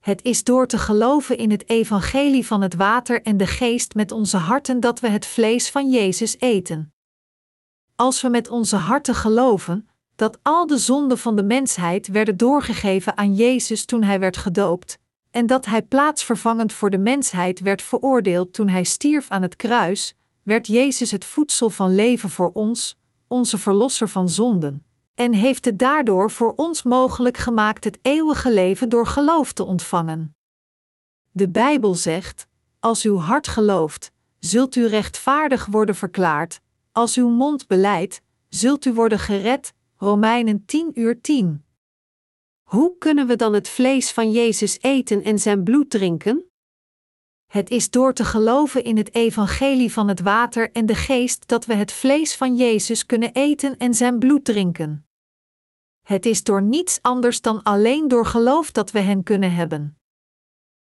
Het 0.00 0.22
is 0.22 0.44
door 0.44 0.66
te 0.66 0.78
geloven 0.78 1.36
in 1.36 1.50
het 1.50 1.68
evangelie 1.68 2.46
van 2.46 2.60
het 2.62 2.74
water 2.74 3.22
en 3.22 3.36
de 3.36 3.46
geest 3.46 3.94
met 3.94 4.12
onze 4.12 4.36
harten 4.36 4.80
dat 4.80 5.00
we 5.00 5.08
het 5.08 5.26
vlees 5.26 5.70
van 5.70 5.90
Jezus 5.90 6.38
eten. 6.38 6.94
Als 7.96 8.22
we 8.22 8.28
met 8.28 8.48
onze 8.48 8.76
harten 8.76 9.14
geloven 9.14 9.88
dat 10.14 10.38
al 10.42 10.66
de 10.66 10.78
zonden 10.78 11.18
van 11.18 11.36
de 11.36 11.42
mensheid 11.42 12.06
werden 12.06 12.36
doorgegeven 12.36 13.16
aan 13.16 13.34
Jezus 13.34 13.84
toen 13.84 14.02
hij 14.02 14.20
werd 14.20 14.36
gedoopt, 14.36 14.98
en 15.32 15.46
dat 15.46 15.66
hij 15.66 15.82
plaatsvervangend 15.82 16.72
voor 16.72 16.90
de 16.90 16.98
mensheid 16.98 17.60
werd 17.60 17.82
veroordeeld 17.82 18.52
toen 18.52 18.68
hij 18.68 18.84
stierf 18.84 19.30
aan 19.30 19.42
het 19.42 19.56
kruis, 19.56 20.14
werd 20.42 20.66
Jezus 20.66 21.10
het 21.10 21.24
voedsel 21.24 21.70
van 21.70 21.94
leven 21.94 22.30
voor 22.30 22.50
ons, 22.52 22.98
onze 23.26 23.58
verlosser 23.58 24.08
van 24.08 24.28
zonden, 24.28 24.84
en 25.14 25.32
heeft 25.32 25.64
het 25.64 25.78
daardoor 25.78 26.30
voor 26.30 26.52
ons 26.56 26.82
mogelijk 26.82 27.36
gemaakt 27.36 27.84
het 27.84 27.98
eeuwige 28.02 28.52
leven 28.52 28.88
door 28.88 29.06
geloof 29.06 29.52
te 29.52 29.64
ontvangen. 29.64 30.36
De 31.30 31.48
Bijbel 31.48 31.94
zegt: 31.94 32.46
Als 32.80 33.02
uw 33.02 33.16
hart 33.16 33.48
gelooft, 33.48 34.12
zult 34.38 34.76
u 34.76 34.86
rechtvaardig 34.86 35.66
worden 35.66 35.94
verklaard, 35.94 36.60
als 36.92 37.16
uw 37.16 37.28
mond 37.28 37.66
beleidt, 37.66 38.20
zult 38.48 38.84
u 38.84 38.92
worden 38.92 39.18
gered. 39.18 39.72
Romeinen 39.96 40.64
10 40.64 40.90
uur 40.94 41.20
10. 41.20 41.64
Hoe 42.72 42.98
kunnen 42.98 43.26
we 43.26 43.36
dan 43.36 43.52
het 43.52 43.68
vlees 43.68 44.10
van 44.10 44.30
Jezus 44.30 44.78
eten 44.80 45.22
en 45.22 45.38
zijn 45.38 45.62
bloed 45.62 45.90
drinken? 45.90 46.44
Het 47.46 47.70
is 47.70 47.90
door 47.90 48.14
te 48.14 48.24
geloven 48.24 48.84
in 48.84 48.96
het 48.96 49.14
evangelie 49.14 49.92
van 49.92 50.08
het 50.08 50.20
water 50.20 50.72
en 50.72 50.86
de 50.86 50.94
geest 50.94 51.48
dat 51.48 51.66
we 51.66 51.74
het 51.74 51.92
vlees 51.92 52.36
van 52.36 52.56
Jezus 52.56 53.06
kunnen 53.06 53.32
eten 53.32 53.76
en 53.76 53.94
zijn 53.94 54.18
bloed 54.18 54.44
drinken. 54.44 55.06
Het 56.02 56.26
is 56.26 56.42
door 56.42 56.62
niets 56.62 56.98
anders 57.02 57.40
dan 57.40 57.62
alleen 57.62 58.08
door 58.08 58.26
geloof 58.26 58.70
dat 58.70 58.90
we 58.90 59.00
hen 59.00 59.22
kunnen 59.22 59.54
hebben. 59.54 59.98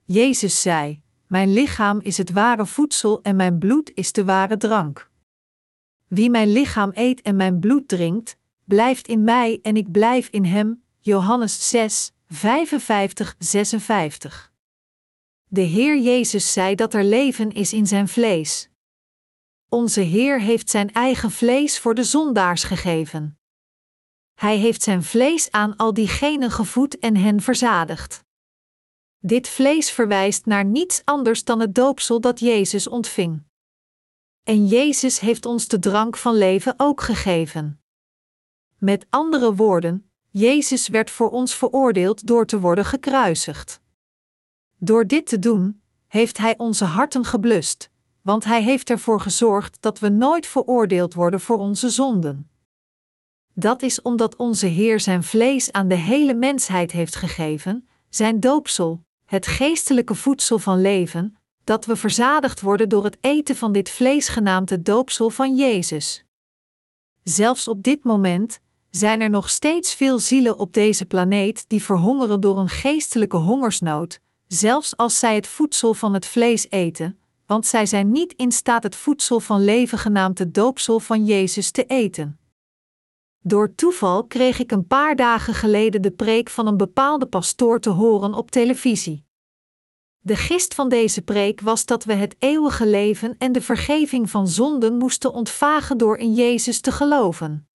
Jezus 0.04 0.60
zei: 0.60 1.02
Mijn 1.26 1.52
lichaam 1.52 2.00
is 2.00 2.18
het 2.18 2.32
ware 2.32 2.66
voedsel 2.66 3.22
en 3.22 3.36
mijn 3.36 3.58
bloed 3.58 3.90
is 3.94 4.12
de 4.12 4.24
ware 4.24 4.56
drank. 4.56 5.10
Wie 6.06 6.30
mijn 6.30 6.52
lichaam 6.52 6.90
eet 6.94 7.22
en 7.22 7.36
mijn 7.36 7.60
bloed 7.60 7.88
drinkt, 7.88 8.38
blijft 8.64 9.08
in 9.08 9.24
mij 9.24 9.58
en 9.62 9.76
ik 9.76 9.90
blijf 9.90 10.28
in 10.28 10.44
hem. 10.44 10.86
Johannes 11.08 11.68
6, 11.68 12.12
55, 12.28 13.34
56. 13.38 14.52
De 15.48 15.60
Heer 15.60 15.98
Jezus 15.98 16.52
zei 16.52 16.74
dat 16.74 16.94
er 16.94 17.04
leven 17.04 17.52
is 17.52 17.72
in 17.72 17.86
zijn 17.86 18.08
vlees. 18.08 18.68
Onze 19.68 20.00
Heer 20.00 20.40
heeft 20.40 20.70
zijn 20.70 20.92
eigen 20.92 21.30
vlees 21.30 21.78
voor 21.78 21.94
de 21.94 22.04
zondaars 22.04 22.62
gegeven. 22.62 23.38
Hij 24.34 24.56
heeft 24.56 24.82
zijn 24.82 25.02
vlees 25.02 25.50
aan 25.50 25.76
al 25.76 25.94
diegenen 25.94 26.50
gevoed 26.50 26.98
en 26.98 27.16
hen 27.16 27.40
verzadigd. 27.40 28.24
Dit 29.18 29.48
vlees 29.48 29.90
verwijst 29.90 30.46
naar 30.46 30.64
niets 30.64 31.02
anders 31.04 31.44
dan 31.44 31.60
het 31.60 31.74
doopsel 31.74 32.20
dat 32.20 32.40
Jezus 32.40 32.86
ontving. 32.86 33.42
En 34.42 34.66
Jezus 34.66 35.20
heeft 35.20 35.46
ons 35.46 35.68
de 35.68 35.78
drank 35.78 36.16
van 36.16 36.34
leven 36.34 36.74
ook 36.76 37.00
gegeven. 37.00 37.82
Met 38.78 39.06
andere 39.10 39.54
woorden, 39.54 40.07
Jezus 40.38 40.88
werd 40.88 41.10
voor 41.10 41.30
ons 41.30 41.54
veroordeeld 41.54 42.26
door 42.26 42.46
te 42.46 42.60
worden 42.60 42.84
gekruisigd. 42.84 43.80
Door 44.76 45.06
dit 45.06 45.26
te 45.26 45.38
doen, 45.38 45.82
heeft 46.06 46.38
Hij 46.38 46.58
onze 46.58 46.84
harten 46.84 47.24
geblust, 47.24 47.90
want 48.22 48.44
Hij 48.44 48.62
heeft 48.62 48.90
ervoor 48.90 49.20
gezorgd 49.20 49.76
dat 49.80 49.98
we 49.98 50.08
nooit 50.08 50.46
veroordeeld 50.46 51.14
worden 51.14 51.40
voor 51.40 51.58
onze 51.58 51.88
zonden. 51.88 52.50
Dat 53.54 53.82
is 53.82 54.02
omdat 54.02 54.36
onze 54.36 54.66
Heer 54.66 55.00
zijn 55.00 55.22
vlees 55.22 55.72
aan 55.72 55.88
de 55.88 55.94
hele 55.94 56.34
mensheid 56.34 56.92
heeft 56.92 57.16
gegeven, 57.16 57.88
zijn 58.08 58.40
doopsel, 58.40 59.02
het 59.24 59.46
geestelijke 59.46 60.14
voedsel 60.14 60.58
van 60.58 60.80
leven, 60.80 61.36
dat 61.64 61.86
we 61.86 61.96
verzadigd 61.96 62.60
worden 62.60 62.88
door 62.88 63.04
het 63.04 63.18
eten 63.20 63.56
van 63.56 63.72
dit 63.72 63.90
vlees 63.90 64.28
genaamd 64.28 64.70
het 64.70 64.84
doopsel 64.84 65.30
van 65.30 65.56
Jezus. 65.56 66.24
Zelfs 67.22 67.68
op 67.68 67.82
dit 67.82 68.04
moment 68.04 68.60
zijn 68.90 69.20
er 69.20 69.30
nog 69.30 69.50
steeds 69.50 69.94
veel 69.94 70.18
zielen 70.18 70.58
op 70.58 70.72
deze 70.72 71.04
planeet 71.04 71.64
die 71.68 71.82
verhongeren 71.82 72.40
door 72.40 72.58
een 72.58 72.68
geestelijke 72.68 73.36
hongersnood, 73.36 74.20
zelfs 74.46 74.96
als 74.96 75.18
zij 75.18 75.34
het 75.34 75.46
voedsel 75.46 75.94
van 75.94 76.14
het 76.14 76.26
vlees 76.26 76.70
eten, 76.70 77.18
want 77.46 77.66
zij 77.66 77.86
zijn 77.86 78.12
niet 78.12 78.32
in 78.32 78.52
staat 78.52 78.82
het 78.82 78.96
voedsel 78.96 79.40
van 79.40 79.64
leven 79.64 79.98
genaamd 79.98 80.38
het 80.38 80.54
doopsel 80.54 81.00
van 81.00 81.24
Jezus 81.24 81.70
te 81.70 81.84
eten. 81.84 82.38
Door 83.42 83.74
toeval 83.74 84.24
kreeg 84.26 84.58
ik 84.58 84.72
een 84.72 84.86
paar 84.86 85.16
dagen 85.16 85.54
geleden 85.54 86.02
de 86.02 86.10
preek 86.10 86.50
van 86.50 86.66
een 86.66 86.76
bepaalde 86.76 87.26
pastoor 87.26 87.80
te 87.80 87.90
horen 87.90 88.34
op 88.34 88.50
televisie. 88.50 89.26
De 90.18 90.36
gist 90.36 90.74
van 90.74 90.88
deze 90.88 91.22
preek 91.22 91.60
was 91.60 91.84
dat 91.84 92.04
we 92.04 92.14
het 92.14 92.36
eeuwige 92.38 92.86
leven 92.86 93.34
en 93.38 93.52
de 93.52 93.60
vergeving 93.60 94.30
van 94.30 94.48
zonden 94.48 94.96
moesten 94.96 95.32
ontvagen 95.32 95.98
door 95.98 96.16
in 96.16 96.34
Jezus 96.34 96.80
te 96.80 96.92
geloven. 96.92 97.67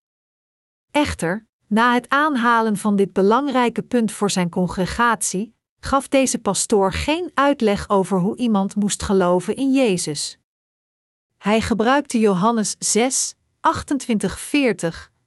Echter, 0.94 1.46
na 1.66 1.94
het 1.94 2.08
aanhalen 2.08 2.76
van 2.76 2.96
dit 2.96 3.12
belangrijke 3.12 3.82
punt 3.82 4.12
voor 4.12 4.30
zijn 4.30 4.48
congregatie, 4.48 5.54
gaf 5.80 6.08
deze 6.08 6.38
pastoor 6.38 6.92
geen 6.92 7.30
uitleg 7.34 7.88
over 7.88 8.18
hoe 8.18 8.36
iemand 8.36 8.74
moest 8.76 9.02
geloven 9.02 9.56
in 9.56 9.72
Jezus. 9.72 10.38
Hij 11.38 11.60
gebruikte 11.60 12.18
Johannes 12.18 12.76
6, 12.78 13.34
28-40 13.34 13.38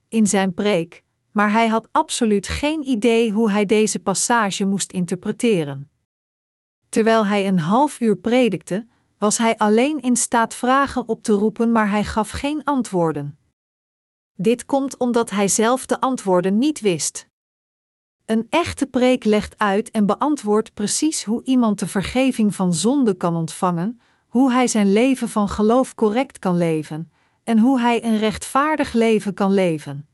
in 0.07 0.27
zijn 0.27 0.53
preek, 0.53 1.03
maar 1.31 1.51
hij 1.51 1.67
had 1.67 1.87
absoluut 1.91 2.47
geen 2.47 2.87
idee 2.87 3.31
hoe 3.31 3.51
hij 3.51 3.65
deze 3.65 3.99
passage 3.99 4.65
moest 4.65 4.91
interpreteren. 4.91 5.89
Terwijl 6.89 7.25
hij 7.25 7.47
een 7.47 7.59
half 7.59 7.99
uur 7.99 8.15
predikte, 8.15 8.87
was 9.17 9.37
hij 9.37 9.57
alleen 9.57 9.99
in 10.01 10.15
staat 10.15 10.53
vragen 10.53 11.07
op 11.07 11.23
te 11.23 11.33
roepen, 11.33 11.71
maar 11.71 11.89
hij 11.89 12.03
gaf 12.03 12.29
geen 12.29 12.63
antwoorden. 12.63 13.36
Dit 14.39 14.65
komt 14.65 14.97
omdat 14.97 15.29
hij 15.29 15.47
zelf 15.47 15.85
de 15.85 15.99
antwoorden 15.99 16.57
niet 16.57 16.79
wist. 16.79 17.27
Een 18.25 18.47
echte 18.49 18.85
preek 18.85 19.23
legt 19.23 19.57
uit 19.57 19.91
en 19.91 20.05
beantwoordt 20.05 20.73
precies 20.73 21.23
hoe 21.23 21.43
iemand 21.43 21.79
de 21.79 21.87
vergeving 21.87 22.55
van 22.55 22.73
zonde 22.73 23.13
kan 23.13 23.35
ontvangen, 23.35 24.01
hoe 24.27 24.51
hij 24.51 24.67
zijn 24.67 24.93
leven 24.93 25.29
van 25.29 25.49
geloof 25.49 25.95
correct 25.95 26.39
kan 26.39 26.57
leven 26.57 27.11
en 27.43 27.59
hoe 27.59 27.79
hij 27.79 28.03
een 28.03 28.17
rechtvaardig 28.17 28.93
leven 28.93 29.33
kan 29.33 29.53
leven. 29.53 30.07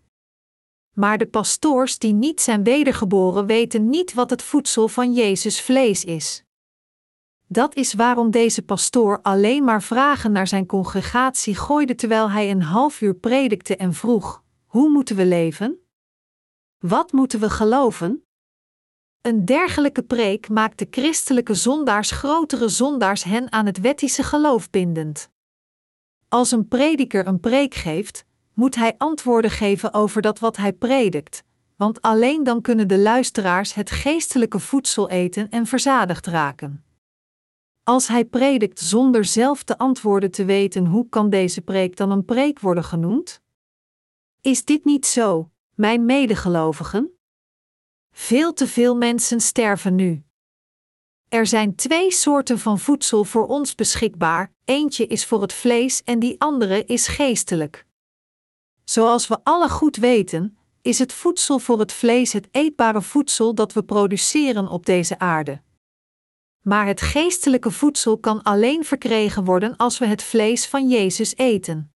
Maar 0.93 1.17
de 1.17 1.27
pastoors 1.27 1.99
die 1.99 2.13
niet 2.13 2.41
zijn 2.41 2.63
wedergeboren 2.63 3.45
weten 3.45 3.89
niet 3.89 4.13
wat 4.13 4.29
het 4.29 4.41
voedsel 4.41 4.88
van 4.88 5.13
Jezus 5.13 5.62
vlees 5.62 6.03
is. 6.03 6.43
Dat 7.53 7.75
is 7.75 7.93
waarom 7.93 8.31
deze 8.31 8.61
pastoor 8.61 9.19
alleen 9.21 9.63
maar 9.63 9.83
vragen 9.83 10.31
naar 10.31 10.47
zijn 10.47 10.65
congregatie 10.65 11.55
gooide 11.55 11.95
terwijl 11.95 12.31
hij 12.31 12.51
een 12.51 12.61
half 12.61 13.01
uur 13.01 13.15
predikte 13.15 13.75
en 13.75 13.93
vroeg: 13.93 14.43
Hoe 14.65 14.89
moeten 14.89 15.15
we 15.15 15.25
leven? 15.25 15.77
Wat 16.79 17.11
moeten 17.11 17.39
we 17.39 17.49
geloven? 17.49 18.23
Een 19.21 19.45
dergelijke 19.45 20.03
preek 20.03 20.49
maakt 20.49 20.79
de 20.79 20.87
christelijke 20.89 21.53
zondaars 21.53 22.11
grotere 22.11 22.67
zondaars 22.67 23.23
hen 23.23 23.51
aan 23.51 23.65
het 23.65 23.79
wettische 23.79 24.23
geloof 24.23 24.69
bindend. 24.69 25.29
Als 26.29 26.51
een 26.51 26.67
prediker 26.67 27.27
een 27.27 27.39
preek 27.39 27.73
geeft, 27.73 28.25
moet 28.53 28.75
hij 28.75 28.95
antwoorden 28.97 29.51
geven 29.51 29.93
over 29.93 30.21
dat 30.21 30.39
wat 30.39 30.57
hij 30.57 30.73
predikt, 30.73 31.43
want 31.75 32.01
alleen 32.01 32.43
dan 32.43 32.61
kunnen 32.61 32.87
de 32.87 32.99
luisteraars 32.99 33.73
het 33.73 33.91
geestelijke 33.91 34.59
voedsel 34.59 35.09
eten 35.09 35.49
en 35.49 35.65
verzadigd 35.65 36.27
raken. 36.27 36.83
Als 37.85 38.07
hij 38.07 38.25
predikt 38.25 38.79
zonder 38.79 39.25
zelf 39.25 39.63
de 39.63 39.77
antwoorden 39.77 40.31
te 40.31 40.45
weten, 40.45 40.85
hoe 40.85 41.09
kan 41.09 41.29
deze 41.29 41.61
preek 41.61 41.95
dan 41.95 42.11
een 42.11 42.25
preek 42.25 42.59
worden 42.59 42.83
genoemd? 42.83 43.41
Is 44.41 44.65
dit 44.65 44.85
niet 44.85 45.05
zo, 45.05 45.51
mijn 45.75 46.05
medegelovigen? 46.05 47.17
Veel 48.11 48.53
te 48.53 48.67
veel 48.67 48.95
mensen 48.95 49.39
sterven 49.41 49.95
nu, 49.95 50.23
Er 51.29 51.47
zijn 51.47 51.75
twee 51.75 52.11
soorten 52.11 52.59
van 52.59 52.79
voedsel 52.79 53.23
voor 53.23 53.47
ons 53.47 53.75
beschikbaar: 53.75 54.53
eentje 54.65 55.07
is 55.07 55.25
voor 55.25 55.41
het 55.41 55.53
vlees 55.53 56.03
en 56.03 56.19
die 56.19 56.41
andere 56.41 56.85
is 56.85 57.07
geestelijk. 57.07 57.85
Zoals 58.83 59.27
we 59.27 59.39
alle 59.43 59.69
goed 59.69 59.95
weten, 59.95 60.57
is 60.81 60.99
het 60.99 61.13
voedsel 61.13 61.59
voor 61.59 61.79
het 61.79 61.91
vlees 61.91 62.33
het 62.33 62.47
eetbare 62.51 63.01
voedsel 63.01 63.55
dat 63.55 63.73
we 63.73 63.83
produceren 63.83 64.67
op 64.67 64.85
deze 64.85 65.19
aarde. 65.19 65.61
Maar 66.63 66.86
het 66.86 67.02
geestelijke 67.02 67.71
voedsel 67.71 68.17
kan 68.17 68.43
alleen 68.43 68.86
verkregen 68.86 69.43
worden 69.43 69.78
als 69.78 69.97
we 69.97 70.06
het 70.06 70.23
vlees 70.23 70.67
van 70.67 70.89
Jezus 70.89 71.36
eten. 71.36 71.93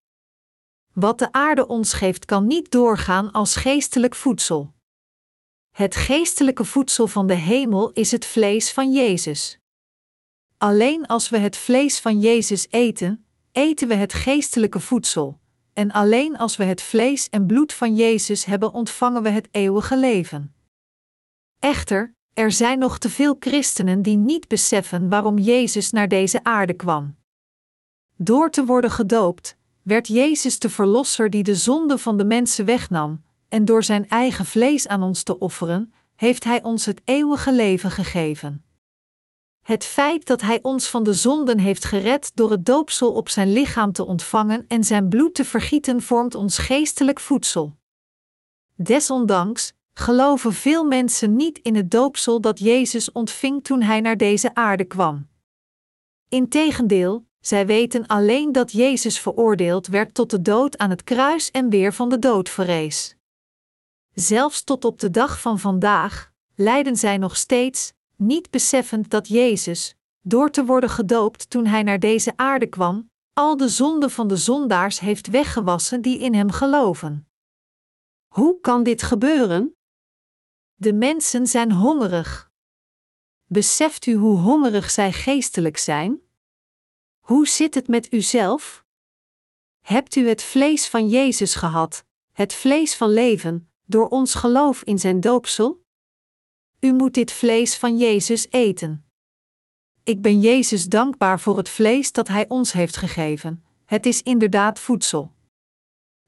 Wat 0.94 1.20
de 1.20 1.32
aarde 1.32 1.68
ons 1.68 1.94
geeft 1.94 2.26
kan 2.26 2.48
niet 2.48 2.72
doorgaan 2.72 3.32
als 3.32 3.56
geestelijk 3.56 4.16
voedsel. 4.16 4.74
Het 5.72 5.96
geestelijke 5.96 6.66
voedsel 6.66 7.08
van 7.08 7.28
de 7.28 7.34
hemel 7.34 7.92
is 7.92 8.12
het 8.12 8.26
vlees 8.26 8.72
van 8.72 8.92
Jezus. 8.92 9.60
Alleen 10.58 11.06
als 11.06 11.30
we 11.30 11.38
het 11.38 11.58
vlees 11.58 12.00
van 12.00 12.20
Jezus 12.20 12.68
eten, 12.70 13.26
eten 13.52 13.88
we 13.88 13.94
het 13.94 14.14
geestelijke 14.14 14.80
voedsel, 14.80 15.40
en 15.74 15.92
alleen 15.92 16.38
als 16.38 16.58
we 16.58 16.64
het 16.64 16.82
vlees 16.82 17.30
en 17.30 17.46
bloed 17.46 17.74
van 17.74 17.96
Jezus 17.96 18.46
hebben, 18.46 18.74
ontvangen 18.74 19.24
we 19.24 19.30
het 19.30 19.48
eeuwige 19.52 19.98
leven. 19.98 20.56
Echter, 21.60 22.17
er 22.38 22.52
zijn 22.52 22.80
nog 22.80 22.98
te 22.98 23.10
veel 23.10 23.36
christenen 23.40 24.02
die 24.02 24.18
niet 24.18 24.48
beseffen 24.48 25.10
waarom 25.10 25.38
Jezus 25.38 25.92
naar 25.92 26.08
deze 26.08 26.44
aarde 26.44 26.74
kwam. 26.74 27.16
Door 28.16 28.50
te 28.50 28.66
worden 28.66 28.92
gedoopt, 28.92 29.58
werd 29.82 30.08
Jezus 30.08 30.60
de 30.60 30.70
Verlosser 30.70 31.30
die 31.30 31.44
de 31.44 31.56
zonde 31.56 31.98
van 31.98 32.18
de 32.18 32.26
mensen 32.26 32.66
wegnam, 32.66 33.24
en 33.50 33.66
door 33.66 33.84
zijn 33.84 34.10
eigen 34.10 34.46
vlees 34.46 34.88
aan 34.88 35.04
ons 35.04 35.24
te 35.24 35.40
offeren, 35.40 35.94
heeft 36.16 36.44
Hij 36.44 36.64
ons 36.64 36.86
het 36.86 37.02
eeuwige 37.04 37.54
leven 37.54 37.92
gegeven. 37.92 38.66
Het 39.62 39.84
feit 39.84 40.26
dat 40.26 40.42
Hij 40.42 40.60
ons 40.62 40.88
van 40.88 41.04
de 41.04 41.14
zonden 41.14 41.60
heeft 41.60 41.86
gered 41.86 42.32
door 42.34 42.52
het 42.52 42.66
doopsel 42.66 43.14
op 43.14 43.30
zijn 43.30 43.52
lichaam 43.52 43.92
te 43.92 44.06
ontvangen 44.06 44.66
en 44.68 44.84
zijn 44.84 45.10
bloed 45.10 45.36
te 45.36 45.46
vergieten, 45.46 46.02
vormt 46.02 46.36
ons 46.36 46.58
geestelijk 46.58 47.20
voedsel. 47.20 47.76
Desondanks 48.76 49.74
geloven 49.98 50.54
veel 50.54 50.84
mensen 50.84 51.36
niet 51.36 51.60
in 51.60 51.76
het 51.76 51.92
doopsel 51.92 52.42
dat 52.42 52.60
Jezus 52.60 53.12
ontving 53.12 53.64
toen 53.64 53.82
Hij 53.82 54.02
naar 54.02 54.18
deze 54.18 54.56
aarde 54.56 54.84
kwam. 54.84 55.28
Integendeel, 56.30 57.26
zij 57.40 57.66
weten 57.66 58.08
alleen 58.08 58.52
dat 58.52 58.72
Jezus 58.72 59.20
veroordeeld 59.20 59.88
werd 59.88 60.14
tot 60.14 60.30
de 60.30 60.42
dood 60.42 60.78
aan 60.78 60.90
het 60.90 61.04
kruis 61.04 61.52
en 61.52 61.70
weer 61.70 61.94
van 61.94 62.10
de 62.10 62.20
dood 62.20 62.50
verrees. 62.50 63.16
Zelfs 64.14 64.64
tot 64.64 64.86
op 64.86 65.00
de 65.00 65.10
dag 65.10 65.42
van 65.42 65.60
vandaag 65.60 66.32
lijden 66.56 66.96
zij 66.96 67.18
nog 67.18 67.38
steeds, 67.38 67.94
niet 68.16 68.50
beseffend 68.50 69.10
dat 69.10 69.28
Jezus, 69.28 69.96
door 70.22 70.52
te 70.52 70.66
worden 70.66 70.90
gedoopt 70.90 71.50
toen 71.50 71.66
hij 71.66 71.84
naar 71.84 72.00
deze 72.00 72.34
aarde 72.36 72.68
kwam, 72.68 73.10
al 73.34 73.58
de 73.58 73.70
zonden 73.70 74.12
van 74.12 74.28
de 74.28 74.38
zondaars 74.38 75.00
heeft 75.00 75.28
weggewassen 75.28 76.02
die 76.02 76.20
in 76.20 76.34
hem 76.34 76.52
geloven. 76.52 77.28
Hoe 78.28 78.60
kan 78.60 78.84
dit 78.84 79.02
gebeuren? 79.02 79.77
De 80.80 80.94
mensen 80.94 81.48
zijn 81.48 81.72
hongerig. 81.72 82.52
Beseft 83.46 84.06
u 84.06 84.16
hoe 84.16 84.38
hongerig 84.38 84.90
zij 84.90 85.14
geestelijk 85.14 85.78
zijn? 85.78 86.22
Hoe 87.20 87.48
zit 87.48 87.76
het 87.76 87.88
met 87.88 88.14
uzelf? 88.14 88.86
Hebt 89.82 90.16
u 90.16 90.28
het 90.28 90.44
vlees 90.44 90.88
van 90.88 91.10
Jezus 91.10 91.56
gehad, 91.56 92.06
het 92.32 92.54
vlees 92.54 92.96
van 92.96 93.10
leven, 93.10 93.72
door 93.86 94.08
ons 94.08 94.34
geloof 94.34 94.84
in 94.84 95.00
zijn 95.00 95.20
doopsel? 95.20 95.86
U 96.80 96.94
moet 96.94 97.14
dit 97.14 97.32
vlees 97.32 97.78
van 97.78 97.98
Jezus 97.98 98.48
eten. 98.52 99.06
Ik 100.04 100.22
ben 100.22 100.40
Jezus 100.40 100.86
dankbaar 100.86 101.40
voor 101.40 101.58
het 101.58 101.70
vlees 101.70 102.12
dat 102.12 102.28
Hij 102.28 102.48
ons 102.48 102.72
heeft 102.72 102.98
gegeven. 102.98 103.64
Het 103.86 104.06
is 104.06 104.22
inderdaad 104.22 104.80
voedsel. 104.80 105.32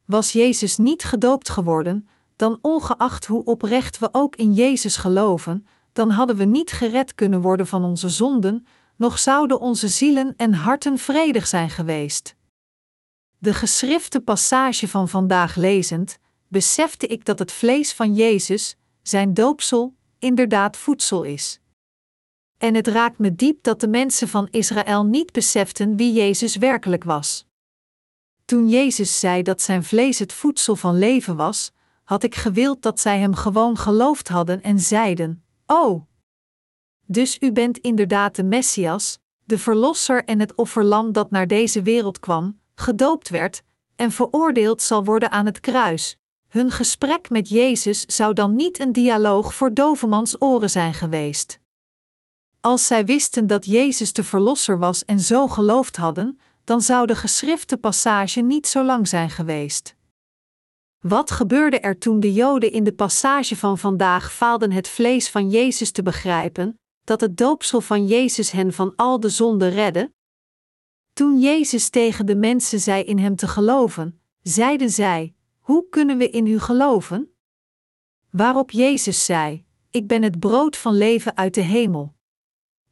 Was 0.06 0.32
Jezus 0.32 0.78
niet 0.78 1.04
gedoopt 1.04 1.50
geworden, 1.50 2.10
dan 2.40 2.60
ongeacht 2.62 3.26
hoe 3.26 3.44
oprecht 3.44 4.00
we 4.00 4.10
ook 4.12 4.36
in 4.36 4.54
Jezus 4.54 4.98
geloven, 4.98 5.68
dan 5.94 6.10
hadden 6.10 6.36
we 6.36 6.44
niet 6.44 6.72
gered 6.72 7.16
kunnen 7.16 7.42
worden 7.42 7.68
van 7.68 7.84
onze 7.84 8.10
zonden, 8.10 8.66
nog 8.96 9.20
zouden 9.20 9.60
onze 9.60 9.88
zielen 9.88 10.34
en 10.38 10.54
harten 10.54 10.98
vredig 10.98 11.48
zijn 11.48 11.70
geweest. 11.70 12.36
De 13.38 13.54
geschrifte 13.54 14.20
passage 14.20 14.88
van 14.88 15.10
vandaag 15.10 15.56
lezend, 15.56 16.20
besefte 16.48 17.08
ik 17.08 17.26
dat 17.26 17.40
het 17.40 17.52
vlees 17.52 17.94
van 17.94 18.14
Jezus, 18.14 18.76
zijn 19.02 19.34
doopsel, 19.34 19.96
inderdaad 20.20 20.78
voedsel 20.78 21.24
is. 21.24 21.60
En 22.58 22.76
het 22.76 22.88
raakt 22.88 23.18
me 23.18 23.36
diep 23.36 23.64
dat 23.64 23.80
de 23.80 23.88
mensen 23.88 24.28
van 24.28 24.48
Israël 24.52 25.06
niet 25.06 25.32
beseften 25.32 25.96
wie 25.96 26.14
Jezus 26.14 26.56
werkelijk 26.56 27.04
was. 27.04 27.46
Toen 28.46 28.70
Jezus 28.70 29.20
zei 29.20 29.42
dat 29.42 29.62
zijn 29.62 29.84
vlees 29.84 30.20
het 30.20 30.34
voedsel 30.34 30.76
van 30.76 30.98
leven 30.98 31.36
was, 31.36 31.72
had 32.10 32.24
ik 32.24 32.36
gewild 32.36 32.82
dat 32.82 33.00
zij 33.00 33.20
hem 33.20 33.36
gewoon 33.36 33.78
geloofd 33.78 34.28
hadden 34.28 34.62
en 34.64 34.80
zeiden: 34.80 35.44
Oh! 35.66 36.06
Dus 37.06 37.38
u 37.40 37.52
bent 37.52 37.78
inderdaad 37.78 38.36
de 38.36 38.44
Messias, 38.44 39.20
de 39.44 39.58
Verlosser 39.58 40.24
en 40.26 40.40
het 40.40 40.56
offerlam 40.56 41.12
dat 41.12 41.32
naar 41.32 41.48
deze 41.48 41.82
wereld 41.82 42.20
kwam, 42.20 42.60
gedoopt 42.76 43.30
werd 43.30 43.64
en 43.96 44.12
veroordeeld 44.12 44.82
zal 44.82 45.04
worden 45.04 45.32
aan 45.32 45.46
het 45.46 45.60
kruis, 45.60 46.18
hun 46.48 46.72
gesprek 46.72 47.30
met 47.30 47.50
Jezus 47.50 48.02
zou 48.02 48.34
dan 48.34 48.56
niet 48.56 48.80
een 48.80 48.94
dialoog 48.94 49.54
voor 49.54 49.74
dovemans 49.74 50.42
oren 50.42 50.70
zijn 50.70 50.94
geweest. 50.94 51.60
Als 52.62 52.88
zij 52.88 53.06
wisten 53.06 53.48
dat 53.48 53.66
Jezus 53.66 54.14
de 54.14 54.24
Verlosser 54.24 54.80
was 54.80 55.06
en 55.06 55.20
zo 55.20 55.48
geloofd 55.48 55.96
hadden, 55.96 56.40
dan 56.64 56.82
zou 56.82 57.06
de 57.06 57.16
geschrifte 57.16 57.78
passage 57.78 58.42
niet 58.42 58.68
zo 58.68 58.84
lang 58.84 59.08
zijn 59.08 59.30
geweest. 59.30 59.98
Wat 61.00 61.32
gebeurde 61.32 61.80
er 61.80 61.98
toen 61.98 62.20
de 62.20 62.34
Joden 62.34 62.72
in 62.72 62.84
de 62.84 62.94
passage 62.94 63.56
van 63.56 63.78
vandaag 63.78 64.34
faalden 64.34 64.72
het 64.72 64.88
vlees 64.88 65.30
van 65.30 65.50
Jezus 65.50 65.92
te 65.92 66.04
begrijpen, 66.04 66.80
dat 67.04 67.22
het 67.22 67.38
doopsel 67.38 67.82
van 67.82 68.08
Jezus 68.08 68.52
hen 68.52 68.74
van 68.74 68.94
al 68.96 69.20
de 69.20 69.30
zonde 69.30 69.68
redde? 69.68 70.14
Toen 71.14 71.40
Jezus 71.40 71.90
tegen 71.90 72.26
de 72.26 72.36
mensen 72.36 72.80
zei 72.80 73.04
in 73.04 73.18
hem 73.18 73.36
te 73.36 73.48
geloven, 73.48 74.22
zeiden 74.42 74.90
zij: 74.90 75.34
hoe 75.70 75.90
kunnen 75.90 76.18
we 76.18 76.30
in 76.30 76.48
u 76.48 76.60
geloven? 76.60 77.34
Waarop 78.30 78.72
Jezus 78.72 79.26
zei: 79.26 79.66
Ik 79.90 80.08
ben 80.08 80.24
het 80.24 80.40
brood 80.40 80.78
van 80.78 80.94
leven 80.94 81.38
uit 81.38 81.54
de 81.54 81.62
hemel. 81.62 82.16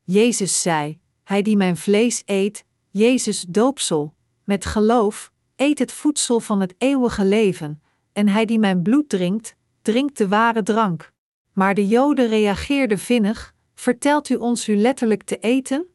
Jezus 0.03 0.61
zei: 0.61 0.99
Hij 1.23 1.41
die 1.41 1.57
mijn 1.57 1.77
vlees 1.77 2.23
eet, 2.25 2.65
Jezus 2.89 3.45
doopsel, 3.49 4.15
met 4.43 4.65
geloof, 4.65 5.31
eet 5.55 5.79
het 5.79 5.91
voedsel 5.91 6.39
van 6.39 6.61
het 6.61 6.75
eeuwige 6.77 7.25
leven, 7.25 7.81
en 8.17 8.27
hij 8.27 8.45
die 8.45 8.59
mijn 8.59 8.81
bloed 8.81 9.09
drinkt, 9.09 9.55
drinkt 9.81 10.17
de 10.17 10.27
ware 10.27 10.63
drank. 10.63 11.11
Maar 11.53 11.73
de 11.73 11.87
Joden 11.87 12.27
reageerden 12.27 12.99
vinnig: 12.99 13.53
Vertelt 13.73 14.29
u 14.29 14.35
ons 14.35 14.67
u 14.67 14.75
letterlijk 14.75 15.23
te 15.23 15.37
eten? 15.39 15.85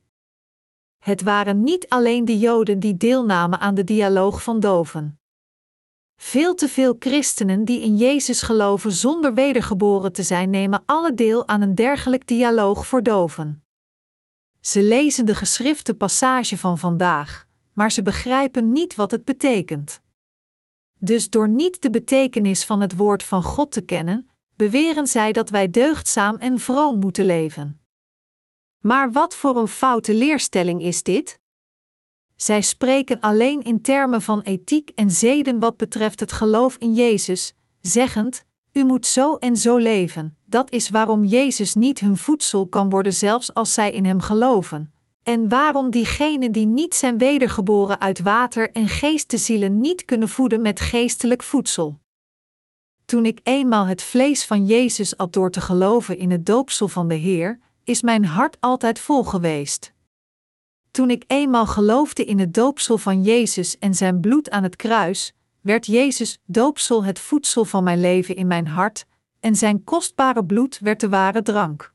Het 0.99 1.23
waren 1.23 1.63
niet 1.63 1.89
alleen 1.89 2.25
de 2.25 2.39
Joden 2.39 2.81
die 2.81 2.97
deelnamen 2.97 3.61
aan 3.61 3.75
de 3.75 3.85
dialoog 3.85 4.43
van 4.43 4.61
doven. 4.61 5.21
Veel 6.17 6.55
te 6.55 6.69
veel 6.69 6.97
christenen 6.99 7.65
die 7.65 7.81
in 7.81 7.97
Jezus 7.97 8.43
geloven 8.43 8.93
zonder 8.93 9.35
wedergeboren 9.35 10.13
te 10.13 10.23
zijn, 10.23 10.51
nemen 10.51 10.83
alle 10.87 11.15
deel 11.15 11.49
aan 11.49 11.61
een 11.61 11.75
dergelijk 11.75 12.27
dialoog 12.27 12.87
voor 12.87 13.03
doven. 13.03 13.65
Ze 14.61 14.83
lezen 14.83 15.27
de 15.27 15.35
geschrifte 15.35 15.95
passage 15.95 16.59
van 16.59 16.79
vandaag, 16.79 17.47
maar 17.73 17.93
ze 17.93 18.03
begrijpen 18.03 18.73
niet 18.73 18.95
wat 18.95 19.11
het 19.11 19.25
betekent. 19.25 20.03
Dus 21.05 21.31
door 21.31 21.49
niet 21.49 21.83
de 21.83 21.91
betekenis 21.91 22.65
van 22.65 22.81
het 22.81 22.97
woord 22.97 23.23
van 23.23 23.43
God 23.43 23.73
te 23.73 23.81
kennen, 23.81 24.29
beweren 24.57 25.07
zij 25.07 25.33
dat 25.33 25.51
wij 25.51 25.71
deugdzaam 25.71 26.37
en 26.37 26.59
vroom 26.59 26.99
moeten 26.99 27.25
leven. 27.25 27.81
Maar 28.79 29.13
wat 29.13 29.35
voor 29.35 29.57
een 29.57 29.69
foute 29.69 30.15
leerstelling 30.15 30.83
is 30.83 31.03
dit? 31.03 31.41
Zij 32.37 32.61
spreken 32.61 33.21
alleen 33.21 33.63
in 33.63 33.81
termen 33.81 34.23
van 34.23 34.41
ethiek 34.41 34.91
en 34.95 35.11
zeden 35.11 35.59
wat 35.59 35.77
betreft 35.77 36.21
het 36.21 36.33
geloof 36.33 36.77
in 36.77 36.95
Jezus, 36.95 37.55
zeggend: 37.81 38.45
U 38.73 38.85
moet 38.85 39.07
zo 39.07 39.37
en 39.37 39.57
zo 39.57 39.77
leven. 39.77 40.37
Dat 40.45 40.71
is 40.71 40.89
waarom 40.89 41.25
Jezus 41.25 41.75
niet 41.75 42.01
hun 42.01 42.17
voedsel 42.17 42.67
kan 42.67 42.91
worden, 42.91 43.13
zelfs 43.13 43.55
als 43.55 43.75
zij 43.75 43.93
in 43.93 44.05
Hem 44.05 44.21
geloven. 44.21 44.93
En 45.23 45.49
waarom 45.49 45.91
diegenen 45.91 46.53
die 46.53 46.67
niet 46.67 46.95
zijn 46.95 47.19
wedergeboren 47.19 48.01
uit 48.01 48.21
water 48.21 48.71
en 48.71 48.89
geest 48.89 49.49
niet 49.71 50.05
kunnen 50.05 50.29
voeden 50.29 50.63
met 50.63 50.81
geestelijk 50.81 51.43
voedsel. 51.43 52.01
Toen 53.05 53.27
ik 53.27 53.41
eenmaal 53.43 53.87
het 53.87 54.03
vlees 54.03 54.45
van 54.45 54.67
Jezus 54.67 55.17
at 55.17 55.33
door 55.33 55.51
te 55.51 55.61
geloven 55.61 56.19
in 56.19 56.31
het 56.31 56.47
doopsel 56.47 56.89
van 56.89 57.09
de 57.09 57.15
Heer, 57.15 57.59
is 57.85 58.03
mijn 58.03 58.25
hart 58.25 58.57
altijd 58.61 58.99
vol 58.99 59.25
geweest. 59.25 59.93
Toen 60.91 61.11
ik 61.11 61.25
eenmaal 61.27 61.67
geloofde 61.67 62.25
in 62.25 62.39
het 62.39 62.55
doopsel 62.55 62.99
van 62.99 63.23
Jezus 63.23 63.79
en 63.79 63.95
zijn 63.95 64.21
bloed 64.21 64.51
aan 64.51 64.63
het 64.63 64.77
kruis, 64.77 65.33
werd 65.61 65.87
Jezus 65.87 66.39
doopsel 66.45 67.05
het 67.05 67.19
voedsel 67.19 67.65
van 67.65 67.85
mijn 67.85 68.01
leven 68.01 68.37
in 68.37 68.47
mijn 68.47 68.67
hart, 68.67 69.07
en 69.41 69.57
zijn 69.57 69.85
kostbare 69.85 70.45
bloed 70.45 70.79
werd 70.79 71.01
de 71.01 71.09
ware 71.09 71.43
drank. 71.43 71.93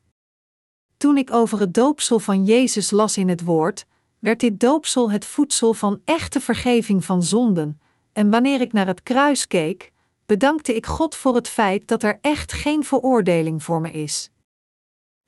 Toen 0.98 1.16
ik 1.16 1.32
over 1.32 1.60
het 1.60 1.74
doopsel 1.74 2.18
van 2.18 2.44
Jezus 2.44 2.90
las 2.90 3.16
in 3.16 3.28
het 3.28 3.44
woord, 3.44 3.86
werd 4.18 4.40
dit 4.40 4.60
doopsel 4.60 5.10
het 5.10 5.24
voedsel 5.24 5.74
van 5.74 6.00
echte 6.04 6.40
vergeving 6.40 7.04
van 7.04 7.22
zonden, 7.22 7.80
en 8.12 8.30
wanneer 8.30 8.60
ik 8.60 8.72
naar 8.72 8.86
het 8.86 9.02
kruis 9.02 9.46
keek, 9.46 9.92
bedankte 10.26 10.76
ik 10.76 10.86
God 10.86 11.14
voor 11.14 11.34
het 11.34 11.48
feit 11.48 11.88
dat 11.88 12.02
er 12.02 12.18
echt 12.20 12.52
geen 12.52 12.84
veroordeling 12.84 13.62
voor 13.62 13.80
me 13.80 13.90
is. 13.90 14.30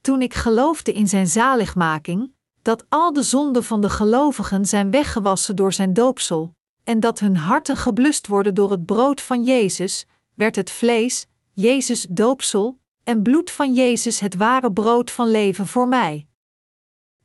Toen 0.00 0.22
ik 0.22 0.34
geloofde 0.34 0.92
in 0.92 1.08
zijn 1.08 1.26
zaligmaking, 1.26 2.32
dat 2.62 2.84
al 2.88 3.12
de 3.12 3.22
zonden 3.22 3.64
van 3.64 3.80
de 3.80 3.90
gelovigen 3.90 4.66
zijn 4.66 4.90
weggewassen 4.90 5.56
door 5.56 5.72
zijn 5.72 5.92
doopsel, 5.92 6.54
en 6.84 7.00
dat 7.00 7.18
hun 7.18 7.36
harten 7.36 7.76
geblust 7.76 8.26
worden 8.26 8.54
door 8.54 8.70
het 8.70 8.86
brood 8.86 9.20
van 9.20 9.44
Jezus, 9.44 10.06
werd 10.34 10.56
het 10.56 10.70
vlees, 10.70 11.26
Jezus 11.52 12.06
doopsel, 12.10 12.78
en 13.10 13.22
bloed 13.22 13.50
van 13.50 13.74
Jezus 13.74 14.20
het 14.20 14.34
ware 14.34 14.72
brood 14.72 15.10
van 15.10 15.30
leven 15.30 15.66
voor 15.66 15.88
mij. 15.88 16.28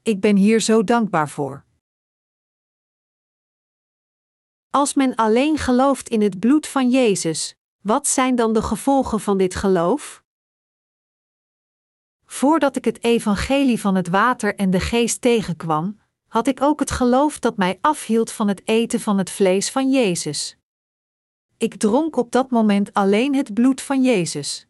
Ik 0.01 0.19
ben 0.19 0.35
hier 0.35 0.59
zo 0.59 0.83
dankbaar 0.83 1.29
voor. 1.29 1.65
Als 4.69 4.93
men 4.93 5.15
alleen 5.15 5.57
gelooft 5.57 6.09
in 6.09 6.21
het 6.21 6.39
bloed 6.39 6.67
van 6.67 6.89
Jezus, 6.89 7.55
wat 7.81 8.07
zijn 8.07 8.35
dan 8.35 8.53
de 8.53 8.61
gevolgen 8.61 9.19
van 9.19 9.37
dit 9.37 9.55
geloof? 9.55 10.23
Voordat 12.25 12.75
ik 12.75 12.85
het 12.85 13.03
evangelie 13.03 13.79
van 13.79 13.95
het 13.95 14.07
water 14.07 14.55
en 14.55 14.69
de 14.69 14.79
geest 14.79 15.21
tegenkwam, 15.21 15.99
had 16.27 16.47
ik 16.47 16.61
ook 16.61 16.79
het 16.79 16.91
geloof 16.91 17.39
dat 17.39 17.57
mij 17.57 17.77
afhield 17.81 18.31
van 18.31 18.47
het 18.47 18.67
eten 18.67 18.99
van 18.99 19.17
het 19.17 19.29
vlees 19.29 19.71
van 19.71 19.91
Jezus. 19.91 20.57
Ik 21.57 21.75
dronk 21.75 22.15
op 22.15 22.31
dat 22.31 22.49
moment 22.49 22.93
alleen 22.93 23.35
het 23.35 23.53
bloed 23.53 23.81
van 23.81 24.03
Jezus. 24.03 24.64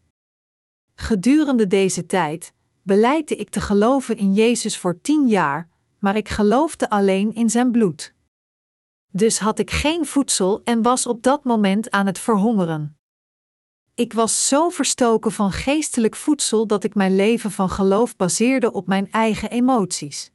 Gedurende 0.96 1.68
deze 1.68 2.06
tijd 2.06 2.54
beleidde 2.82 3.36
ik 3.36 3.50
te 3.50 3.62
geloven 3.62 4.18
in 4.18 4.34
Jezus 4.34 4.78
voor 4.78 5.02
tien 5.02 5.28
jaar, 5.28 5.70
maar 6.00 6.16
ik 6.16 6.30
geloofde 6.30 6.89
alleen 6.89 7.34
in 7.34 7.50
zijn 7.50 7.72
bloed. 7.72 8.14
Dus 9.12 9.39
had 9.39 9.60
ik 9.60 9.72
geen 9.72 10.06
voedsel 10.06 10.62
en 10.64 10.82
was 10.82 11.08
op 11.08 11.24
dat 11.24 11.43
moment 11.43 11.91
aan 11.91 12.06
het 12.06 12.20
verhongeren. 12.20 12.98
Ik 13.93 14.14
was 14.14 14.48
zo 14.48 14.70
verstoken 14.70 15.32
van 15.32 15.52
geestelijk 15.52 16.16
voedsel 16.16 16.68
dat 16.68 16.84
ik 16.84 16.96
mijn 16.96 17.16
leven 17.16 17.52
van 17.52 17.70
geloof 17.70 18.16
baseerde 18.16 18.72
op 18.72 18.88
mijn 18.88 19.12
eigen 19.12 19.50
emoties. 19.50 20.32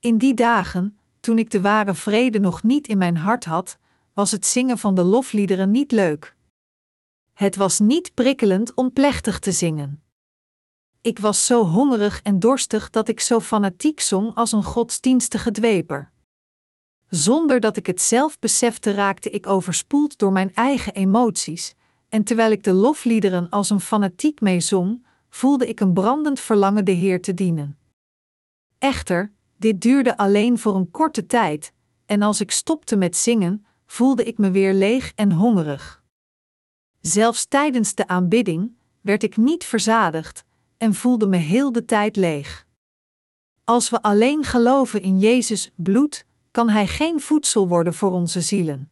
In 0.00 0.18
die 0.18 0.34
dagen, 0.34 0.98
toen 1.20 1.38
ik 1.38 1.50
de 1.50 1.60
ware 1.60 1.94
vrede 1.94 2.38
nog 2.38 2.62
niet 2.62 2.88
in 2.88 2.98
mijn 2.98 3.16
hart 3.16 3.44
had, 3.44 3.78
was 4.14 4.30
het 4.30 4.46
zingen 4.46 4.78
van 4.78 4.94
de 4.94 5.02
lofliederen 5.02 5.70
niet 5.70 5.92
leuk. 5.92 6.36
Het 7.40 7.56
was 7.56 7.78
niet 7.78 8.14
prikkelend 8.14 8.74
om 8.74 8.92
plechtig 8.92 9.38
te 9.38 9.52
zingen. 9.52 10.02
Ik 11.00 11.18
was 11.18 11.46
zo 11.46 11.64
hongerig 11.64 12.22
en 12.22 12.38
dorstig 12.38 12.90
dat 12.90 13.08
ik 13.08 13.20
zo 13.20 13.40
fanatiek 13.40 14.00
zong 14.00 14.34
als 14.34 14.52
een 14.52 14.64
godsdienstige 14.64 15.50
dweper. 15.50 16.10
Zonder 17.08 17.60
dat 17.60 17.76
ik 17.76 17.86
het 17.86 18.00
zelf 18.00 18.38
besefte, 18.38 18.90
raakte 18.90 19.30
ik 19.30 19.46
overspoeld 19.46 20.18
door 20.18 20.32
mijn 20.32 20.54
eigen 20.54 20.94
emoties, 20.94 21.74
en 22.08 22.24
terwijl 22.24 22.50
ik 22.50 22.64
de 22.64 22.72
lofliederen 22.72 23.48
als 23.48 23.70
een 23.70 23.80
fanatiek 23.80 24.40
mee 24.40 24.60
zong, 24.60 25.06
voelde 25.30 25.68
ik 25.68 25.80
een 25.80 25.92
brandend 25.92 26.40
verlangen 26.40 26.84
de 26.84 26.92
Heer 26.92 27.22
te 27.22 27.34
dienen. 27.34 27.78
Echter, 28.78 29.32
dit 29.56 29.80
duurde 29.80 30.16
alleen 30.16 30.58
voor 30.58 30.74
een 30.74 30.90
korte 30.90 31.26
tijd, 31.26 31.72
en 32.06 32.22
als 32.22 32.40
ik 32.40 32.50
stopte 32.50 32.96
met 32.96 33.16
zingen, 33.16 33.66
voelde 33.86 34.24
ik 34.24 34.38
me 34.38 34.50
weer 34.50 34.74
leeg 34.74 35.12
en 35.14 35.32
hongerig. 35.32 35.99
Zelfs 37.00 37.46
tijdens 37.46 37.94
de 37.94 38.06
aanbidding 38.06 38.76
werd 39.00 39.22
ik 39.22 39.36
niet 39.36 39.64
verzadigd 39.64 40.44
en 40.76 40.94
voelde 40.94 41.26
me 41.26 41.36
heel 41.36 41.72
de 41.72 41.84
tijd 41.84 42.16
leeg. 42.16 42.66
Als 43.64 43.90
we 43.90 44.02
alleen 44.02 44.44
geloven 44.44 45.02
in 45.02 45.18
Jezus 45.18 45.70
bloed, 45.76 46.26
kan 46.50 46.68
Hij 46.68 46.86
geen 46.86 47.20
voedsel 47.20 47.68
worden 47.68 47.94
voor 47.94 48.10
onze 48.10 48.40
zielen. 48.40 48.90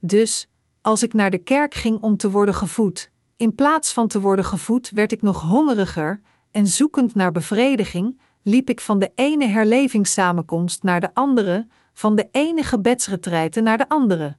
Dus, 0.00 0.48
als 0.80 1.02
ik 1.02 1.12
naar 1.12 1.30
de 1.30 1.38
kerk 1.38 1.74
ging 1.74 2.00
om 2.00 2.16
te 2.16 2.30
worden 2.30 2.54
gevoed, 2.54 3.10
in 3.36 3.54
plaats 3.54 3.92
van 3.92 4.08
te 4.08 4.20
worden 4.20 4.44
gevoed, 4.44 4.90
werd 4.90 5.12
ik 5.12 5.22
nog 5.22 5.42
hongeriger 5.42 6.20
en 6.50 6.66
zoekend 6.66 7.14
naar 7.14 7.32
bevrediging, 7.32 8.20
liep 8.42 8.70
ik 8.70 8.80
van 8.80 8.98
de 8.98 9.12
ene 9.14 9.46
herlevingssamenkomst 9.46 10.82
naar 10.82 11.00
de 11.00 11.14
andere, 11.14 11.66
van 11.92 12.14
de 12.14 12.28
ene 12.30 12.62
gebedsretreite 12.62 13.60
naar 13.60 13.78
de 13.78 13.88
andere. 13.88 14.36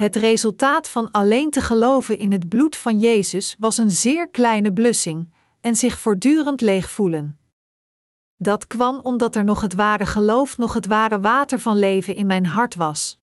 Het 0.00 0.16
resultaat 0.16 0.88
van 0.88 1.10
alleen 1.10 1.50
te 1.50 1.60
geloven 1.60 2.18
in 2.18 2.32
het 2.32 2.48
bloed 2.48 2.76
van 2.76 2.98
Jezus 2.98 3.56
was 3.58 3.78
een 3.78 3.90
zeer 3.90 4.28
kleine 4.28 4.72
blussing 4.72 5.32
en 5.60 5.76
zich 5.76 5.98
voortdurend 5.98 6.60
leeg 6.60 6.90
voelen. 6.90 7.38
Dat 8.36 8.66
kwam 8.66 9.00
omdat 9.02 9.36
er 9.36 9.44
nog 9.44 9.60
het 9.60 9.74
ware 9.74 10.06
geloof, 10.06 10.58
nog 10.58 10.74
het 10.74 10.86
ware 10.86 11.20
water 11.20 11.58
van 11.58 11.78
leven 11.78 12.14
in 12.14 12.26
mijn 12.26 12.46
hart 12.46 12.74
was. 12.74 13.18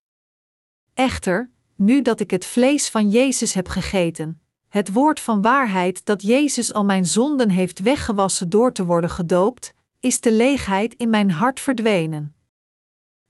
Echter, 0.93 1.49
nu 1.75 2.01
dat 2.01 2.19
ik 2.19 2.31
het 2.31 2.45
vlees 2.45 2.89
van 2.89 3.09
Jezus 3.09 3.53
heb 3.53 3.67
gegeten, 3.67 4.41
het 4.67 4.93
woord 4.93 5.19
van 5.19 5.41
waarheid 5.41 6.05
dat 6.05 6.21
Jezus 6.21 6.73
al 6.73 6.85
mijn 6.85 7.05
zonden 7.05 7.49
heeft 7.49 7.79
weggewassen 7.79 8.49
door 8.49 8.73
te 8.73 8.85
worden 8.85 9.09
gedoopt, 9.09 9.73
is 9.99 10.21
de 10.21 10.31
leegheid 10.31 10.93
in 10.93 11.09
mijn 11.09 11.31
hart 11.31 11.59
verdwenen. 11.59 12.35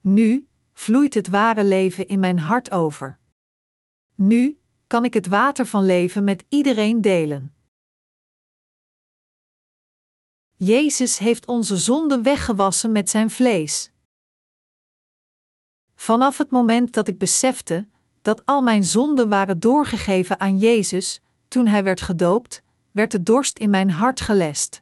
Nu 0.02 0.48
vloeit 0.74 1.14
het 1.14 1.28
ware 1.28 1.64
leven 1.64 2.08
in 2.08 2.20
mijn 2.20 2.40
hart 2.40 2.72
over. 2.72 3.20
Nu 4.20 4.60
kan 4.88 5.06
ik 5.06 5.14
het 5.14 5.28
water 5.28 5.66
van 5.66 5.86
leven 5.86 6.24
met 6.24 6.46
iedereen 6.50 7.02
delen. 7.02 7.56
Jezus 10.56 11.18
heeft 11.18 11.48
onze 11.48 11.78
zonden 11.78 12.24
weggewassen 12.24 12.92
met 12.92 13.10
zijn 13.10 13.30
vlees. 13.30 13.92
Vanaf 15.96 16.38
het 16.38 16.50
moment 16.50 16.94
dat 16.94 17.08
ik 17.08 17.18
besefte 17.18 17.88
dat 18.22 18.46
al 18.46 18.62
mijn 18.62 18.84
zonden 18.84 19.30
waren 19.30 19.60
doorgegeven 19.60 20.40
aan 20.40 20.58
Jezus, 20.58 21.22
toen 21.48 21.68
hij 21.68 21.84
werd 21.84 22.02
gedoopt, 22.02 22.64
werd 22.92 23.12
de 23.12 23.24
dorst 23.24 23.58
in 23.58 23.70
mijn 23.70 23.90
hart 23.90 24.22
gelest. 24.22 24.82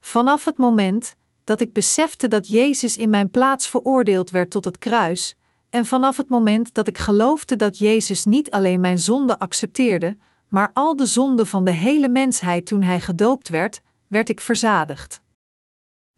Vanaf 0.00 0.44
het 0.44 0.56
moment 0.56 1.16
dat 1.44 1.60
ik 1.60 1.72
besefte 1.72 2.28
dat 2.28 2.48
Jezus 2.48 2.96
in 2.96 3.10
mijn 3.10 3.30
plaats 3.30 3.68
veroordeeld 3.68 4.30
werd 4.30 4.50
tot 4.50 4.64
het 4.64 4.78
kruis, 4.78 5.36
en 5.70 5.86
vanaf 5.86 6.16
het 6.16 6.28
moment 6.28 6.74
dat 6.74 6.88
ik 6.88 6.98
geloofde 6.98 7.56
dat 7.56 7.78
Jezus 7.78 8.24
niet 8.24 8.50
alleen 8.50 8.80
mijn 8.80 8.98
zonde 8.98 9.38
accepteerde, 9.38 10.16
maar 10.48 10.70
al 10.72 10.96
de 10.96 11.06
zonden 11.06 11.46
van 11.46 11.64
de 11.64 11.70
hele 11.70 12.08
mensheid 12.08 12.66
toen 12.66 12.82
hij 12.82 13.00
gedoopt 13.00 13.48
werd, 13.48 13.82
werd 14.06 14.28
ik 14.28 14.40
verzadigd. 14.40 15.20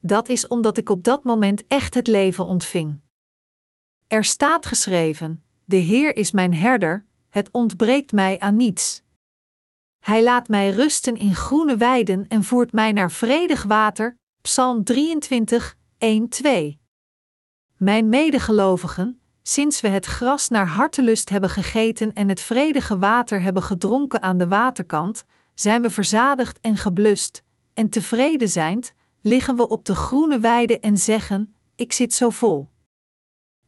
Dat 0.00 0.28
is 0.28 0.46
omdat 0.46 0.76
ik 0.76 0.88
op 0.88 1.04
dat 1.04 1.24
moment 1.24 1.66
echt 1.66 1.94
het 1.94 2.06
leven 2.06 2.44
ontving. 2.44 3.00
Er 4.06 4.24
staat 4.24 4.66
geschreven: 4.66 5.44
De 5.64 5.76
Heer 5.76 6.16
is 6.16 6.30
mijn 6.30 6.54
herder, 6.54 7.06
het 7.28 7.48
ontbreekt 7.50 8.12
mij 8.12 8.38
aan 8.38 8.56
niets. 8.56 9.02
Hij 9.98 10.22
laat 10.22 10.48
mij 10.48 10.70
rusten 10.70 11.16
in 11.16 11.34
groene 11.34 11.76
weiden 11.76 12.28
en 12.28 12.44
voert 12.44 12.72
mij 12.72 12.92
naar 12.92 13.10
vredig 13.10 13.62
water. 13.62 14.18
Psalm 14.40 14.84
23, 14.84 15.76
1-2. 16.04 16.78
Mijn 17.76 18.08
medegelovigen, 18.08 19.17
sinds 19.48 19.80
we 19.80 19.88
het 19.88 20.06
gras 20.06 20.48
naar 20.48 20.66
hartelust 20.66 21.28
hebben 21.28 21.50
gegeten 21.50 22.12
en 22.12 22.28
het 22.28 22.40
vredige 22.40 22.98
water 22.98 23.40
hebben 23.42 23.62
gedronken 23.62 24.22
aan 24.22 24.38
de 24.38 24.48
waterkant, 24.48 25.24
zijn 25.54 25.82
we 25.82 25.90
verzadigd 25.90 26.58
en 26.60 26.76
geblust, 26.76 27.42
en 27.74 27.88
tevreden 27.88 28.48
zijnd, 28.48 28.92
liggen 29.20 29.56
we 29.56 29.68
op 29.68 29.84
de 29.84 29.94
groene 29.94 30.38
weide 30.38 30.80
en 30.80 30.96
zeggen: 30.96 31.54
Ik 31.76 31.92
zit 31.92 32.14
zo 32.14 32.30
vol. 32.30 32.68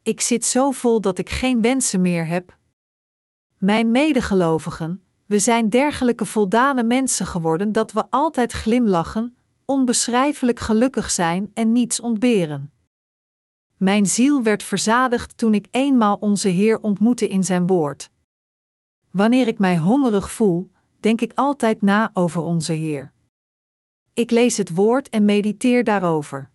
Ik 0.03 0.20
zit 0.20 0.45
zo 0.45 0.70
vol 0.70 1.01
dat 1.01 1.18
ik 1.18 1.31
geen 1.31 1.62
wensen 1.62 2.01
meer 2.01 2.26
heb. 2.26 2.57
Mijn 3.59 3.91
medegelovigen, 3.91 5.03
we 5.26 5.39
zijn 5.39 5.68
dergelijke 5.68 6.24
voldane 6.24 6.83
mensen 6.83 7.26
geworden 7.26 7.72
dat 7.72 7.93
we 7.93 8.05
altijd 8.11 8.53
glimlachen, 8.53 9.37
onbeschrijfelijk 9.64 10.59
gelukkig 10.59 11.11
zijn 11.11 11.51
en 11.55 11.72
niets 11.72 12.01
ontberen. 12.01 12.72
Mijn 13.81 14.07
ziel 14.07 14.43
werd 14.43 14.62
verzadigd 14.62 15.37
toen 15.37 15.55
ik 15.55 15.66
eenmaal 15.70 16.16
onze 16.16 16.49
Heer 16.49 16.81
ontmoette 16.81 17.28
in 17.28 17.45
zijn 17.45 17.66
woord. 17.66 18.11
Wanneer 19.11 19.47
ik 19.47 19.59
mij 19.59 19.78
hongerig 19.78 20.33
voel, 20.33 20.70
denk 20.99 21.20
ik 21.20 21.33
altijd 21.35 21.83
na 21.83 22.11
over 22.12 22.43
onze 22.43 22.72
Heer. 22.72 23.12
Ik 24.14 24.31
lees 24.31 24.57
het 24.57 24.74
woord 24.74 25.09
en 25.09 25.24
mediteer 25.24 25.85
daarover. 25.85 26.51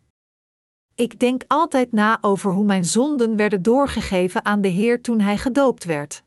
Ik 0.96 1.20
denk 1.20 1.44
altijd 1.48 1.92
na 1.92 2.18
over 2.22 2.52
hoe 2.52 2.66
mijn 2.66 2.86
zonden 2.86 3.36
werden 3.36 3.62
doorgegeven 3.62 4.46
aan 4.46 4.62
de 4.62 4.68
Heer 4.68 5.02
toen 5.02 5.20
Hij 5.20 5.38
gedoopt 5.38 5.84
werd. 5.84 6.24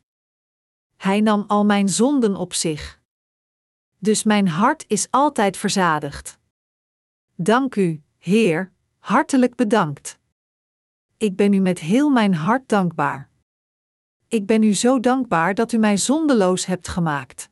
Hij 0.96 1.20
nam 1.20 1.44
al 1.46 1.64
mijn 1.64 1.88
zonden 1.88 2.36
op 2.36 2.54
zich. 2.54 3.00
Dus 3.98 4.22
mijn 4.22 4.48
hart 4.48 4.84
is 4.88 5.06
altijd 5.10 5.56
verzadigd. 5.56 6.38
Dank 7.34 7.76
u, 7.76 8.02
Heer, 8.18 8.72
hartelijk 8.98 9.54
bedankt. 9.54 10.17
Ik 11.18 11.36
ben 11.36 11.52
u 11.52 11.58
met 11.58 11.78
heel 11.78 12.10
mijn 12.10 12.34
hart 12.34 12.68
dankbaar. 12.68 13.30
Ik 14.28 14.46
ben 14.46 14.62
u 14.62 14.74
zo 14.74 15.00
dankbaar 15.00 15.54
dat 15.54 15.72
u 15.72 15.78
mij 15.78 15.96
zondeloos 15.96 16.66
hebt 16.66 16.88
gemaakt. 16.88 17.50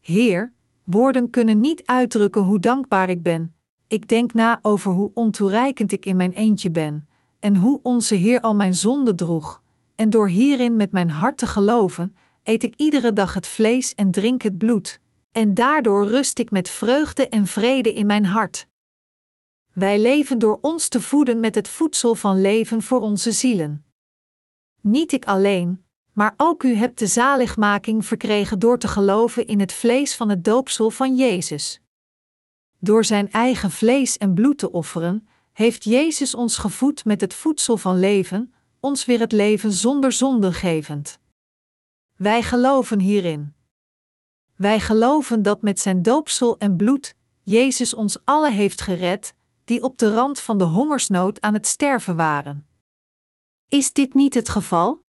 Heer, 0.00 0.52
Woorden 0.84 1.30
kunnen 1.30 1.60
niet 1.60 1.86
uitdrukken 1.86 2.42
hoe 2.42 2.58
dankbaar 2.58 3.08
ik 3.08 3.22
ben. 3.22 3.54
Ik 3.86 4.08
denk 4.08 4.32
na 4.32 4.58
over 4.62 4.92
hoe 4.92 5.10
ontoereikend 5.14 5.92
ik 5.92 6.06
in 6.06 6.16
mijn 6.16 6.32
eentje 6.32 6.70
ben, 6.70 7.08
en 7.38 7.56
hoe 7.56 7.80
onze 7.82 8.14
Heer 8.14 8.40
al 8.40 8.54
mijn 8.54 8.74
zonde 8.74 9.14
droeg. 9.14 9.62
En 9.94 10.10
door 10.10 10.28
hierin 10.28 10.76
met 10.76 10.92
mijn 10.92 11.10
hart 11.10 11.38
te 11.38 11.46
geloven, 11.46 12.16
eet 12.42 12.62
ik 12.62 12.74
iedere 12.76 13.12
dag 13.12 13.34
het 13.34 13.46
vlees 13.46 13.94
en 13.94 14.10
drink 14.10 14.42
het 14.42 14.58
bloed, 14.58 15.00
en 15.32 15.54
daardoor 15.54 16.06
rust 16.06 16.38
ik 16.38 16.50
met 16.50 16.68
vreugde 16.68 17.28
en 17.28 17.46
vrede 17.46 17.92
in 17.92 18.06
mijn 18.06 18.24
hart. 18.24 18.70
Wij 19.72 20.00
leven 20.00 20.38
door 20.38 20.58
ons 20.60 20.88
te 20.88 21.00
voeden 21.00 21.40
met 21.40 21.54
het 21.54 21.68
voedsel 21.68 22.14
van 22.14 22.40
leven 22.40 22.82
voor 22.82 23.00
onze 23.00 23.32
zielen. 23.32 23.84
Niet 24.80 25.12
ik 25.12 25.24
alleen, 25.24 25.84
maar 26.12 26.34
ook 26.36 26.62
u 26.62 26.74
hebt 26.74 26.98
de 26.98 27.06
zaligmaking 27.06 28.06
verkregen 28.06 28.58
door 28.58 28.78
te 28.78 28.88
geloven 28.88 29.46
in 29.46 29.60
het 29.60 29.72
vlees 29.72 30.16
van 30.16 30.28
het 30.28 30.44
doopsel 30.44 30.90
van 30.90 31.16
Jezus. 31.16 31.80
Door 32.78 33.04
zijn 33.04 33.30
eigen 33.30 33.70
vlees 33.70 34.18
en 34.18 34.34
bloed 34.34 34.58
te 34.58 34.72
offeren, 34.72 35.28
heeft 35.52 35.84
Jezus 35.84 36.34
ons 36.34 36.56
gevoed 36.56 37.04
met 37.04 37.20
het 37.20 37.34
voedsel 37.34 37.76
van 37.76 37.98
leven, 37.98 38.54
ons 38.80 39.04
weer 39.04 39.20
het 39.20 39.32
leven 39.32 39.72
zonder 39.72 40.12
zonde 40.12 40.52
gevend. 40.52 41.18
Wij 42.16 42.42
geloven 42.42 42.98
hierin. 43.00 43.54
Wij 44.56 44.80
geloven 44.80 45.42
dat 45.42 45.62
met 45.62 45.80
zijn 45.80 46.02
doopsel 46.02 46.58
en 46.58 46.76
bloed 46.76 47.14
Jezus 47.42 47.94
ons 47.94 48.18
alle 48.24 48.50
heeft 48.50 48.80
gered, 48.80 49.34
die 49.64 49.82
op 49.82 49.98
de 49.98 50.14
rand 50.14 50.40
van 50.40 50.58
de 50.58 50.64
hongersnood 50.64 51.40
aan 51.40 51.54
het 51.54 51.66
sterven 51.66 52.16
waren. 52.16 52.66
Is 53.68 53.92
dit 53.92 54.14
niet 54.14 54.34
het 54.34 54.48
geval? 54.48 55.04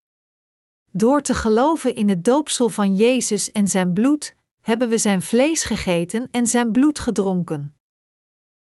Door 0.92 1.22
te 1.22 1.34
geloven 1.34 1.96
in 1.96 2.10
het 2.10 2.24
doopsel 2.24 2.70
van 2.70 2.96
Jezus 2.96 3.52
en 3.52 3.68
zijn 3.68 3.94
bloed, 3.94 4.36
hebben 4.62 4.90
we 4.90 4.98
zijn 4.98 5.22
vlees 5.22 5.64
gegeten 5.64 6.28
en 6.32 6.48
zijn 6.48 6.72
bloed 6.72 7.00
gedronken. 7.00 7.76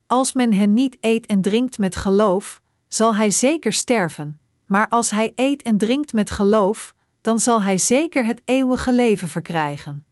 Als 0.08 0.34
men 0.34 0.54
hen 0.54 0.74
niet 0.74 0.98
eet 1.00 1.26
en 1.26 1.42
drinkt 1.42 1.78
met 1.78 1.96
geloof, 1.96 2.62
zal 2.88 3.16
hij 3.16 3.32
zeker 3.32 3.74
sterven, 3.74 4.40
maar 4.66 4.90
als 4.90 5.10
hij 5.10 5.32
eet 5.36 5.62
en 5.62 5.78
drinkt 5.78 6.14
met 6.14 6.32
geloof, 6.32 6.96
dan 7.22 7.40
zal 7.40 7.62
hij 7.62 7.78
zeker 7.78 8.26
het 8.26 8.42
eeuwige 8.46 8.94
leven 8.94 9.28
verkrijgen. 9.28 10.06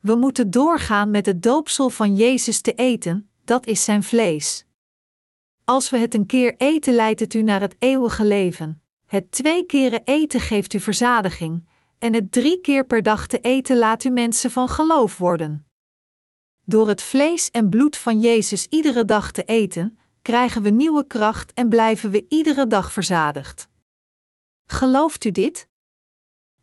We 0.00 0.14
moeten 0.14 0.50
doorgaan 0.50 1.10
met 1.10 1.26
het 1.26 1.42
doopsel 1.42 1.90
van 1.90 2.16
Jezus 2.16 2.60
te 2.60 2.74
eten, 2.74 3.30
dat 3.44 3.66
is 3.66 3.84
zijn 3.84 4.02
vlees. 4.02 4.66
Als 5.64 5.90
we 5.90 5.98
het 5.98 6.14
een 6.14 6.26
keer 6.26 6.54
eten, 6.56 6.94
leidt 6.94 7.20
het 7.20 7.34
u 7.34 7.42
naar 7.42 7.60
het 7.60 7.76
eeuwige 7.78 8.24
leven. 8.24 8.82
Het 9.06 9.30
twee 9.30 9.66
keren 9.66 10.02
eten 10.04 10.40
geeft 10.40 10.72
u 10.72 10.80
verzadiging, 10.80 11.68
en 11.98 12.14
het 12.14 12.32
drie 12.32 12.60
keer 12.60 12.86
per 12.86 13.02
dag 13.02 13.26
te 13.26 13.40
eten 13.40 13.76
laat 13.76 14.04
u 14.04 14.10
mensen 14.10 14.50
van 14.50 14.68
geloof 14.68 15.18
worden. 15.18 15.66
Door 16.64 16.88
het 16.88 17.02
vlees 17.02 17.50
en 17.50 17.68
bloed 17.68 17.96
van 17.96 18.20
Jezus 18.20 18.66
iedere 18.66 19.04
dag 19.04 19.32
te 19.32 19.44
eten, 19.44 19.98
krijgen 20.22 20.62
we 20.62 20.70
nieuwe 20.70 21.06
kracht 21.06 21.52
en 21.52 21.68
blijven 21.68 22.10
we 22.10 22.26
iedere 22.28 22.66
dag 22.66 22.92
verzadigd. 22.92 23.68
Gelooft 24.66 25.24
u 25.24 25.30
dit? 25.30 25.68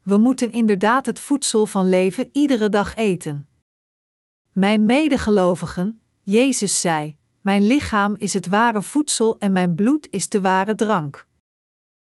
We 0.03 0.17
moeten 0.17 0.51
inderdaad 0.51 1.05
het 1.05 1.19
voedsel 1.19 1.65
van 1.65 1.89
leven 1.89 2.29
iedere 2.32 2.69
dag 2.69 2.95
eten. 2.95 3.47
Mijn 4.51 4.86
medegelovigen, 4.86 6.01
Jezus 6.32 6.82
zei: 6.82 7.17
Mijn 7.41 7.67
lichaam 7.67 8.15
is 8.17 8.34
het 8.34 8.47
ware 8.47 8.82
voedsel 8.82 9.39
en 9.39 9.51
mijn 9.51 9.75
bloed 9.75 10.07
is 10.09 10.29
de 10.29 10.41
ware 10.41 10.75
drank. 10.75 11.27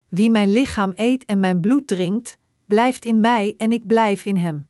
Wie 0.08 0.30
mijn 0.30 0.52
lichaam 0.52 0.92
eet 0.96 1.26
en 1.26 1.40
mijn 1.40 1.60
bloed 1.60 1.88
drinkt, 1.88 2.38
blijft 2.66 3.06
in 3.06 3.20
mij 3.20 3.54
en 3.58 3.72
ik 3.72 3.88
blijf 3.88 4.26
in 4.26 4.38
hem. 4.38 4.68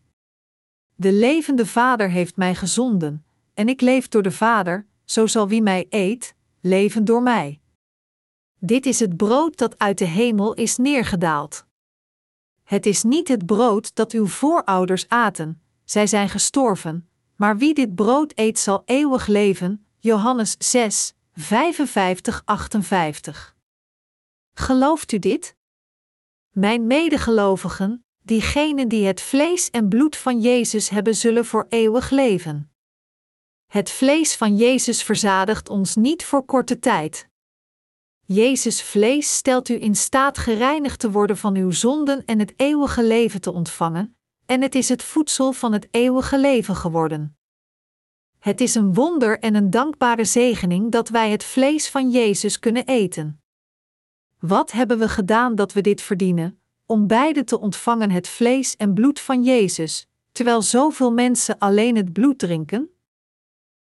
De 0.96 1.14
levende 1.14 1.66
Vader 1.66 2.10
heeft 2.10 2.36
mij 2.36 2.56
gezonden, 2.56 3.26
en 3.54 3.70
ik 3.70 3.82
leef 3.82 4.08
door 4.08 4.22
de 4.22 4.32
Vader, 4.32 4.86
zo 5.04 5.28
zal 5.28 5.48
wie 5.48 5.62
mij 5.62 5.86
eet, 5.90 6.36
leven 6.62 7.06
door 7.06 7.22
mij. 7.22 7.60
Dit 8.60 8.86
is 8.86 9.00
het 9.00 9.18
brood 9.18 9.58
dat 9.58 9.80
uit 9.80 9.98
de 9.98 10.06
hemel 10.06 10.54
is 10.54 10.78
neergedaald. 10.78 11.66
Het 12.64 12.86
is 12.86 13.04
niet 13.04 13.28
het 13.28 13.46
brood 13.46 13.96
dat 13.96 14.12
uw 14.12 14.28
voorouders 14.28 15.10
aten, 15.10 15.62
zij 15.84 16.08
zijn 16.08 16.30
gestorven, 16.30 17.10
maar 17.36 17.58
wie 17.58 17.74
dit 17.74 17.96
brood 17.96 18.32
eet 18.36 18.60
zal 18.60 18.82
eeuwig 18.86 19.28
leven. 19.28 19.86
Johannes 20.00 20.56
6, 20.58 21.14
55-58. 21.40 21.44
Gelooft 24.54 25.12
u 25.12 25.20
dit? 25.20 25.56
Mijn 26.52 26.88
medegelovigen, 26.88 28.06
diegenen 28.22 28.88
die 28.88 29.06
het 29.06 29.22
vlees 29.22 29.70
en 29.70 29.90
bloed 29.90 30.16
van 30.16 30.42
Jezus 30.42 30.90
hebben, 30.90 31.16
zullen 31.16 31.46
voor 31.46 31.66
eeuwig 31.70 32.10
leven. 32.10 32.72
Het 33.66 33.90
vlees 33.90 34.36
van 34.36 34.56
Jezus 34.56 35.04
verzadigt 35.04 35.70
ons 35.70 35.96
niet 35.96 36.26
voor 36.26 36.46
korte 36.46 36.80
tijd. 36.80 37.30
Jezus 38.28 38.82
vlees 38.82 39.36
stelt 39.36 39.70
u 39.70 39.82
in 39.82 39.96
staat 39.96 40.38
gereinigd 40.38 41.00
te 41.00 41.12
worden 41.12 41.38
van 41.38 41.56
uw 41.56 41.72
zonden 41.72 42.26
en 42.26 42.40
het 42.40 42.54
eeuwige 42.56 43.04
leven 43.04 43.42
te 43.42 43.52
ontvangen, 43.52 44.15
en 44.46 44.62
het 44.62 44.76
is 44.76 44.90
het 44.90 45.04
voedsel 45.04 45.52
van 45.52 45.74
het 45.74 45.88
eeuwige 45.92 46.40
leven 46.40 46.76
geworden. 46.76 47.38
Het 48.40 48.62
is 48.62 48.76
een 48.76 48.94
wonder 48.94 49.40
en 49.40 49.56
een 49.56 49.70
dankbare 49.70 50.26
zegening 50.26 50.92
dat 50.92 51.10
wij 51.10 51.32
het 51.32 51.44
vlees 51.44 51.90
van 51.90 52.10
Jezus 52.10 52.60
kunnen 52.60 52.86
eten. 52.86 53.42
Wat 54.40 54.72
hebben 54.72 54.98
we 54.98 55.10
gedaan 55.10 55.56
dat 55.56 55.74
we 55.74 55.82
dit 55.82 56.02
verdienen, 56.02 56.60
om 56.86 57.08
beide 57.08 57.44
te 57.44 57.60
ontvangen 57.60 58.12
het 58.12 58.28
vlees 58.28 58.76
en 58.76 58.94
bloed 58.94 59.20
van 59.20 59.44
Jezus, 59.44 60.08
terwijl 60.32 60.62
zoveel 60.62 61.12
mensen 61.12 61.58
alleen 61.58 61.96
het 61.96 62.14
bloed 62.14 62.40
drinken? 62.40 62.90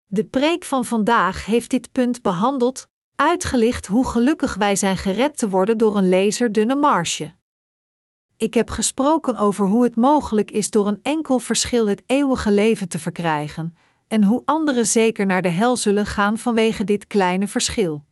De 0.05 0.25
preek 0.25 0.63
van 0.63 0.85
vandaag 0.85 1.45
heeft 1.45 1.69
dit 1.69 1.91
punt 1.91 2.21
behandeld, 2.21 2.87
uitgelicht 3.15 3.85
hoe 3.85 4.07
gelukkig 4.07 4.55
wij 4.55 4.75
zijn 4.75 4.97
gered 4.97 5.37
te 5.37 5.49
worden 5.49 5.77
door 5.77 5.97
een 5.97 6.09
laserdunne 6.09 6.75
marsje. 6.75 7.35
Ik 8.43 8.53
heb 8.53 8.69
gesproken 8.69 9.37
over 9.37 9.65
hoe 9.65 9.83
het 9.83 9.95
mogelijk 9.95 10.51
is 10.51 10.69
door 10.69 10.87
een 10.87 10.99
enkel 11.01 11.39
verschil 11.39 11.87
het 11.87 12.03
eeuwige 12.05 12.51
leven 12.51 12.89
te 12.89 12.99
verkrijgen, 12.99 13.75
en 14.07 14.23
hoe 14.23 14.41
anderen 14.45 14.85
zeker 14.85 15.25
naar 15.25 15.41
de 15.41 15.49
hel 15.49 15.77
zullen 15.77 16.05
gaan 16.05 16.37
vanwege 16.37 16.83
dit 16.83 17.07
kleine 17.07 17.47
verschil. 17.47 18.05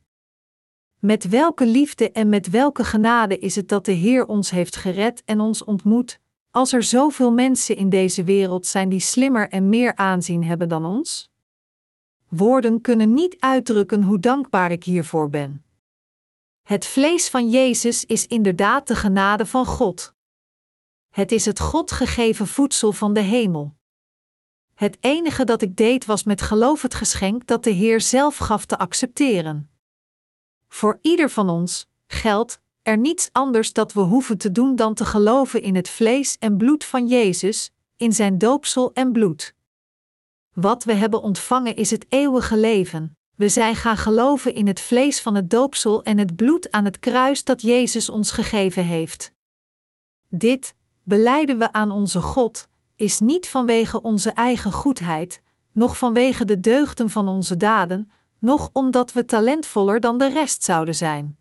Met 1.00 1.30
welke 1.30 1.66
liefde 1.66 2.12
en 2.12 2.30
met 2.30 2.50
welke 2.50 2.84
genade 2.84 3.40
is 3.40 3.56
het 3.56 3.68
dat 3.68 3.86
de 3.86 3.92
Heer 3.92 4.26
ons 4.26 4.50
heeft 4.50 4.76
gered 4.76 5.24
en 5.26 5.40
ons 5.40 5.64
ontmoet, 5.64 6.20
als 6.52 6.74
er 6.74 6.84
zoveel 6.84 7.32
mensen 7.32 7.76
in 7.76 7.90
deze 7.90 8.24
wereld 8.24 8.66
zijn 8.66 8.90
die 8.90 9.00
slimmer 9.00 9.50
en 9.50 9.70
meer 9.70 9.96
aanzien 9.96 10.44
hebben 10.44 10.70
dan 10.70 10.86
ons? 10.86 11.30
Woorden 12.30 12.82
kunnen 12.82 13.14
niet 13.14 13.36
uitdrukken 13.40 14.04
hoe 14.04 14.20
dankbaar 14.20 14.72
ik 14.72 14.84
hiervoor 14.84 15.30
ben. 15.30 15.64
Het 16.64 16.86
vlees 16.86 17.30
van 17.30 17.50
Jezus 17.50 18.06
is 18.06 18.28
inderdaad 18.28 18.88
de 18.88 18.96
genade 18.96 19.46
van 19.46 19.66
God. 19.66 20.14
Het 21.12 21.32
is 21.32 21.45
het 21.45 21.59
God 21.59 21.91
gegeven 21.91 22.47
voedsel 22.47 22.91
van 22.91 23.14
de 23.14 23.20
hemel. 23.20 23.76
Het 24.74 24.97
enige 24.99 25.43
dat 25.43 25.62
ik 25.62 25.76
deed 25.76 26.05
was 26.05 26.24
met 26.24 26.41
geloof 26.41 26.82
het 26.82 26.93
geschenk 26.93 27.47
dat 27.47 27.64
de 27.64 27.70
Heer 27.70 28.01
zelf 28.01 28.38
gaf 28.38 28.66
te 28.66 28.78
accepteren. 28.78 29.70
Voor 30.68 30.99
ieder 31.01 31.30
van 31.30 31.49
ons 31.49 31.89
geldt 32.07 32.62
er 32.82 32.97
niets 32.97 33.30
anders 33.32 33.74
dat 33.74 33.93
we 33.93 33.99
hoeven 33.99 34.38
te 34.38 34.51
doen 34.51 34.76
dan 34.76 34.93
te 34.93 35.05
geloven 35.05 35.62
in 35.62 35.76
het 35.76 35.89
vlees 35.89 36.38
en 36.38 36.57
bloed 36.57 36.84
van 36.84 37.07
Jezus, 37.07 37.72
in 37.97 38.14
zijn 38.14 38.38
doopsel 38.38 38.93
en 38.93 39.12
bloed. 39.12 39.55
Wat 40.53 40.84
we 40.84 40.93
hebben 40.93 41.22
ontvangen 41.22 41.76
is 41.76 41.91
het 41.91 42.05
eeuwige 42.09 42.57
leven. 42.57 43.18
We 43.36 43.49
zijn 43.49 43.76
gaan 43.76 43.97
geloven 43.97 44.53
in 44.53 44.68
het 44.68 44.80
vlees 44.80 45.22
van 45.22 45.36
het 45.36 45.49
doopsel 45.49 46.03
en 46.03 46.18
het 46.18 46.36
bloed 46.36 46.72
aan 46.72 46.86
het 46.86 46.99
kruis 46.99 47.43
dat 47.43 47.62
Jezus 47.62 48.09
ons 48.09 48.32
gegeven 48.32 48.86
heeft. 48.86 49.34
Dit, 50.28 50.76
beleiden 51.04 51.58
we 51.58 51.72
aan 51.72 51.91
onze 51.91 52.22
God, 52.22 52.68
is 52.95 53.20
niet 53.20 53.47
vanwege 53.47 54.02
onze 54.02 54.32
eigen 54.32 54.72
goedheid, 54.72 55.41
noch 55.72 55.97
vanwege 55.97 56.45
de 56.45 56.60
deugden 56.60 57.10
van 57.10 57.28
onze 57.28 57.58
daden, 57.58 58.12
noch 58.39 58.70
omdat 58.74 59.14
we 59.14 59.26
talentvoller 59.26 59.99
dan 59.99 60.18
de 60.18 60.30
rest 60.30 60.64
zouden 60.64 60.95
zijn. 60.95 61.39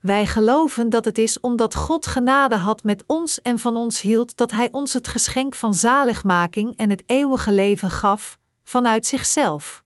Wij 0.00 0.26
geloven 0.26 0.88
dat 0.88 1.04
het 1.04 1.18
is 1.18 1.40
omdat 1.40 1.74
God 1.74 2.06
genade 2.06 2.56
had 2.56 2.82
met 2.82 3.04
ons 3.06 3.42
en 3.42 3.58
van 3.58 3.76
ons 3.76 4.00
hield 4.00 4.36
dat 4.36 4.50
Hij 4.50 4.68
ons 4.72 4.92
het 4.92 5.08
geschenk 5.08 5.54
van 5.54 5.74
zaligmaking 5.74 6.76
en 6.76 6.90
het 6.90 7.02
eeuwige 7.06 7.52
leven 7.52 7.90
gaf, 7.90 8.38
vanuit 8.64 9.06
zichzelf. 9.06 9.84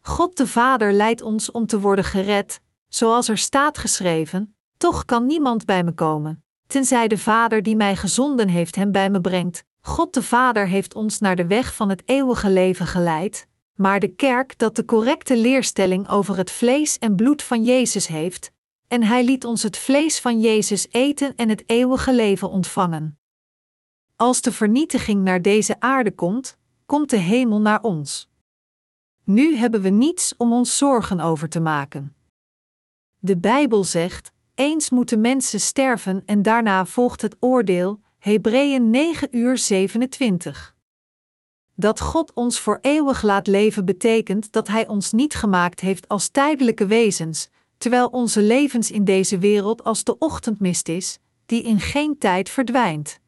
God 0.00 0.36
de 0.36 0.46
Vader 0.46 0.92
leidt 0.92 1.22
ons 1.22 1.50
om 1.50 1.66
te 1.66 1.80
worden 1.80 2.04
gered, 2.04 2.60
zoals 2.88 3.28
er 3.28 3.38
staat 3.38 3.78
geschreven: 3.78 4.56
Toch 4.76 5.04
kan 5.04 5.26
niemand 5.26 5.64
bij 5.64 5.84
me 5.84 5.92
komen, 5.92 6.44
tenzij 6.66 7.08
de 7.08 7.18
Vader 7.18 7.62
die 7.62 7.76
mij 7.76 7.96
gezonden 7.96 8.48
heeft 8.48 8.76
hem 8.76 8.92
bij 8.92 9.10
me 9.10 9.20
brengt. 9.20 9.64
God 9.80 10.14
de 10.14 10.22
Vader 10.22 10.68
heeft 10.68 10.94
ons 10.94 11.18
naar 11.18 11.36
de 11.36 11.46
weg 11.46 11.74
van 11.74 11.88
het 11.88 12.02
eeuwige 12.04 12.50
leven 12.50 12.86
geleid, 12.86 13.46
maar 13.74 14.00
de 14.00 14.08
kerk 14.14 14.58
dat 14.58 14.76
de 14.76 14.84
correcte 14.84 15.36
leerstelling 15.36 16.08
over 16.08 16.36
het 16.36 16.50
vlees 16.50 16.98
en 16.98 17.16
bloed 17.16 17.42
van 17.42 17.64
Jezus 17.64 18.06
heeft, 18.06 18.52
en 18.88 19.02
hij 19.02 19.24
liet 19.24 19.44
ons 19.44 19.62
het 19.62 19.76
vlees 19.76 20.20
van 20.20 20.40
Jezus 20.40 20.86
eten 20.90 21.36
en 21.36 21.48
het 21.48 21.62
eeuwige 21.66 22.14
leven 22.14 22.50
ontvangen. 22.50 23.18
Als 24.16 24.40
de 24.40 24.52
vernietiging 24.52 25.22
naar 25.22 25.42
deze 25.42 25.80
aarde 25.80 26.14
komt, 26.14 26.56
komt 26.86 27.10
de 27.10 27.16
hemel 27.16 27.60
naar 27.60 27.82
ons. 27.82 28.28
Nu 29.24 29.56
hebben 29.56 29.82
we 29.82 29.88
niets 29.88 30.34
om 30.36 30.52
ons 30.52 30.76
zorgen 30.76 31.20
over 31.20 31.48
te 31.48 31.60
maken. 31.60 32.16
De 33.18 33.36
Bijbel 33.36 33.84
zegt: 33.84 34.32
eens 34.56 34.90
moeten 34.90 35.20
mensen 35.20 35.60
sterven 35.60 36.22
en 36.26 36.42
daarna 36.42 36.86
volgt 36.86 37.22
het 37.22 37.36
oordeel. 37.40 38.00
Hebreeën 38.18 38.90
9 38.90 39.28
uur 39.36 39.58
27. 39.58 40.74
Dat 41.74 42.00
God 42.00 42.32
ons 42.34 42.60
voor 42.60 42.78
eeuwig 42.80 43.22
laat 43.22 43.46
leven 43.46 43.84
betekent 43.84 44.52
dat 44.52 44.68
Hij 44.68 44.88
ons 44.88 45.12
niet 45.12 45.34
gemaakt 45.34 45.80
heeft 45.80 46.08
als 46.08 46.28
tijdelijke 46.28 46.86
wezens, 46.86 47.48
terwijl 47.78 48.06
onze 48.06 48.42
levens 48.42 48.90
in 48.90 49.04
deze 49.04 49.38
wereld 49.38 49.84
als 49.84 50.04
de 50.04 50.18
ochtendmist 50.18 50.88
is, 50.88 51.18
die 51.46 51.62
in 51.62 51.80
geen 51.80 52.18
tijd 52.18 52.48
verdwijnt. 52.48 53.20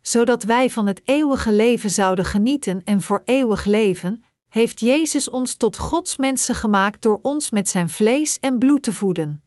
Zodat 0.00 0.42
wij 0.42 0.70
van 0.70 0.86
het 0.86 1.00
eeuwige 1.04 1.52
leven 1.52 1.90
zouden 1.90 2.24
genieten 2.24 2.84
en 2.84 3.02
voor 3.02 3.22
eeuwig 3.24 3.64
leven, 3.64 4.24
heeft 4.48 4.80
Jezus 4.80 5.30
ons 5.30 5.54
tot 5.54 5.78
Gods 5.78 6.16
mensen 6.16 6.54
gemaakt 6.54 7.02
door 7.02 7.18
ons 7.22 7.50
met 7.50 7.68
zijn 7.68 7.88
vlees 7.88 8.38
en 8.38 8.58
bloed 8.58 8.82
te 8.82 8.92
voeden. 8.92 9.42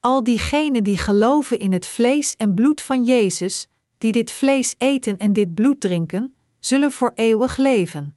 Al 0.00 0.22
diegenen 0.22 0.84
die 0.84 0.98
geloven 0.98 1.58
in 1.58 1.72
het 1.72 1.86
vlees 1.86 2.36
en 2.36 2.54
bloed 2.54 2.80
van 2.80 3.04
Jezus, 3.04 3.68
die 3.98 4.12
dit 4.12 4.30
vlees 4.30 4.74
eten 4.78 5.18
en 5.18 5.32
dit 5.32 5.54
bloed 5.54 5.80
drinken, 5.80 6.34
zullen 6.58 6.92
voor 6.92 7.12
eeuwig 7.14 7.56
leven. 7.56 8.16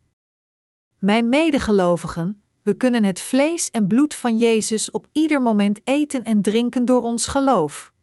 Mijn 1.00 1.30
medegelovigen, 1.30 2.44
we 2.62 2.74
kunnen 2.74 3.04
het 3.04 3.20
vlees 3.20 3.70
en 3.72 3.88
bloed 3.88 4.14
van 4.14 4.38
Jezus 4.38 4.92
op 4.92 5.08
ieder 5.12 5.42
moment 5.42 5.80
eten 5.84 6.24
en 6.24 6.42
drinken 6.42 6.86
door 6.86 7.02
ons 7.02 7.28
geloof. 7.28 7.94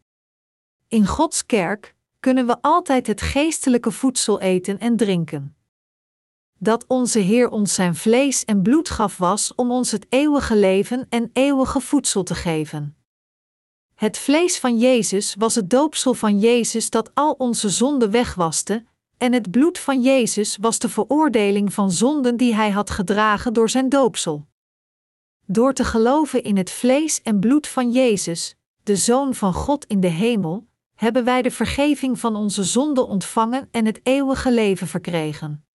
In 0.89 1.07
Gods 1.07 1.47
kerk 1.47 1.95
kunnen 2.21 2.47
we 2.47 2.57
altijd 2.61 3.07
het 3.07 3.21
geestelijke 3.21 3.91
voedsel 3.91 4.41
eten 4.41 4.79
en 4.79 4.97
drinken. 4.97 5.57
Dat 6.59 6.85
onze 6.87 7.19
Heer 7.19 7.49
ons 7.49 7.75
zijn 7.75 7.95
vlees 7.95 8.45
en 8.45 8.63
bloed 8.63 8.91
gaf 8.91 9.17
was 9.17 9.55
om 9.55 9.71
ons 9.71 9.91
het 9.91 10.07
eeuwige 10.09 10.57
leven 10.57 11.07
en 11.09 11.31
eeuwige 11.33 11.81
voedsel 11.81 12.23
te 12.23 12.35
geven. 12.35 12.98
Het 13.99 14.19
vlees 14.19 14.59
van 14.59 14.79
Jezus 14.79 15.35
was 15.39 15.55
het 15.55 15.71
doopsel 15.71 16.15
van 16.15 16.39
Jezus 16.39 16.91
dat 16.91 17.11
al 17.15 17.33
onze 17.33 17.69
zonden 17.69 18.11
wegwaste, 18.11 18.85
en 19.17 19.33
het 19.33 19.51
bloed 19.51 19.79
van 19.79 20.03
Jezus 20.03 20.57
was 20.61 20.79
de 20.79 20.89
veroordeling 20.89 21.73
van 21.73 21.91
zonden 21.91 22.37
die 22.37 22.55
hij 22.55 22.71
had 22.71 22.91
gedragen 22.91 23.53
door 23.53 23.71
zijn 23.71 23.89
doopsel. 23.89 24.47
Door 25.47 25.73
te 25.73 25.85
geloven 25.85 26.43
in 26.43 26.57
het 26.57 26.71
vlees 26.71 27.23
en 27.23 27.41
bloed 27.41 27.67
van 27.67 27.91
Jezus, 27.91 28.55
de 28.83 28.97
Zoon 28.97 29.35
van 29.35 29.53
God 29.53 29.85
in 29.85 30.01
de 30.01 30.09
hemel, 30.09 30.67
hebben 30.95 31.25
wij 31.25 31.43
de 31.43 31.51
vergeving 31.51 32.19
van 32.19 32.37
onze 32.37 32.65
zonden 32.65 33.07
ontvangen 33.07 33.69
en 33.71 33.87
het 33.87 34.01
eeuwige 34.03 34.53
leven 34.53 34.87
verkregen. 34.87 35.68